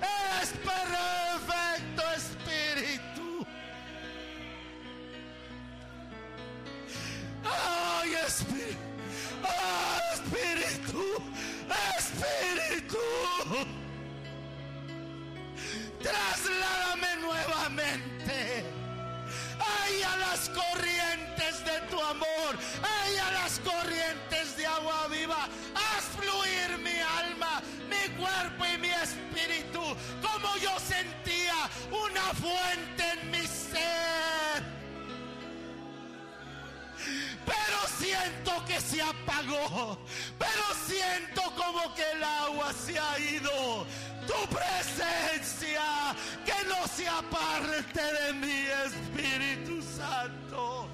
Eres 0.00 0.50
perfecto, 0.64 2.02
Espíritu. 2.16 3.46
Ay, 7.44 8.14
Espíritu. 8.26 8.78
Ay, 9.44 10.00
Espíritu. 10.14 11.04
Espíritu. 11.98 13.04
Trasládame 16.02 16.85
se 38.80 39.00
apagó. 39.00 39.98
Pero 40.38 40.64
siento 40.86 41.42
como 41.56 41.94
que 41.94 42.02
el 42.12 42.22
agua 42.22 42.72
se 42.72 42.98
ha 42.98 43.18
ido. 43.18 43.86
Tu 44.26 44.54
presencia, 44.54 46.14
que 46.44 46.68
no 46.68 46.86
se 46.88 47.06
aparte 47.08 48.00
de 48.00 48.32
mi 48.34 48.66
Espíritu 48.86 49.82
Santo. 49.82 50.88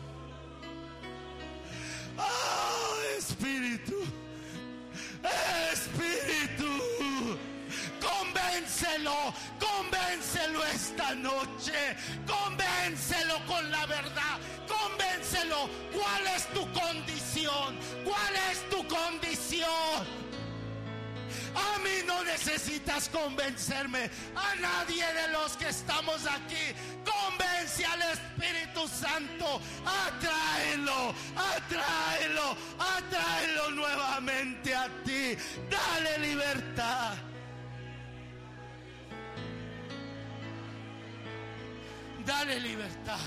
Oh, 2.19 3.19
Espíritu. 3.19 4.05
Espíritu. 5.73 7.02
Convéncelo, 8.03 9.33
convéncelo 9.61 10.65
esta 10.65 11.15
noche, 11.15 11.97
convéncelo 12.27 13.39
con 13.47 13.71
la 13.71 13.87
verdad, 13.87 14.39
convéncelo 14.67 15.69
cuál 15.93 16.27
es 16.35 16.47
tu 16.49 16.63
condición, 16.73 17.79
cuál 18.05 18.35
es 18.51 18.69
tu 18.71 18.87
condición. 18.89 20.23
A 21.55 21.79
mí 21.79 22.03
no 22.07 22.25
necesitas 22.25 23.09
convencerme, 23.09 24.11
a 24.35 24.55
nadie 24.57 25.05
de 25.05 25.29
los 25.29 25.57
que 25.57 25.69
estamos 25.69 26.27
aquí. 26.27 26.75
Convence 27.05 27.85
al 27.85 28.03
Espíritu 28.03 28.89
Santo, 28.89 29.61
atráelo, 29.85 31.15
atráelo, 31.37 32.57
atráelo 32.79 33.71
nuevamente 33.71 34.75
a 34.75 34.89
ti. 35.05 35.37
Dale 35.71 36.19
libertad. 36.19 37.32
Dale 42.27 42.61
libertad. 42.61 43.19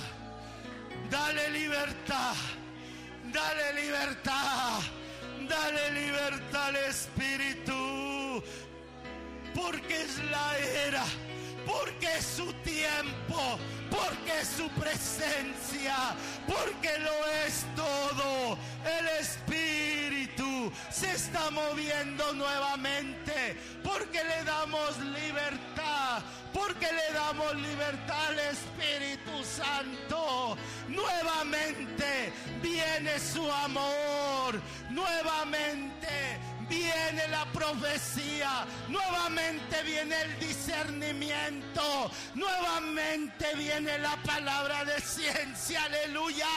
Dale 1.10 1.50
libertad. 1.50 2.36
Dale 3.32 3.74
libertad. 3.74 4.80
Dale 5.50 5.92
libertad 5.92 6.68
al 6.68 6.76
Espíritu. 6.78 8.44
Porque 9.54 10.02
es 10.02 10.18
la 10.32 10.58
era. 10.88 11.04
Porque 11.66 12.08
es 12.18 12.26
su 12.26 12.54
tiempo. 12.64 13.60
Porque 13.90 14.40
es 14.42 14.48
su 14.48 14.70
presencia. 14.70 16.16
Porque 16.48 16.98
lo 17.00 17.26
es 17.46 17.66
todo. 17.76 18.58
El 18.86 19.08
Espíritu 19.20 19.95
se 20.92 21.12
está 21.12 21.50
moviendo 21.52 22.34
nuevamente. 22.34 23.58
Porque 23.84 24.24
le 24.24 24.44
damos 24.44 24.98
libertad 25.00 26.24
porque 26.56 26.88
le 26.88 27.14
damos 27.14 27.54
libertad 27.56 28.28
al 28.30 28.40
Espíritu 28.40 29.44
Santo. 29.44 30.58
Nuevamente 30.88 32.32
viene 32.62 33.20
su 33.20 33.52
amor, 33.52 34.62
nuevamente 34.90 36.40
viene 36.70 37.28
la 37.30 37.46
profecía, 37.52 38.66
nuevamente 38.90 39.84
viene 39.84 40.22
el 40.22 40.40
discernimiento, 40.40 42.12
nuevamente 42.34 43.54
viene 43.56 43.98
la 44.00 44.16
palabra 44.24 44.86
de 44.86 45.00
ciencia, 45.02 45.84
aleluya, 45.84 46.48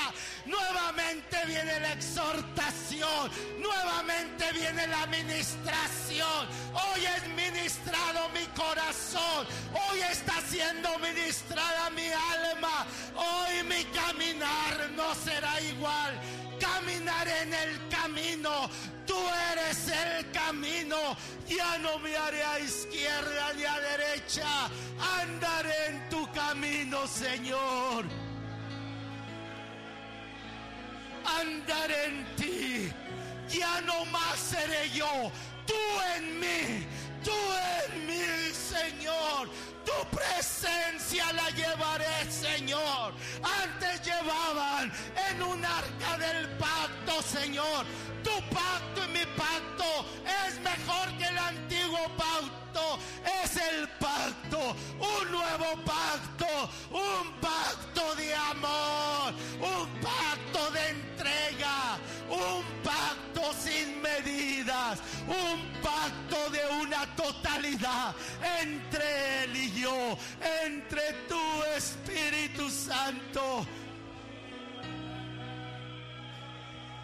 nuevamente 0.46 1.36
viene 1.46 1.80
la 1.80 1.92
exhortación, 1.92 3.30
nuevamente 3.58 4.52
viene 4.52 4.86
la 4.86 5.02
administración. 5.02 6.48
Hoy 6.72 7.04
es 7.04 7.28
ministrado 7.28 8.28
mi 8.30 8.44
corazón, 8.56 9.46
hoy 9.72 10.00
está 10.10 10.34
siendo 10.48 10.98
ministrada 10.98 11.90
mi 11.90 12.08
alma, 12.08 12.86
hoy 13.16 13.62
mi 13.64 13.84
caminar 13.86 14.90
no 14.96 15.14
será 15.14 15.60
igual 15.60 16.18
caminaré 16.58 17.42
en 17.42 17.54
el 17.54 17.88
camino. 17.88 18.70
Tú 19.06 19.16
eres 19.52 19.88
el 19.88 20.30
camino. 20.30 21.16
Ya 21.48 21.78
no 21.78 21.98
me 21.98 22.16
haré 22.16 22.42
a 22.42 22.60
izquierda 22.60 23.52
ni 23.54 23.64
a 23.64 23.78
derecha. 23.80 24.68
Andaré 25.20 25.86
en 25.88 26.08
tu 26.08 26.30
camino, 26.32 27.06
Señor. 27.06 28.04
Andaré 31.40 32.04
en 32.04 32.36
ti. 32.36 32.92
Ya 33.48 33.80
no 33.82 34.04
más 34.06 34.38
seré 34.38 34.90
yo. 34.90 35.32
Tú 35.66 35.74
en 36.16 36.40
mí. 36.40 36.86
Tú 37.24 37.32
en 37.32 38.06
mí, 38.06 38.52
Señor 38.52 39.48
tu 39.88 40.16
presencia 40.16 41.32
la 41.32 41.48
llevaré, 41.50 42.30
Señor. 42.30 43.12
Antes 43.62 44.02
llevaban 44.04 44.92
en 45.30 45.42
un 45.42 45.64
arca 45.64 46.18
del 46.18 46.48
pacto, 46.58 47.22
Señor. 47.22 47.86
Tu 48.28 48.54
pacto 48.54 49.04
y 49.06 49.08
mi 49.18 49.24
pacto 49.36 50.04
es 50.44 50.60
mejor 50.60 51.06
que 51.16 51.24
el 51.24 51.38
antiguo 51.38 51.98
pacto. 52.16 52.98
Es 53.42 53.56
el 53.56 53.88
pacto, 53.98 54.76
un 55.00 55.32
nuevo 55.32 55.82
pacto, 55.84 56.46
un 56.90 57.32
pacto 57.40 58.14
de 58.16 58.34
amor, 58.34 59.32
un 59.60 59.88
pacto 60.00 60.70
de 60.72 60.88
entrega, 60.90 61.98
un 62.28 62.62
pacto 62.84 63.42
sin 63.64 64.02
medidas, 64.02 64.98
un 65.26 65.58
pacto 65.80 66.50
de 66.50 66.82
una 66.82 67.06
totalidad 67.16 68.14
entre 68.60 69.44
Él 69.44 69.56
y 69.56 69.80
yo, 69.80 70.18
entre 70.66 71.14
tu 71.28 71.62
Espíritu 71.76 72.68
Santo. 72.68 73.66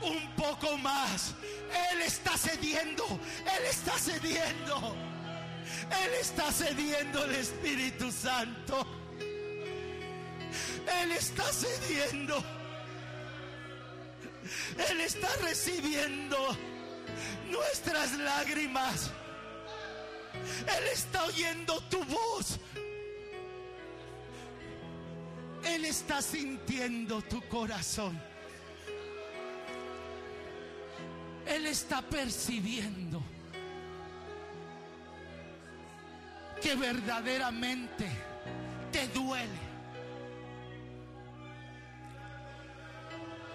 Un 0.07 0.35
poco 0.37 0.77
más. 0.79 1.35
Él 1.93 2.03
está 2.03 2.37
cediendo. 2.37 3.05
Él 3.57 3.65
está 3.71 3.99
cediendo. 3.99 4.97
Él 6.05 6.13
está 6.21 6.53
cediendo 6.53 7.25
el 7.25 7.35
Espíritu 7.37 8.11
Santo. 8.11 8.87
Él 11.03 11.13
está 11.13 11.45
cediendo. 11.53 12.43
Él 14.91 15.01
está 15.01 15.29
recibiendo 15.43 16.57
nuestras 17.51 18.13
lágrimas. 18.19 19.11
Él 20.77 20.85
está 20.93 21.25
oyendo 21.25 21.81
tu 21.89 22.05
voz. 22.05 22.59
Él 25.65 25.85
está 25.87 26.21
sintiendo 26.21 27.23
tu 27.23 27.41
corazón. 27.49 28.21
Él 31.55 31.67
está 31.67 32.03
percibiendo 32.03 33.23
que 36.61 36.75
verdaderamente 36.75 38.09
te 38.91 39.07
duele. 39.09 39.63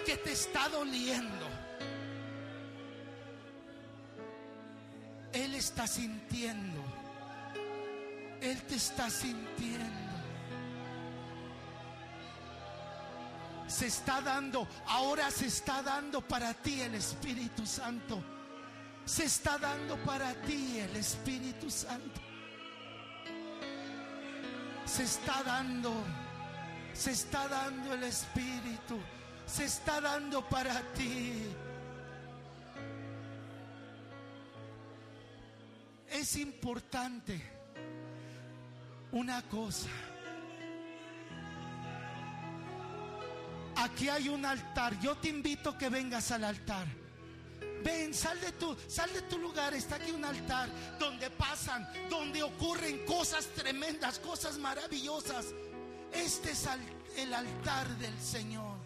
Que 0.05 0.15
te 0.15 0.31
está 0.31 0.69
doliendo. 0.69 1.45
Él 5.33 5.55
está 5.55 5.85
sintiendo. 5.85 6.81
Él 8.39 8.61
te 8.61 8.75
está 8.75 9.09
sintiendo. 9.09 10.08
Se 13.69 13.85
está 13.85 14.19
dando, 14.19 14.67
ahora 14.87 15.29
se 15.29 15.45
está 15.45 15.83
dando 15.83 16.21
para 16.21 16.53
ti 16.55 16.81
el 16.81 16.95
Espíritu 16.95 17.65
Santo. 17.65 18.21
Se 19.05 19.25
está 19.25 19.57
dando 19.57 19.95
para 20.03 20.33
ti 20.41 20.79
el 20.79 20.95
Espíritu 20.95 21.69
Santo. 21.69 22.19
Se 24.85 25.03
está 25.03 25.43
dando, 25.43 25.93
se 26.93 27.11
está 27.11 27.47
dando 27.47 27.93
el 27.93 28.03
Espíritu. 28.03 28.99
Se 29.45 29.65
está 29.65 30.01
dando 30.01 30.47
para 30.47 30.81
ti. 30.93 31.55
Es 36.09 36.35
importante 36.37 37.39
una 39.11 39.43
cosa. 39.43 39.89
Aquí 43.79 44.09
hay 44.09 44.27
un 44.27 44.45
altar. 44.45 44.99
Yo 44.99 45.15
te 45.15 45.29
invito 45.29 45.69
a 45.69 45.77
que 45.77 45.89
vengas 45.89 46.31
al 46.31 46.43
altar. 46.43 46.85
Ven, 47.83 48.13
sal 48.13 48.39
de 48.41 48.51
tu, 48.53 48.75
sal 48.87 49.11
de 49.13 49.21
tu 49.23 49.37
lugar. 49.37 49.73
Está 49.73 49.95
aquí 49.95 50.11
un 50.11 50.25
altar 50.25 50.69
donde 50.99 51.29
pasan, 51.29 51.87
donde 52.09 52.43
ocurren 52.43 53.05
cosas 53.05 53.45
tremendas, 53.55 54.19
cosas 54.19 54.57
maravillosas. 54.57 55.45
Este 56.11 56.51
es 56.51 56.67
el 57.15 57.33
altar 57.33 57.87
del 57.97 58.19
Señor. 58.19 58.77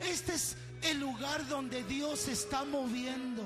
Este 0.00 0.34
es 0.34 0.56
el 0.82 0.98
lugar 0.98 1.46
donde 1.46 1.84
Dios 1.84 2.20
se 2.20 2.32
está 2.32 2.64
moviendo. 2.64 3.44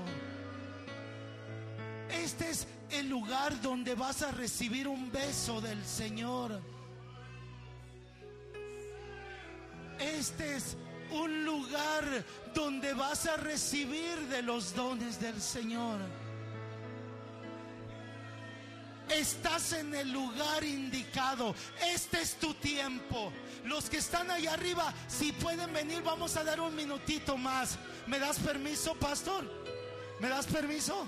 Este 2.11 2.49
es 2.49 2.67
el 2.91 3.11
lugar 3.11 3.61
donde 3.61 3.95
vas 3.95 4.23
a 4.23 4.31
recibir 4.31 4.89
un 4.89 5.13
beso 5.13 5.61
del 5.61 5.85
Señor. 5.85 6.74
Este 9.99 10.57
es 10.57 10.77
un 11.11 11.45
lugar 11.45 12.25
donde 12.55 12.93
vas 12.95 13.27
a 13.27 13.37
recibir 13.37 14.19
de 14.29 14.43
los 14.43 14.75
dones 14.75 15.21
del 15.21 15.41
Señor. 15.41 15.99
Estás 19.09 19.75
en 19.75 19.95
el 19.95 20.11
lugar 20.11 20.65
indicado. 20.65 21.55
Este 21.93 22.21
es 22.23 22.35
tu 22.37 22.55
tiempo. 22.55 23.33
Los 23.65 23.89
que 23.89 23.99
están 23.99 24.31
allá 24.31 24.55
arriba, 24.55 24.93
si 25.09 25.33
pueden 25.33 25.73
venir, 25.73 26.03
vamos 26.03 26.37
a 26.37 26.45
dar 26.45 26.61
un 26.61 26.75
minutito 26.75 27.37
más. 27.37 27.79
¿Me 28.07 28.19
das 28.19 28.39
permiso, 28.39 28.95
pastor? 28.95 29.45
¿Me 30.21 30.29
das 30.29 30.47
permiso? 30.47 31.07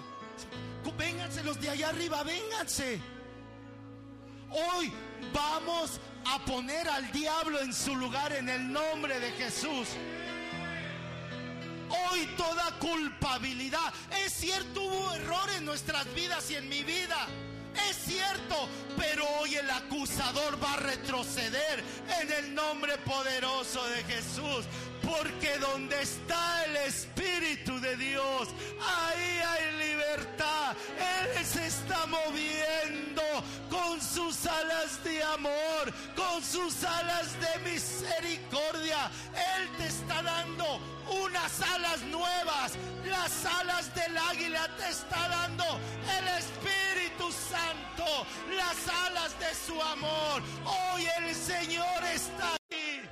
Vénganse 0.97 1.43
los 1.43 1.61
de 1.61 1.70
allá 1.70 1.89
arriba, 1.89 2.22
vénganse. 2.22 3.01
Hoy 4.51 4.93
vamos 5.32 6.01
a 6.35 6.39
poner 6.45 6.89
al 6.89 7.11
diablo 7.12 7.61
en 7.61 7.72
su 7.72 7.95
lugar 7.95 8.33
en 8.33 8.49
el 8.49 8.72
nombre 8.72 9.18
de 9.20 9.31
Jesús. 9.33 9.89
Hoy 11.89 12.27
toda 12.37 12.72
culpabilidad. 12.79 13.93
Es 14.24 14.33
cierto, 14.33 14.83
hubo 14.83 15.14
error 15.14 15.49
en 15.57 15.64
nuestras 15.64 16.12
vidas 16.14 16.51
y 16.51 16.57
en 16.57 16.68
mi 16.68 16.83
vida. 16.83 17.29
Es 17.89 17.97
cierto, 17.97 18.68
pero 18.97 19.24
hoy 19.39 19.55
el 19.55 19.70
acusador 19.70 20.62
va 20.62 20.74
a 20.74 20.79
retroceder 20.79 21.85
en 22.20 22.33
el 22.33 22.55
nombre 22.55 22.97
poderoso 22.99 23.85
de 23.89 24.03
Jesús. 24.05 24.64
Porque 25.07 25.57
donde 25.59 26.03
está 26.03 26.65
el 26.65 26.77
Espíritu 26.89 27.79
de 27.81 27.97
Dios, 27.97 28.49
ahí 28.81 29.41
hay 29.51 29.89
libertad. 29.89 30.75
Él 30.99 31.47
se 31.47 31.67
está 31.67 32.07
moviendo 32.07 33.23
con 33.71 34.01
sus 34.01 34.47
alas 34.47 35.03
de 35.05 35.23
amor, 35.23 35.95
con 36.17 36.43
sus 36.43 36.83
alas 36.83 37.29
de 37.41 37.71
misericordia. 37.71 39.11
Él 39.55 39.69
te 39.79 39.87
está 39.87 40.23
dando 40.23 40.81
unas 41.09 41.61
alas 41.61 42.03
nuevas. 42.03 42.73
Las 43.05 43.47
alas 43.61 43.95
del 43.95 44.19
águila 44.19 44.69
te 44.77 44.89
está 44.89 45.29
dando 45.29 45.65
el 46.19 46.29
Espíritu 46.43 47.31
Santo, 47.31 48.27
las 48.57 48.95
alas 49.07 49.39
de 49.39 49.55
su 49.55 49.81
amor. 49.81 50.43
Hoy 50.65 51.07
el 51.19 51.35
Señor 51.35 52.05
está 52.13 52.55
aquí. 52.55 53.09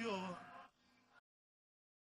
Recibe 0.00 0.59